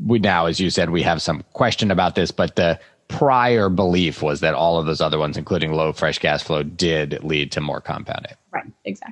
we 0.05 0.19
now, 0.19 0.47
as 0.47 0.59
you 0.59 0.69
said, 0.69 0.89
we 0.89 1.03
have 1.03 1.21
some 1.21 1.43
question 1.53 1.91
about 1.91 2.15
this, 2.15 2.31
but 2.31 2.55
the 2.55 2.79
prior 3.07 3.69
belief 3.69 4.21
was 4.21 4.39
that 4.39 4.53
all 4.53 4.79
of 4.79 4.85
those 4.85 5.01
other 5.01 5.19
ones, 5.19 5.37
including 5.37 5.73
low 5.73 5.91
fresh 5.93 6.17
gas 6.19 6.41
flow, 6.41 6.63
did 6.63 7.23
lead 7.23 7.51
to 7.51 7.61
more 7.61 7.81
compounding. 7.81 8.33
Right, 8.51 8.71
exactly. 8.85 9.10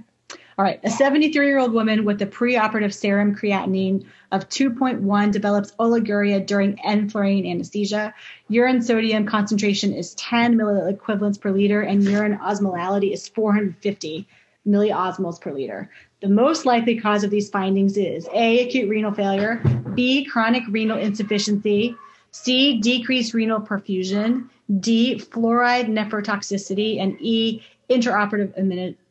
All 0.59 0.65
right, 0.65 0.81
a 0.83 0.89
73 0.89 1.47
year 1.47 1.57
old 1.57 1.71
woman 1.71 2.03
with 2.03 2.21
a 2.21 2.25
preoperative 2.25 2.93
serum 2.93 3.33
creatinine 3.33 4.03
of 4.33 4.49
2.1 4.49 5.31
develops 5.31 5.71
oliguria 5.79 6.45
during 6.45 6.75
enflurane 6.85 7.49
anesthesia. 7.49 8.13
Urine 8.49 8.81
sodium 8.81 9.25
concentration 9.25 9.93
is 9.93 10.15
10 10.15 10.57
milliliter 10.57 10.91
equivalents 10.91 11.37
per 11.37 11.51
liter, 11.51 11.79
and 11.79 12.03
urine 12.03 12.37
osmolality 12.39 13.13
is 13.13 13.29
450 13.29 14.27
milliosmoles 14.67 15.39
per 15.39 15.53
liter. 15.53 15.89
The 16.19 16.27
most 16.27 16.65
likely 16.65 16.99
cause 16.99 17.23
of 17.23 17.31
these 17.31 17.49
findings 17.49 17.95
is 17.95 18.27
A, 18.33 18.67
acute 18.67 18.89
renal 18.89 19.13
failure, 19.13 19.63
B, 19.95 20.25
chronic 20.25 20.63
renal 20.69 20.97
insufficiency, 20.97 21.95
C, 22.31 22.81
decreased 22.81 23.33
renal 23.33 23.61
perfusion, 23.61 24.49
D, 24.77 25.19
fluoride 25.19 25.87
nephrotoxicity, 25.87 27.01
and 27.01 27.15
E, 27.21 27.63
intraoperative 27.89 28.53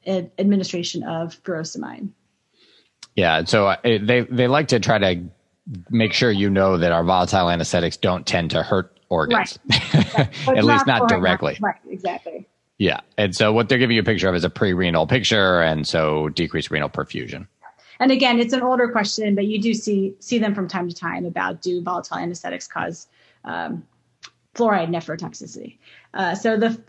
admin- 0.09 0.31
administration 0.39 1.03
of 1.03 1.41
furosemide. 1.43 2.09
Yeah, 3.15 3.45
so 3.45 3.67
uh, 3.67 3.77
they 3.83 4.27
they 4.31 4.47
like 4.47 4.69
to 4.69 4.81
try 4.81 4.99
to 4.99 5.25
make 5.91 6.13
sure 6.13 6.31
you 6.31 6.49
know 6.49 6.79
that 6.79 6.93
our 6.93 7.05
volatile 7.05 7.51
anesthetics 7.51 7.97
don't 7.97 8.27
tend 8.27 8.51
to 8.53 8.63
hurt 8.63 8.99
organs, 9.09 9.59
right. 9.71 10.49
at 10.49 10.65
least 10.65 10.87
not 10.87 11.09
directly. 11.09 11.59
Right, 11.61 11.81
exactly. 11.89 12.47
Yeah. 12.79 13.01
And 13.17 13.35
so 13.35 13.53
what 13.53 13.69
they're 13.69 13.79
giving 13.79 13.97
you 13.97 14.03
a 14.03 14.05
picture 14.05 14.29
of 14.29 14.37
is 14.37 14.45
a 14.45 14.51
pre-renal 14.51 15.07
picture, 15.07 15.61
and 15.61 15.87
so 15.87 16.29
decreased 16.31 16.71
renal 16.71 16.89
perfusion. 16.89 17.47
And 18.01 18.13
again, 18.13 18.39
it's 18.39 18.53
an 18.53 18.63
older 18.63 18.89
question, 18.89 19.35
but 19.35 19.47
you 19.47 19.61
do 19.61 19.75
see 19.75 20.15
see 20.21 20.39
them 20.39 20.55
from 20.55 20.69
time 20.69 20.89
to 20.89 20.95
time 20.95 21.27
about 21.27 21.61
do 21.61 21.83
volatile 21.83 22.19
anesthetics 22.19 22.69
cause 22.69 23.09
um, 23.45 23.85
fluoride 24.55 24.89
nephrotoxicity. 24.89 25.79
Uh, 26.15 26.35
so 26.35 26.57
the 26.57 26.81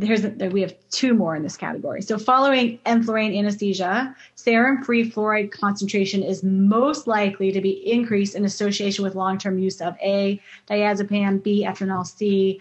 here's 0.00 0.22
the, 0.22 0.50
we 0.52 0.60
have 0.60 0.74
two 0.90 1.12
more 1.12 1.34
in 1.34 1.42
this 1.42 1.56
category. 1.56 2.00
So 2.00 2.16
following 2.16 2.78
enflurane 2.86 3.36
anesthesia, 3.36 4.14
serum-free 4.36 5.10
fluoride 5.10 5.50
concentration 5.50 6.22
is 6.22 6.44
most 6.44 7.06
likely 7.08 7.50
to 7.52 7.60
be 7.60 7.70
increased 7.90 8.36
in 8.36 8.44
association 8.44 9.02
with 9.02 9.16
long-term 9.16 9.58
use 9.58 9.80
of 9.80 9.96
A, 10.00 10.40
diazepam, 10.68 11.42
B, 11.42 11.66
ethanol, 11.66 12.06
C. 12.06 12.60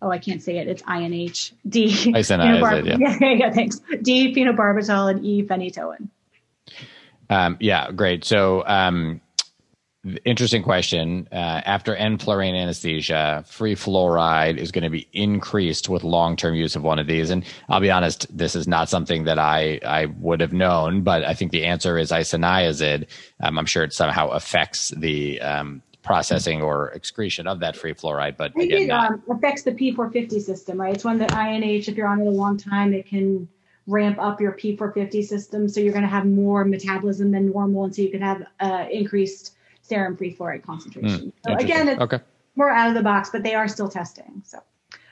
Oh, 0.00 0.10
I 0.10 0.18
can't 0.18 0.42
say 0.42 0.58
it. 0.58 0.68
It's 0.68 0.82
INH. 0.82 1.52
D. 1.68 1.88
Isoniazid, 1.88 2.86
yeah. 2.86 3.16
yeah, 3.20 3.32
yeah, 3.32 3.52
thanks. 3.52 3.80
D, 4.02 4.34
phenobarbital, 4.34 5.10
and 5.10 5.24
E, 5.24 5.42
phenytoin. 5.42 6.08
Um, 7.28 7.56
yeah, 7.58 7.90
great. 7.90 8.24
So 8.24 8.64
um, 8.66 9.20
interesting 10.24 10.62
question. 10.62 11.28
Uh, 11.32 11.62
after 11.64 11.94
enflurane 11.94 12.54
anesthesia, 12.54 13.44
free 13.46 13.74
fluoride 13.74 14.58
is 14.58 14.70
going 14.70 14.84
to 14.84 14.90
be 14.90 15.08
increased 15.12 15.88
with 15.88 16.04
long-term 16.04 16.54
use 16.54 16.76
of 16.76 16.82
one 16.82 16.98
of 16.98 17.06
these. 17.06 17.30
And 17.30 17.44
I'll 17.68 17.80
be 17.80 17.90
honest, 17.90 18.26
this 18.36 18.54
is 18.54 18.68
not 18.68 18.88
something 18.88 19.24
that 19.24 19.38
I 19.38 19.80
I 19.84 20.06
would 20.06 20.40
have 20.40 20.52
known, 20.52 21.02
but 21.02 21.24
I 21.24 21.34
think 21.34 21.52
the 21.52 21.64
answer 21.64 21.98
is 21.98 22.10
isoniazid. 22.10 23.06
Um, 23.40 23.58
I'm 23.58 23.66
sure 23.66 23.84
it 23.84 23.92
somehow 23.92 24.28
affects 24.28 24.90
the 24.90 25.40
um, 25.40 25.82
processing 26.02 26.62
or 26.62 26.90
excretion 26.90 27.46
of 27.46 27.60
that 27.60 27.76
free 27.76 27.94
fluoride, 27.94 28.36
but 28.36 28.54
again, 28.56 28.82
it 28.82 28.90
um, 28.90 29.22
affects 29.30 29.62
the 29.62 29.72
P450 29.72 30.40
system, 30.40 30.80
right? 30.80 30.94
It's 30.94 31.04
one 31.04 31.18
that 31.18 31.30
INH, 31.30 31.88
if 31.88 31.96
you're 31.96 32.06
on 32.06 32.20
it 32.20 32.26
a 32.26 32.30
long 32.30 32.58
time, 32.58 32.92
it 32.92 33.06
can 33.06 33.48
ramp 33.86 34.18
up 34.18 34.40
your 34.40 34.52
P450 34.52 35.24
system. 35.24 35.68
So 35.68 35.80
you're 35.80 35.92
going 35.92 36.04
to 36.04 36.08
have 36.08 36.26
more 36.26 36.64
metabolism 36.64 37.30
than 37.30 37.50
normal. 37.50 37.84
And 37.84 37.94
so 37.94 38.02
you 38.02 38.10
can 38.10 38.22
have 38.22 38.46
uh, 38.60 38.86
increased 38.90 39.54
serum 39.84 40.16
free 40.16 40.34
fluoride 40.34 40.64
concentration. 40.64 41.26
Mm, 41.26 41.32
so 41.46 41.54
again, 41.54 41.88
it's 41.88 42.00
okay. 42.00 42.20
more 42.56 42.70
out 42.70 42.88
of 42.88 42.94
the 42.94 43.02
box, 43.02 43.30
but 43.30 43.42
they 43.42 43.54
are 43.54 43.68
still 43.68 43.88
testing. 43.88 44.42
So, 44.44 44.58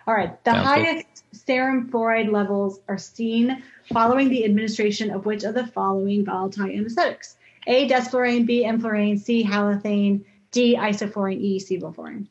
all 0.06 0.14
right. 0.14 0.42
The 0.44 0.52
Sounds 0.52 0.66
highest 0.66 1.06
good. 1.06 1.38
serum 1.38 1.90
fluoride 1.90 2.32
levels 2.32 2.80
are 2.88 2.98
seen 2.98 3.62
following 3.92 4.28
the 4.30 4.44
administration 4.44 5.10
of 5.10 5.26
which 5.26 5.44
of 5.44 5.54
the 5.54 5.66
following 5.66 6.24
volatile 6.24 6.64
anesthetics? 6.64 7.36
A, 7.66 7.88
desflurane, 7.88 8.46
B, 8.46 8.64
enflurane, 8.64 9.20
C, 9.20 9.44
halothane, 9.44 10.24
D, 10.50 10.76
isoflurane, 10.76 11.40
E, 11.40 11.60
sevoflurane. 11.60 12.26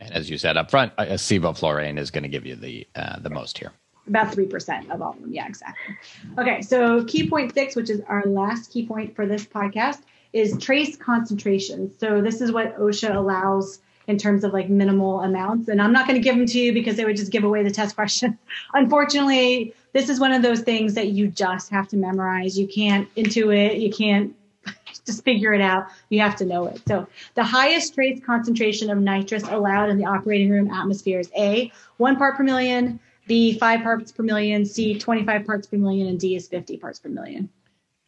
And 0.00 0.12
as 0.12 0.30
you 0.30 0.38
said 0.38 0.56
up 0.56 0.70
front, 0.70 0.92
a 0.98 1.14
sevoflurane 1.14 1.98
is 1.98 2.10
going 2.12 2.22
to 2.22 2.28
give 2.28 2.46
you 2.46 2.54
the 2.54 2.86
uh, 2.94 3.18
the 3.18 3.30
most 3.30 3.58
here. 3.58 3.72
About 4.06 4.32
3% 4.32 4.90
of 4.90 5.02
all 5.02 5.10
of 5.12 5.20
them. 5.20 5.32
Yeah, 5.32 5.46
exactly. 5.46 5.96
Okay, 6.38 6.62
so 6.62 7.04
key 7.04 7.28
point 7.28 7.52
six, 7.52 7.76
which 7.76 7.90
is 7.90 8.00
our 8.08 8.24
last 8.24 8.72
key 8.72 8.86
point 8.86 9.14
for 9.14 9.26
this 9.26 9.44
podcast, 9.44 10.02
is 10.32 10.56
trace 10.58 10.96
concentration. 10.96 11.92
So 11.98 12.20
this 12.20 12.40
is 12.40 12.52
what 12.52 12.78
OSHA 12.78 13.14
allows 13.14 13.80
in 14.08 14.16
terms 14.16 14.42
of 14.42 14.52
like 14.52 14.68
minimal 14.68 15.20
amounts. 15.20 15.68
And 15.68 15.80
I'm 15.80 15.92
not 15.92 16.06
going 16.06 16.20
to 16.20 16.22
give 16.22 16.34
them 16.34 16.46
to 16.46 16.58
you 16.58 16.72
because 16.72 16.96
they 16.96 17.04
would 17.04 17.16
just 17.16 17.30
give 17.30 17.44
away 17.44 17.62
the 17.62 17.70
test 17.70 17.94
question. 17.94 18.38
Unfortunately, 18.74 19.74
this 19.92 20.08
is 20.08 20.18
one 20.18 20.32
of 20.32 20.42
those 20.42 20.60
things 20.60 20.94
that 20.94 21.08
you 21.08 21.28
just 21.28 21.70
have 21.70 21.88
to 21.88 21.96
memorize. 21.96 22.58
You 22.58 22.66
can't 22.66 23.14
intuit, 23.16 23.80
you 23.80 23.92
can't 23.92 24.34
just 25.06 25.24
figure 25.24 25.52
it 25.52 25.60
out. 25.60 25.88
You 26.08 26.20
have 26.20 26.36
to 26.36 26.46
know 26.46 26.66
it. 26.66 26.80
So 26.88 27.06
the 27.34 27.44
highest 27.44 27.94
trace 27.94 28.20
concentration 28.24 28.90
of 28.90 28.98
nitrous 28.98 29.42
allowed 29.44 29.90
in 29.90 29.98
the 29.98 30.06
operating 30.06 30.50
room 30.50 30.70
atmosphere 30.70 31.20
is 31.20 31.30
A, 31.36 31.70
one 31.98 32.16
part 32.16 32.36
per 32.36 32.42
million, 32.42 32.98
B, 33.26 33.58
five 33.58 33.82
parts 33.82 34.10
per 34.10 34.22
million, 34.22 34.64
C, 34.64 34.98
25 34.98 35.46
parts 35.46 35.66
per 35.66 35.76
million, 35.76 36.06
and 36.06 36.18
D 36.18 36.34
is 36.34 36.48
50 36.48 36.78
parts 36.78 36.98
per 36.98 37.10
million. 37.10 37.50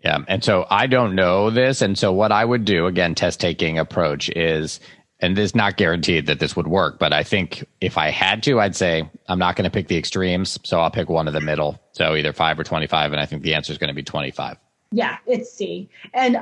Yeah. 0.02 0.18
And 0.28 0.42
so 0.42 0.66
I 0.70 0.86
don't 0.86 1.14
know 1.14 1.50
this. 1.50 1.82
And 1.82 1.98
so 1.98 2.12
what 2.12 2.32
I 2.32 2.44
would 2.44 2.64
do, 2.64 2.86
again, 2.86 3.14
test 3.14 3.40
taking 3.40 3.78
approach 3.78 4.30
is, 4.30 4.80
and 5.20 5.36
this 5.36 5.50
is 5.50 5.54
not 5.54 5.76
guaranteed 5.76 6.26
that 6.26 6.38
this 6.38 6.56
would 6.56 6.66
work, 6.66 6.98
but 6.98 7.12
I 7.12 7.22
think 7.22 7.64
if 7.82 7.98
I 7.98 8.08
had 8.08 8.42
to, 8.44 8.58
I'd 8.60 8.74
say 8.74 9.08
I'm 9.28 9.38
not 9.38 9.56
going 9.56 9.64
to 9.64 9.70
pick 9.70 9.88
the 9.88 9.98
extremes. 9.98 10.58
So 10.64 10.80
I'll 10.80 10.90
pick 10.90 11.10
one 11.10 11.28
of 11.28 11.34
the 11.34 11.42
middle. 11.42 11.78
So 11.92 12.16
either 12.16 12.32
five 12.32 12.58
or 12.58 12.64
25. 12.64 13.12
And 13.12 13.20
I 13.20 13.26
think 13.26 13.42
the 13.42 13.54
answer 13.54 13.72
is 13.72 13.78
going 13.78 13.88
to 13.88 13.94
be 13.94 14.02
25. 14.02 14.56
Yeah, 14.92 15.18
it's 15.26 15.52
C. 15.52 15.90
And 16.14 16.38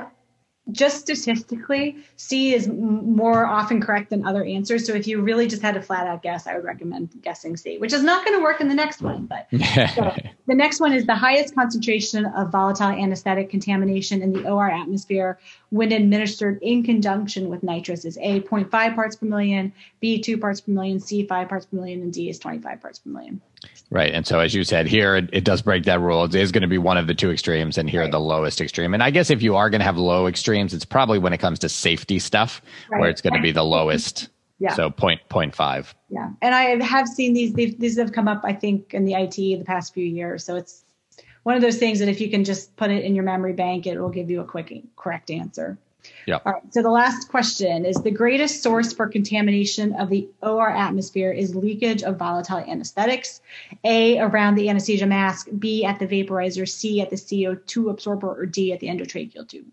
just 0.71 0.99
statistically, 0.99 1.97
C 2.15 2.53
is 2.53 2.67
more 2.67 3.45
often 3.45 3.81
correct 3.81 4.09
than 4.09 4.25
other 4.25 4.43
answers. 4.43 4.85
So 4.85 4.93
if 4.93 5.07
you 5.07 5.21
really 5.21 5.47
just 5.47 5.61
had 5.61 5.77
a 5.77 5.81
flat 5.81 6.07
out 6.07 6.21
guess, 6.21 6.47
I 6.47 6.55
would 6.55 6.63
recommend 6.63 7.09
guessing 7.21 7.57
C, 7.57 7.77
which 7.77 7.93
is 7.93 8.03
not 8.03 8.25
going 8.25 8.37
to 8.37 8.43
work 8.43 8.61
in 8.61 8.67
the 8.67 8.75
next 8.75 9.01
one. 9.01 9.25
But 9.25 9.47
so 9.95 10.15
the 10.47 10.55
next 10.55 10.79
one 10.79 10.93
is 10.93 11.05
the 11.05 11.15
highest 11.15 11.55
concentration 11.55 12.25
of 12.25 12.51
volatile 12.51 12.87
anesthetic 12.87 13.49
contamination 13.49 14.21
in 14.21 14.33
the 14.33 14.49
OR 14.49 14.69
atmosphere 14.69 15.39
when 15.69 15.91
administered 15.91 16.59
in 16.61 16.83
conjunction 16.83 17.49
with 17.49 17.63
nitrous 17.63 18.05
is 18.05 18.17
A, 18.17 18.41
0.5 18.41 18.95
parts 18.95 19.15
per 19.15 19.25
million, 19.25 19.73
B, 19.99 20.21
2 20.21 20.37
parts 20.37 20.61
per 20.61 20.71
million, 20.71 20.99
C, 20.99 21.25
5 21.25 21.49
parts 21.49 21.65
per 21.65 21.77
million, 21.77 22.01
and 22.01 22.13
D 22.13 22.29
is 22.29 22.39
25 22.39 22.81
parts 22.81 22.99
per 22.99 23.09
million. 23.09 23.41
Right. 23.91 24.13
And 24.13 24.25
so, 24.27 24.39
as 24.39 24.53
you 24.53 24.63
said, 24.63 24.85
here 24.85 25.15
it, 25.15 25.29
it, 25.33 25.43
does 25.43 25.63
break 25.63 25.85
that 25.85 25.99
rule. 25.99 26.23
It 26.23 26.35
is 26.35 26.51
going 26.51 26.61
to 26.61 26.67
be 26.67 26.77
one 26.77 26.97
of 26.97 27.07
the 27.07 27.15
two 27.15 27.31
extremes, 27.31 27.77
and 27.77 27.89
here 27.89 28.01
right. 28.01 28.11
the 28.11 28.19
lowest 28.19 28.61
extreme. 28.61 28.93
And 28.93 29.01
I 29.01 29.09
guess 29.09 29.31
if 29.31 29.41
you 29.41 29.55
are 29.55 29.69
going 29.69 29.79
to 29.79 29.85
have 29.85 29.97
low 29.97 30.27
extremes, 30.27 30.75
it's 30.75 30.85
probably 30.85 31.17
when 31.17 31.33
it 31.33 31.39
comes 31.39 31.57
to 31.59 31.69
safety 31.69 32.19
stuff 32.19 32.61
right. 32.91 32.99
where 32.99 33.09
it's 33.09 33.21
going 33.21 33.33
to 33.33 33.41
be 33.41 33.51
the 33.51 33.63
lowest. 33.63 34.29
Yeah. 34.61 34.73
So 34.73 34.89
point 34.89 35.21
point 35.29 35.55
five. 35.55 35.95
Yeah. 36.09 36.31
And 36.41 36.53
I 36.53 36.83
have 36.83 37.07
seen 37.07 37.31
these, 37.31 37.53
these 37.53 37.97
have 37.97 38.11
come 38.11 38.27
up, 38.27 38.41
I 38.43 38.51
think, 38.51 38.93
in 38.93 39.05
the 39.05 39.13
IT 39.13 39.35
the 39.35 39.63
past 39.63 39.93
few 39.93 40.03
years. 40.03 40.43
So 40.43 40.57
it's 40.57 40.83
one 41.43 41.55
of 41.55 41.61
those 41.61 41.77
things 41.77 41.99
that 41.99 42.09
if 42.09 42.19
you 42.19 42.29
can 42.29 42.43
just 42.43 42.75
put 42.75 42.91
it 42.91 43.05
in 43.05 43.15
your 43.15 43.23
memory 43.23 43.53
bank, 43.53 43.87
it 43.87 43.97
will 43.97 44.09
give 44.09 44.29
you 44.29 44.41
a 44.41 44.43
quick, 44.43 44.83
correct 44.97 45.31
answer. 45.31 45.77
Yeah. 46.25 46.39
All 46.45 46.53
right. 46.53 46.73
So 46.73 46.81
the 46.81 46.91
last 46.91 47.29
question 47.29 47.85
is 47.85 47.95
the 47.97 48.11
greatest 48.11 48.61
source 48.61 48.93
for 48.93 49.07
contamination 49.07 49.93
of 49.93 50.09
the 50.09 50.29
OR 50.41 50.69
atmosphere 50.69 51.31
is 51.31 51.55
leakage 51.55 52.03
of 52.03 52.17
volatile 52.17 52.57
anesthetics. 52.57 53.41
A 53.83 54.19
around 54.19 54.55
the 54.55 54.69
anesthesia 54.69 55.07
mask, 55.07 55.47
B 55.57 55.85
at 55.85 55.99
the 55.99 56.07
vaporizer, 56.07 56.67
C 56.67 57.01
at 57.01 57.09
the 57.09 57.15
CO2 57.15 57.89
absorber, 57.89 58.29
or 58.29 58.45
D 58.45 58.73
at 58.73 58.79
the 58.79 58.87
endotracheal 58.87 59.47
tube. 59.47 59.65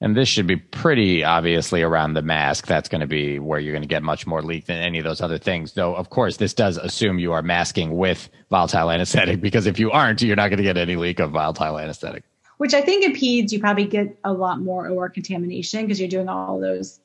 And 0.00 0.16
this 0.16 0.28
should 0.28 0.48
be 0.48 0.56
pretty 0.56 1.22
obviously 1.22 1.82
around 1.82 2.14
the 2.14 2.22
mask. 2.22 2.66
That's 2.66 2.88
going 2.88 3.02
to 3.02 3.06
be 3.06 3.38
where 3.38 3.60
you're 3.60 3.72
going 3.72 3.82
to 3.82 3.88
get 3.88 4.02
much 4.02 4.26
more 4.26 4.42
leak 4.42 4.66
than 4.66 4.78
any 4.78 4.98
of 4.98 5.04
those 5.04 5.20
other 5.20 5.38
things. 5.38 5.74
Though, 5.74 5.94
of 5.94 6.10
course, 6.10 6.38
this 6.38 6.54
does 6.54 6.76
assume 6.76 7.20
you 7.20 7.32
are 7.32 7.42
masking 7.42 7.96
with 7.96 8.28
volatile 8.50 8.90
anesthetic 8.90 9.40
because 9.40 9.66
if 9.66 9.78
you 9.78 9.92
aren't, 9.92 10.20
you're 10.20 10.34
not 10.34 10.48
going 10.48 10.56
to 10.56 10.64
get 10.64 10.76
any 10.76 10.96
leak 10.96 11.20
of 11.20 11.30
volatile 11.30 11.78
anesthetic 11.78 12.24
which 12.58 12.74
I 12.74 12.80
think 12.80 13.04
in 13.04 13.12
peds 13.12 13.52
you 13.52 13.60
probably 13.60 13.84
get 13.84 14.18
a 14.24 14.32
lot 14.32 14.60
more 14.60 14.88
OR 14.88 15.08
contamination 15.08 15.82
because 15.82 15.98
you're 15.98 16.08
doing 16.08 16.28
all 16.28 16.60
those 16.60 17.00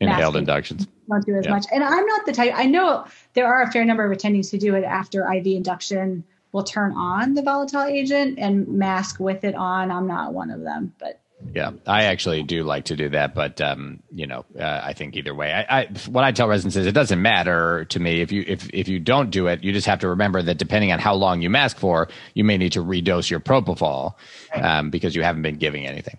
inhaled 0.00 0.36
inductions. 0.36 0.86
Don't 1.08 1.24
do 1.24 1.36
as 1.36 1.46
yeah. 1.46 1.52
much. 1.52 1.66
And 1.72 1.82
I'm 1.82 2.06
not 2.06 2.26
the 2.26 2.32
type. 2.32 2.52
I 2.54 2.66
know 2.66 3.06
there 3.34 3.46
are 3.46 3.62
a 3.62 3.70
fair 3.70 3.84
number 3.84 4.10
of 4.10 4.16
attendings 4.16 4.50
who 4.50 4.58
do 4.58 4.74
it 4.74 4.84
after 4.84 5.30
IV 5.32 5.46
induction. 5.46 6.24
Will 6.52 6.64
turn 6.64 6.92
on 6.92 7.34
the 7.34 7.42
volatile 7.42 7.82
agent 7.82 8.38
and 8.38 8.66
mask 8.66 9.20
with 9.20 9.44
it 9.44 9.54
on. 9.54 9.90
I'm 9.90 10.06
not 10.06 10.32
one 10.32 10.50
of 10.50 10.62
them, 10.62 10.94
but 10.98 11.20
yeah, 11.54 11.70
I 11.86 12.04
actually 12.04 12.42
do 12.42 12.64
like 12.64 12.86
to 12.86 12.96
do 12.96 13.10
that, 13.10 13.34
but 13.34 13.60
um, 13.60 14.02
you 14.12 14.26
know, 14.26 14.44
uh, 14.58 14.80
I 14.82 14.92
think 14.92 15.16
either 15.16 15.34
way, 15.34 15.52
I, 15.52 15.80
I, 15.80 15.86
what 16.08 16.24
I 16.24 16.32
tell 16.32 16.48
residents 16.48 16.76
is 16.76 16.86
it 16.86 16.92
doesn't 16.92 17.22
matter 17.22 17.84
to 17.86 18.00
me 18.00 18.20
if 18.20 18.32
you 18.32 18.44
if 18.46 18.68
if 18.72 18.88
you 18.88 18.98
don't 18.98 19.30
do 19.30 19.46
it, 19.46 19.62
you 19.62 19.72
just 19.72 19.86
have 19.86 20.00
to 20.00 20.08
remember 20.08 20.42
that 20.42 20.58
depending 20.58 20.90
on 20.92 20.98
how 20.98 21.14
long 21.14 21.40
you 21.40 21.48
mask 21.48 21.78
for, 21.78 22.08
you 22.34 22.44
may 22.44 22.58
need 22.58 22.72
to 22.72 22.82
redose 22.82 23.30
your 23.30 23.40
propofol 23.40 24.14
um, 24.54 24.90
because 24.90 25.14
you 25.14 25.22
haven't 25.22 25.42
been 25.42 25.56
giving 25.56 25.86
anything. 25.86 26.18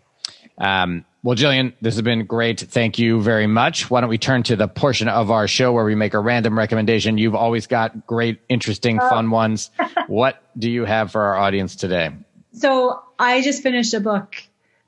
Um, 0.57 1.05
well, 1.21 1.35
Jillian, 1.35 1.73
this 1.81 1.95
has 1.95 2.01
been 2.01 2.25
great. 2.25 2.61
Thank 2.61 2.97
you 2.97 3.21
very 3.21 3.47
much. 3.47 3.89
Why 3.89 3.99
don't 3.99 4.09
we 4.09 4.17
turn 4.17 4.43
to 4.43 4.55
the 4.55 4.69
portion 4.69 5.09
of 5.09 5.31
our 5.31 5.47
show 5.47 5.73
where 5.73 5.83
we 5.83 5.95
make 5.95 6.13
a 6.13 6.19
random 6.19 6.57
recommendation? 6.57 7.17
You've 7.17 7.35
always 7.35 7.67
got 7.67 8.07
great, 8.07 8.39
interesting, 8.47 8.99
oh. 9.01 9.09
fun 9.09 9.31
ones. 9.31 9.69
what 10.07 10.41
do 10.57 10.71
you 10.71 10.85
have 10.85 11.11
for 11.11 11.21
our 11.21 11.35
audience 11.35 11.75
today? 11.75 12.11
So 12.53 13.01
I 13.17 13.41
just 13.41 13.63
finished 13.63 13.93
a 13.93 13.99
book 13.99 14.35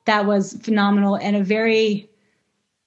that 0.06 0.26
was 0.26 0.58
phenomenal 0.62 1.16
and 1.16 1.36
a 1.36 1.44
very 1.44 2.10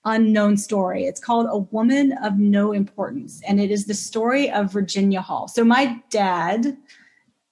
unknown 0.04 0.56
story. 0.56 1.04
It's 1.04 1.20
called 1.20 1.46
A 1.50 1.58
Woman 1.58 2.12
of 2.22 2.38
No 2.38 2.72
Importance, 2.72 3.40
and 3.46 3.60
it 3.60 3.70
is 3.70 3.86
the 3.86 3.94
story 3.94 4.50
of 4.50 4.72
Virginia 4.72 5.20
Hall. 5.20 5.48
So, 5.48 5.64
my 5.64 6.00
dad, 6.10 6.76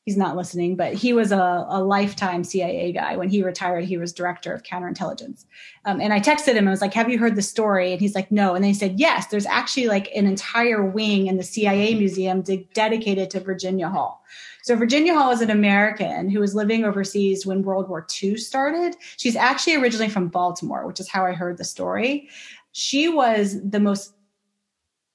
he's 0.05 0.16
not 0.16 0.37
listening, 0.37 0.77
but 0.77 0.94
he 0.94 1.12
was 1.12 1.33
a, 1.33 1.66
a 1.68 1.83
lifetime 1.83 2.44
CIA 2.44 2.92
guy. 2.92 3.16
When 3.16 3.29
he 3.29 3.42
retired, 3.42 3.85
he 3.85 3.96
was 3.96 4.12
director 4.12 4.53
of 4.53 4.62
counterintelligence. 4.62 5.44
Um, 5.85 6.01
and 6.01 6.12
I 6.12 6.20
texted 6.20 6.55
him, 6.55 6.68
I 6.68 6.72
was 6.72 6.81
like, 6.81 6.94
Have 6.94 7.09
you 7.09 7.18
heard 7.18 7.37
the 7.37 7.42
story? 7.42 7.92
And 7.92 8.01
he's 8.01 8.14
like, 8.14 8.31
No. 8.31 8.55
And 8.55 8.64
they 8.64 8.75
said, 8.75 8.98
Yes, 8.98 9.27
there's 9.29 9.46
actually 9.46 9.87
like 9.87 10.11
an 10.14 10.27
entire 10.27 10.85
wing 10.85 11.29
in 11.29 11.37
the 11.37 11.42
CIA 11.42 11.94
museum 11.94 12.42
de- 12.42 12.68
dedicated 12.75 13.31
to 13.31 13.40
Virginia 13.40 13.88
Hall. 13.88 14.23
So 14.63 14.77
Virginia 14.77 15.15
Hall 15.15 15.33
is 15.33 15.40
an 15.40 15.50
American 15.50 16.31
who 16.31 16.40
was 16.40 16.54
living 16.54 16.85
overseas 16.85 17.44
when 17.44 17.63
World 17.63 17.88
War 17.88 18.06
II 18.23 18.37
started. 18.37 18.96
She's 19.17 19.37
actually 19.37 19.75
originally 19.75 20.08
from 20.08 20.29
Baltimore, 20.29 20.87
which 20.87 21.00
is 21.00 21.08
how 21.08 21.27
I 21.27 21.33
heard 21.33 21.58
the 21.58 21.65
story. 21.65 22.29
She 22.71 23.08
was 23.08 23.60
the 23.63 23.81
most 23.81 24.15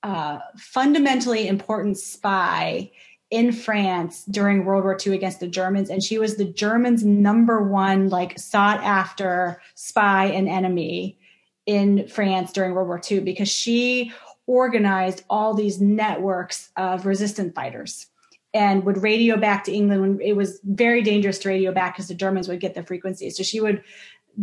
uh, 0.04 0.40
fundamentally 0.58 1.48
important 1.48 1.98
spy 1.98 2.92
in 3.30 3.52
France 3.52 4.26
during 4.26 4.64
World 4.64 4.84
War 4.84 4.98
II 5.06 5.16
against 5.16 5.40
the 5.40 5.48
Germans, 5.48 5.90
and 5.90 6.04
she 6.04 6.18
was 6.18 6.36
the 6.36 6.46
Germans' 6.46 7.04
number 7.04 7.62
one, 7.62 8.10
like 8.10 8.38
sought 8.40 8.82
after 8.84 9.62
spy 9.76 10.26
and 10.26 10.48
enemy 10.48 11.18
in 11.66 12.08
France 12.08 12.54
during 12.54 12.74
World 12.74 12.88
War 12.88 13.02
II 13.10 13.22
because 13.22 13.50
she 13.50 14.14
organized 14.46 15.24
all 15.30 15.54
these 15.54 15.82
networks 15.82 16.70
of 16.78 17.06
resistant 17.06 17.54
fighters 17.54 18.08
and 18.54 18.84
would 18.86 19.02
radio 19.02 19.38
back 19.38 19.64
to 19.66 19.74
England 19.74 20.02
when 20.02 20.22
it 20.22 20.36
was 20.36 20.60
very 20.64 21.02
dangerous 21.02 21.40
to 21.40 21.50
radio 21.50 21.72
back 21.72 21.96
because 21.96 22.08
the 22.08 22.16
Germans 22.16 22.48
would 22.48 22.60
get 22.60 22.74
the 22.74 22.84
frequency. 22.84 23.30
So 23.30 23.44
she 23.44 23.60
would 23.60 23.84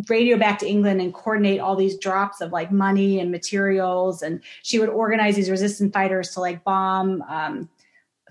radio 0.09 0.37
back 0.37 0.59
to 0.59 0.69
England 0.69 1.01
and 1.01 1.15
coordinate 1.15 1.61
all 1.61 1.77
these 1.77 1.97
drops 1.97 2.41
of 2.41 2.53
like 2.53 2.73
money 2.73 3.21
and 3.21 3.31
materials. 3.31 4.23
And 4.23 4.43
she 4.63 4.79
would 4.79 4.89
organize 4.89 5.37
these 5.37 5.51
resistance 5.51 5.93
fighters 5.93 6.31
to 6.31 6.41
like 6.41 6.65
bomb 6.65 7.23
um, 7.23 7.69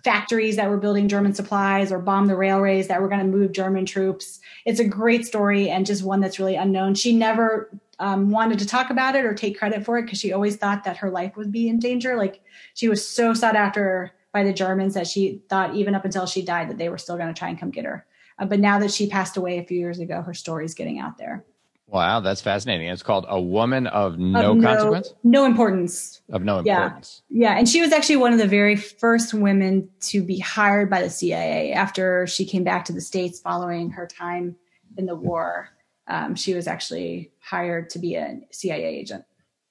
factories 0.04 0.58
that 0.58 0.70
were 0.70 0.78
building 0.78 1.08
German 1.08 1.34
supplies 1.34 1.92
or 1.92 2.00
bomb 2.00 2.28
the 2.28 2.36
railways 2.36 2.88
that 2.90 3.02
were 3.02 3.08
going 3.08 3.22
to 3.22 3.26
move 3.26 3.54
German 3.54 3.86
troops. 3.86 4.42
It's 4.66 4.80
a 4.80 4.88
great 4.88 5.26
story 5.26 5.70
and 5.70 5.86
just 5.86 6.04
one 6.04 6.20
that's 6.20 6.40
really 6.40 6.56
unknown. 6.56 6.96
She 6.96 7.16
never 7.16 7.70
um, 8.00 8.30
wanted 8.30 8.60
to 8.60 8.66
talk 8.66 8.90
about 8.90 9.16
it 9.16 9.24
or 9.24 9.34
take 9.34 9.58
credit 9.58 9.86
for 9.86 9.98
it 9.98 10.04
because 10.04 10.20
she 10.20 10.34
always 10.34 10.58
thought 10.58 10.84
that 10.84 10.98
her 10.98 11.10
life 11.10 11.38
would 11.38 11.52
be 11.52 11.70
in 11.70 11.80
danger. 11.80 12.18
Like 12.18 12.42
she 12.74 12.90
was 12.90 13.08
so 13.08 13.34
sought 13.34 13.56
after 13.56 14.12
by 14.34 14.44
the 14.44 14.52
Germans 14.52 14.96
that 14.96 15.08
she 15.08 15.42
thought 15.48 15.76
even 15.76 15.96
up 15.96 16.04
until 16.04 16.26
she 16.26 16.42
died 16.42 16.70
that 16.70 16.78
they 16.78 16.90
were 16.90 16.98
still 16.98 17.16
going 17.16 17.34
to 17.34 17.38
try 17.38 17.50
and 17.50 17.60
come 17.60 17.70
get 17.70 17.86
her. 17.86 18.06
Uh, 18.40 18.46
but 18.46 18.60
now 18.60 18.80
that 18.80 18.92
she 18.92 19.08
passed 19.08 19.38
away 19.38 19.60
a 19.60 19.64
few 19.64 19.78
years 19.78 20.00
ago, 20.00 20.22
her 20.24 20.34
story 20.34 20.66
is 20.66 20.74
getting 20.74 21.00
out 21.00 21.18
there. 21.18 21.46
Wow, 21.88 22.22
that's 22.22 22.42
fascinating. 22.42 22.88
It's 22.88 23.04
called 23.04 23.26
A 23.28 23.40
Woman 23.40 23.86
of 23.86 24.18
No, 24.18 24.52
of 24.52 24.58
no 24.58 24.68
Consequence? 24.68 25.14
No 25.24 25.46
importance. 25.46 26.22
Of 26.32 26.44
no 26.44 26.58
importance. 26.58 27.22
Yeah. 27.30 27.52
yeah. 27.52 27.60
And 27.60 27.70
she 27.70 27.82
was 27.82 27.92
actually 27.92 28.16
one 28.16 28.34
of 28.34 28.40
the 28.40 28.48
very 28.48 28.76
first 28.76 29.34
women 29.34 29.90
to 30.02 30.24
be 30.24 30.40
hired 30.40 30.90
by 30.90 31.04
the 31.04 31.10
CIA 31.12 31.72
after 31.72 32.26
she 32.26 32.46
came 32.46 32.64
back 32.64 32.86
to 32.86 32.94
the 32.94 33.02
States 33.02 33.40
following 33.40 33.92
her 33.92 34.08
time 34.08 34.56
in 34.98 35.06
the 35.06 35.16
war. 35.16 35.70
Um, 36.08 36.34
she 36.34 36.56
was 36.56 36.68
actually 36.68 37.32
hired 37.40 37.92
to 37.92 38.00
be 38.00 38.16
a 38.16 38.40
CIA 38.50 38.86
agent. 38.86 39.26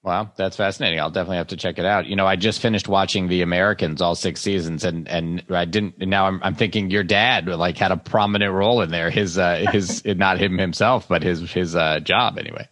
Wow, 0.05 0.33
that's 0.35 0.57
fascinating. 0.57 0.99
I'll 0.99 1.11
definitely 1.11 1.37
have 1.37 1.49
to 1.49 1.57
check 1.57 1.79
it 1.79 1.85
out. 1.85 2.07
You 2.07 2.17
know, 2.17 2.27
I 2.27 2.35
just 2.35 2.61
finished 2.61 2.89
watching 2.89 3.29
The 3.29 3.43
Americans, 3.43 4.03
all 4.03 4.17
six 4.17 4.41
seasons, 4.41 4.83
and 4.83 5.07
and 5.07 5.45
I 5.49 5.65
didn't. 5.65 5.95
And 6.01 6.11
now 6.11 6.27
I'm 6.27 6.41
I'm 6.43 6.57
thinking 6.57 6.91
your 6.91 7.05
dad 7.05 7.47
like 7.47 7.79
had 7.79 7.93
a 7.93 7.97
prominent 7.97 8.53
role 8.53 8.81
in 8.81 8.91
there. 8.91 9.11
His 9.11 9.39
uh 9.39 9.65
his 9.71 10.05
not 10.05 10.41
him 10.41 10.59
himself, 10.59 11.07
but 11.07 11.23
his 11.23 11.49
his 11.53 11.77
uh 11.77 12.01
job 12.01 12.37
anyway. 12.37 12.69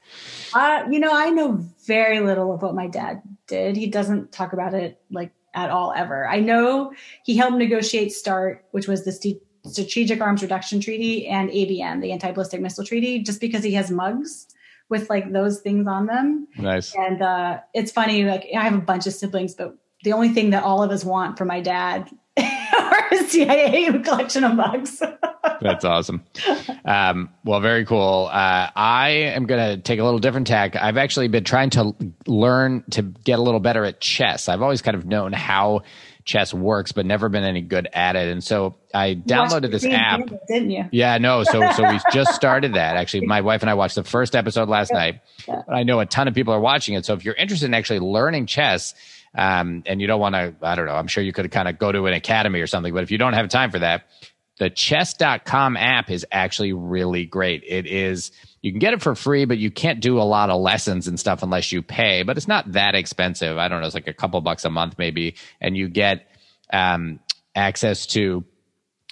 Uh, 0.52 0.82
you 0.90 0.98
know, 0.98 1.12
I 1.12 1.30
know 1.30 1.64
very 1.86 2.18
little 2.18 2.52
of 2.52 2.62
what 2.62 2.74
my 2.74 2.88
dad 2.88 3.22
did. 3.46 3.76
He 3.76 3.86
doesn't 3.86 4.32
talk 4.32 4.52
about 4.52 4.74
it 4.74 5.00
like 5.08 5.30
at 5.54 5.70
all 5.70 5.92
ever. 5.96 6.26
I 6.26 6.40
know 6.40 6.92
he 7.24 7.36
helped 7.36 7.58
negotiate 7.58 8.10
START, 8.10 8.64
which 8.72 8.88
was 8.88 9.04
the 9.04 9.12
St- 9.12 9.40
Strategic 9.66 10.20
Arms 10.20 10.42
Reduction 10.42 10.80
Treaty, 10.80 11.28
and 11.28 11.48
ABM, 11.48 12.00
the 12.00 12.10
Anti 12.10 12.32
Ballistic 12.32 12.60
Missile 12.60 12.84
Treaty, 12.84 13.22
just 13.22 13.40
because 13.40 13.62
he 13.62 13.74
has 13.74 13.88
mugs 13.88 14.48
with 14.90 15.08
like 15.08 15.32
those 15.32 15.60
things 15.60 15.86
on 15.86 16.06
them. 16.06 16.48
Nice. 16.58 16.94
And 16.94 17.22
uh, 17.22 17.60
it's 17.72 17.92
funny, 17.92 18.24
like 18.24 18.46
I 18.54 18.62
have 18.64 18.74
a 18.74 18.78
bunch 18.78 19.06
of 19.06 19.14
siblings, 19.14 19.54
but 19.54 19.76
the 20.02 20.12
only 20.12 20.30
thing 20.30 20.50
that 20.50 20.64
all 20.64 20.82
of 20.82 20.90
us 20.90 21.04
want 21.04 21.38
for 21.38 21.44
my 21.44 21.60
dad 21.60 22.10
are 22.38 23.08
a 23.12 23.18
CIA 23.24 23.98
collection 24.02 24.44
of 24.44 24.54
mugs. 24.54 25.02
That's 25.60 25.84
awesome. 25.84 26.24
Um, 26.84 27.30
well, 27.44 27.60
very 27.60 27.84
cool. 27.84 28.28
Uh, 28.32 28.70
I 28.74 29.08
am 29.34 29.46
going 29.46 29.76
to 29.76 29.82
take 29.82 30.00
a 30.00 30.04
little 30.04 30.18
different 30.18 30.46
tack. 30.46 30.74
I've 30.74 30.96
actually 30.96 31.28
been 31.28 31.44
trying 31.44 31.70
to 31.70 31.94
learn 32.26 32.82
to 32.90 33.02
get 33.02 33.38
a 33.38 33.42
little 33.42 33.60
better 33.60 33.84
at 33.84 34.00
chess. 34.00 34.48
I've 34.48 34.62
always 34.62 34.82
kind 34.82 34.96
of 34.96 35.06
known 35.06 35.32
how 35.32 35.82
chess 36.30 36.54
works, 36.54 36.92
but 36.92 37.04
never 37.04 37.28
been 37.28 37.42
any 37.42 37.60
good 37.60 37.88
at 37.92 38.14
it. 38.14 38.28
And 38.28 38.42
so 38.42 38.76
I 38.94 39.16
downloaded 39.16 39.72
this 39.72 39.84
app. 39.84 40.20
didn't 40.46 40.70
you? 40.70 40.84
Yeah, 40.92 41.18
no. 41.18 41.42
So 41.42 41.72
so 41.76 41.90
we 41.90 41.98
just 42.12 42.34
started 42.34 42.74
that. 42.74 42.96
Actually, 42.96 43.26
my 43.26 43.40
wife 43.40 43.62
and 43.62 43.70
I 43.70 43.74
watched 43.74 43.96
the 43.96 44.04
first 44.04 44.36
episode 44.36 44.68
last 44.68 44.92
night. 44.92 45.20
I 45.68 45.82
know 45.82 45.98
a 45.98 46.06
ton 46.06 46.28
of 46.28 46.34
people 46.34 46.54
are 46.54 46.60
watching 46.60 46.94
it. 46.94 47.04
So 47.04 47.14
if 47.14 47.24
you're 47.24 47.34
interested 47.34 47.66
in 47.66 47.74
actually 47.74 47.98
learning 47.98 48.46
chess, 48.46 48.94
um, 49.34 49.82
and 49.86 50.00
you 50.00 50.06
don't 50.06 50.20
want 50.20 50.34
to, 50.34 50.54
I 50.62 50.74
don't 50.74 50.86
know, 50.86 50.94
I'm 50.94 51.06
sure 51.06 51.22
you 51.22 51.32
could 51.32 51.50
kind 51.50 51.68
of 51.68 51.78
go 51.78 51.92
to 51.92 52.06
an 52.06 52.14
academy 52.14 52.60
or 52.60 52.66
something, 52.66 52.92
but 52.92 53.02
if 53.02 53.10
you 53.10 53.18
don't 53.18 53.32
have 53.34 53.48
time 53.48 53.70
for 53.70 53.78
that, 53.80 54.04
the 54.58 54.70
chess.com 54.70 55.76
app 55.76 56.10
is 56.10 56.26
actually 56.30 56.72
really 56.72 57.26
great. 57.26 57.62
It 57.66 57.86
is 57.86 58.32
you 58.62 58.72
can 58.72 58.78
get 58.78 58.92
it 58.92 59.02
for 59.02 59.14
free, 59.14 59.46
but 59.46 59.58
you 59.58 59.70
can't 59.70 60.00
do 60.00 60.20
a 60.20 60.22
lot 60.22 60.50
of 60.50 60.60
lessons 60.60 61.08
and 61.08 61.18
stuff 61.18 61.42
unless 61.42 61.72
you 61.72 61.82
pay. 61.82 62.22
But 62.22 62.36
it's 62.36 62.48
not 62.48 62.72
that 62.72 62.94
expensive. 62.94 63.56
I 63.56 63.68
don't 63.68 63.80
know. 63.80 63.86
It's 63.86 63.94
like 63.94 64.08
a 64.08 64.12
couple 64.12 64.40
bucks 64.40 64.64
a 64.64 64.70
month 64.70 64.96
maybe, 64.98 65.36
and 65.60 65.76
you 65.76 65.88
get 65.88 66.28
um, 66.72 67.20
access 67.54 68.06
to 68.08 68.44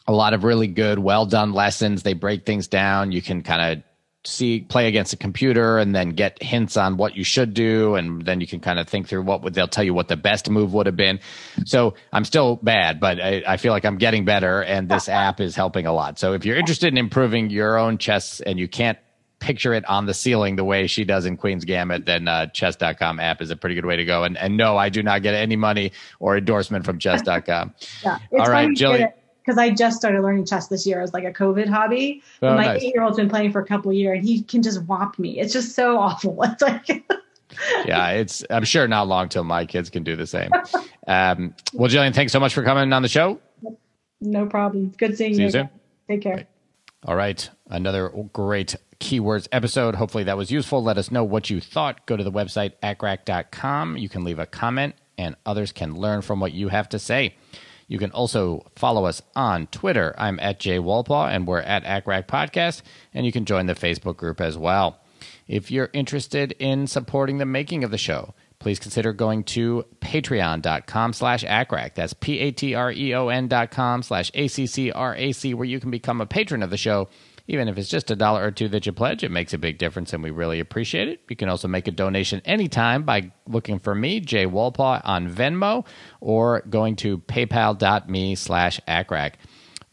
a 0.06 0.12
lot 0.12 0.34
of 0.34 0.44
really 0.44 0.68
good, 0.68 0.98
well 0.98 1.26
done 1.26 1.52
lessons. 1.52 2.02
They 2.02 2.14
break 2.14 2.44
things 2.46 2.68
down. 2.68 3.12
You 3.12 3.22
can 3.22 3.42
kind 3.42 3.78
of 3.78 3.84
see 4.24 4.60
play 4.60 4.88
against 4.88 5.12
a 5.12 5.16
computer 5.16 5.78
and 5.78 5.94
then 5.94 6.10
get 6.10 6.42
hints 6.42 6.76
on 6.76 6.96
what 6.96 7.16
you 7.16 7.24
should 7.24 7.54
do 7.54 7.94
and 7.94 8.22
then 8.22 8.40
you 8.40 8.46
can 8.46 8.60
kind 8.60 8.78
of 8.78 8.88
think 8.88 9.08
through 9.08 9.22
what 9.22 9.42
would 9.42 9.54
they'll 9.54 9.68
tell 9.68 9.84
you 9.84 9.94
what 9.94 10.08
the 10.08 10.16
best 10.16 10.50
move 10.50 10.74
would 10.74 10.86
have 10.86 10.96
been 10.96 11.20
so 11.64 11.94
i'm 12.12 12.24
still 12.24 12.56
bad 12.56 12.98
but 13.00 13.20
I, 13.20 13.42
I, 13.46 13.56
feel 13.56 13.72
like 13.72 13.84
i'm 13.84 13.96
getting 13.96 14.24
better 14.24 14.62
and 14.62 14.88
this 14.88 15.08
app 15.08 15.40
is 15.40 15.54
helping 15.54 15.86
a 15.86 15.92
lot 15.92 16.18
so 16.18 16.34
if 16.34 16.44
you're 16.44 16.56
interested 16.56 16.88
in 16.88 16.98
improving 16.98 17.48
your 17.48 17.78
own 17.78 17.96
chess 17.96 18.40
and 18.40 18.58
you 18.58 18.68
can't 18.68 18.98
picture 19.40 19.72
it 19.72 19.88
on 19.88 20.06
the 20.06 20.14
ceiling 20.14 20.56
the 20.56 20.64
way 20.64 20.86
she 20.86 21.04
does 21.04 21.26
in 21.26 21.36
Queen's 21.36 21.64
Gambit, 21.64 22.06
then 22.06 22.28
uh, 22.28 22.46
chess.com 22.46 23.20
app 23.20 23.40
is 23.40 23.50
a 23.50 23.56
pretty 23.56 23.74
good 23.74 23.86
way 23.86 23.96
to 23.96 24.04
go. 24.04 24.24
And, 24.24 24.36
and 24.38 24.56
no, 24.56 24.76
I 24.76 24.88
do 24.88 25.02
not 25.02 25.22
get 25.22 25.34
any 25.34 25.56
money 25.56 25.92
or 26.20 26.36
endorsement 26.36 26.84
from 26.84 26.98
chess.com. 26.98 27.74
yeah, 28.04 28.18
All 28.32 28.50
right, 28.50 28.74
Jilly. 28.74 29.06
Because 29.44 29.58
I 29.58 29.70
just 29.70 29.96
started 29.96 30.20
learning 30.20 30.44
chess 30.44 30.68
this 30.68 30.86
year 30.86 31.00
as 31.00 31.14
like 31.14 31.24
a 31.24 31.32
COVID 31.32 31.68
hobby. 31.68 32.22
Oh, 32.42 32.54
my 32.54 32.66
nice. 32.66 32.82
eight 32.82 32.94
year 32.94 33.02
old's 33.02 33.16
been 33.16 33.30
playing 33.30 33.52
for 33.52 33.60
a 33.60 33.66
couple 33.66 33.90
years 33.92 34.18
and 34.18 34.28
he 34.28 34.42
can 34.42 34.62
just 34.62 34.82
whop 34.82 35.18
me. 35.18 35.38
It's 35.40 35.52
just 35.52 35.74
so 35.74 35.98
awful. 35.98 36.38
It's 36.42 36.62
like. 36.62 36.86
yeah, 37.86 38.10
it's. 38.10 38.44
I'm 38.50 38.64
sure 38.64 38.86
not 38.86 39.08
long 39.08 39.30
till 39.30 39.44
my 39.44 39.64
kids 39.64 39.88
can 39.88 40.04
do 40.04 40.16
the 40.16 40.26
same. 40.26 40.50
Um, 41.06 41.54
well, 41.72 41.88
Jillian, 41.88 42.14
thanks 42.14 42.30
so 42.30 42.38
much 42.38 42.52
for 42.52 42.62
coming 42.62 42.92
on 42.92 43.00
the 43.00 43.08
show. 43.08 43.40
No 44.20 44.46
problem. 44.46 44.92
Good 44.98 45.16
seeing 45.16 45.34
See 45.34 45.40
you. 45.40 45.46
you 45.46 45.52
soon. 45.52 45.70
Take 46.08 46.22
care. 46.22 46.46
All 47.04 47.16
right, 47.16 47.48
another 47.68 48.10
great 48.32 48.76
keywords 49.00 49.48
episode. 49.52 49.94
Hopefully 49.94 50.24
that 50.24 50.36
was 50.36 50.50
useful. 50.50 50.82
Let 50.82 50.98
us 50.98 51.10
know 51.10 51.24
what 51.24 51.50
you 51.50 51.60
thought. 51.60 52.06
Go 52.06 52.16
to 52.16 52.24
the 52.24 52.32
website 52.32 52.72
accrac.com. 52.82 53.96
You 53.96 54.08
can 54.08 54.24
leave 54.24 54.38
a 54.38 54.46
comment 54.46 54.94
and 55.16 55.36
others 55.46 55.72
can 55.72 55.94
learn 55.94 56.22
from 56.22 56.40
what 56.40 56.52
you 56.52 56.68
have 56.68 56.88
to 56.90 56.98
say. 56.98 57.36
You 57.86 57.98
can 57.98 58.10
also 58.10 58.66
follow 58.76 59.06
us 59.06 59.22
on 59.34 59.66
Twitter. 59.68 60.14
I'm 60.18 60.38
at 60.40 60.60
Jay 60.60 60.78
Wolpaw 60.78 61.34
and 61.34 61.46
we're 61.46 61.60
at 61.60 61.84
ACCRAC 61.84 62.26
Podcast. 62.26 62.82
And 63.14 63.24
you 63.24 63.32
can 63.32 63.46
join 63.46 63.66
the 63.66 63.74
Facebook 63.74 64.16
group 64.16 64.40
as 64.40 64.58
well. 64.58 65.00
If 65.46 65.70
you're 65.70 65.90
interested 65.94 66.52
in 66.58 66.86
supporting 66.86 67.38
the 67.38 67.46
making 67.46 67.84
of 67.84 67.90
the 67.90 67.98
show, 67.98 68.34
please 68.58 68.78
consider 68.78 69.12
going 69.14 69.44
to 69.44 69.86
patreon.com 70.00 71.12
slash 71.14 71.44
accrac. 71.44 71.94
That's 71.94 72.12
P-A-T-R-E-O-N 72.12 73.48
dot 73.48 73.70
com 73.70 74.02
slash 74.02 74.30
A-C-C-R-A-C, 74.34 75.54
where 75.54 75.64
you 75.64 75.80
can 75.80 75.90
become 75.90 76.20
a 76.20 76.26
patron 76.26 76.62
of 76.62 76.70
the 76.70 76.76
show 76.76 77.08
even 77.48 77.66
if 77.66 77.78
it's 77.78 77.88
just 77.88 78.10
a 78.10 78.16
dollar 78.16 78.44
or 78.44 78.50
two 78.50 78.68
that 78.68 78.84
you 78.84 78.92
pledge, 78.92 79.24
it 79.24 79.30
makes 79.30 79.54
a 79.54 79.58
big 79.58 79.78
difference 79.78 80.12
and 80.12 80.22
we 80.22 80.30
really 80.30 80.60
appreciate 80.60 81.08
it. 81.08 81.22
You 81.28 81.34
can 81.34 81.48
also 81.48 81.66
make 81.66 81.88
a 81.88 81.90
donation 81.90 82.42
anytime 82.44 83.02
by 83.04 83.32
looking 83.46 83.78
for 83.78 83.94
me, 83.94 84.20
Jay 84.20 84.46
Wolpaw, 84.46 85.00
on 85.02 85.28
Venmo 85.28 85.86
or 86.20 86.60
going 86.68 86.94
to 86.96 87.18
paypal.me 87.18 88.34
slash 88.34 88.80
accrac. 88.86 89.34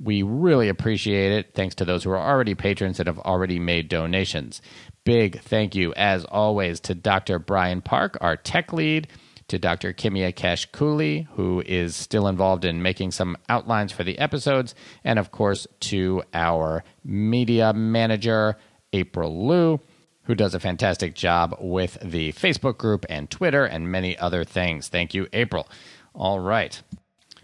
We 0.04 0.22
really 0.22 0.68
appreciate 0.68 1.32
it. 1.32 1.54
Thanks 1.54 1.76
to 1.76 1.86
those 1.86 2.04
who 2.04 2.12
are 2.12 2.20
already 2.20 2.54
patrons 2.54 2.98
that 2.98 3.08
have 3.08 3.20
already 3.20 3.60
made 3.60 3.88
donations. 3.88 4.62
Big 5.06 5.40
thank 5.40 5.76
you, 5.76 5.94
as 5.94 6.26
always, 6.26 6.82
to 6.82 6.94
Dr. 6.94 7.40
Brian 7.40 7.82
Park, 7.82 8.18
our 8.20 8.36
tech 8.36 8.74
lead 8.74 9.08
to 9.48 9.60
Dr. 9.60 9.94
Kimia 9.94 10.36
Cash 10.36 10.68
Cooley, 10.72 11.28
who 11.34 11.62
is 11.66 11.96
still 11.96 12.28
involved 12.28 12.66
in 12.66 12.82
making 12.82 13.12
some 13.12 13.38
outlines 13.50 13.92
for 13.92 14.04
the 14.04 14.18
episodes, 14.18 14.74
and 15.04 15.20
of 15.20 15.32
course 15.32 15.68
to 15.82 16.24
our 16.34 16.84
media 17.04 17.74
manager, 17.74 18.58
April 18.94 19.48
Liu, 19.48 19.80
who 20.24 20.36
does 20.36 20.56
a 20.56 20.60
fantastic 20.60 21.14
job 21.14 21.56
with 21.60 21.98
the 22.02 22.32
Facebook 22.34 22.78
group 22.78 23.06
and 23.10 23.30
Twitter 23.30 23.66
and 23.66 23.92
many 23.92 24.18
other 24.18 24.44
things. 24.44 24.88
Thank 24.88 25.14
you, 25.14 25.28
April. 25.34 25.68
All 26.14 26.40
right. 26.40 26.82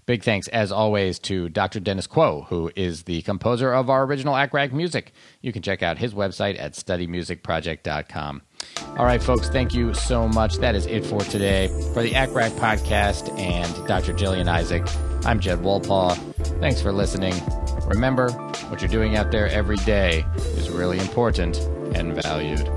Big 0.07 0.23
thanks, 0.23 0.47
as 0.47 0.71
always, 0.71 1.19
to 1.19 1.47
Dr. 1.47 1.79
Dennis 1.79 2.07
Kuo, 2.07 2.47
who 2.47 2.71
is 2.75 3.03
the 3.03 3.21
composer 3.21 3.71
of 3.71 3.89
our 3.89 4.03
original 4.03 4.33
ACCRAC 4.33 4.73
music. 4.73 5.13
You 5.41 5.53
can 5.53 5.61
check 5.61 5.83
out 5.83 5.99
his 5.99 6.13
website 6.13 6.59
at 6.59 6.73
studymusicproject.com. 6.73 8.41
All 8.97 9.05
right, 9.05 9.23
folks, 9.23 9.49
thank 9.49 9.73
you 9.73 9.93
so 9.93 10.27
much. 10.27 10.57
That 10.57 10.75
is 10.75 10.85
it 10.85 11.05
for 11.05 11.21
today. 11.21 11.69
For 11.93 12.03
the 12.03 12.11
ACCRAC 12.11 12.51
podcast 12.51 13.35
and 13.39 13.73
Dr. 13.87 14.13
Jillian 14.13 14.47
Isaac, 14.47 14.85
I'm 15.25 15.39
Jed 15.39 15.59
Wolpaw. 15.59 16.15
Thanks 16.59 16.81
for 16.81 16.91
listening. 16.91 17.33
Remember, 17.87 18.31
what 18.69 18.81
you're 18.81 18.89
doing 18.89 19.15
out 19.15 19.31
there 19.31 19.47
every 19.47 19.77
day 19.77 20.25
is 20.55 20.69
really 20.69 20.99
important 20.99 21.57
and 21.95 22.13
valued. 22.21 22.67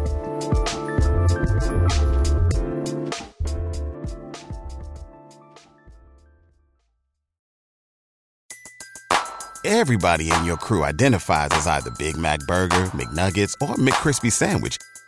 Everybody 9.67 10.31
in 10.31 10.45
your 10.45 10.59
crew 10.59 10.85
identifies 10.85 11.49
as 11.53 11.67
either 11.67 11.91
Big 11.99 12.17
Mac 12.17 12.41
Burger, 12.47 12.87
McNuggets, 12.93 13.55
or 13.63 13.75
McCrispy 13.77 14.31
Sandwich. 14.31 14.77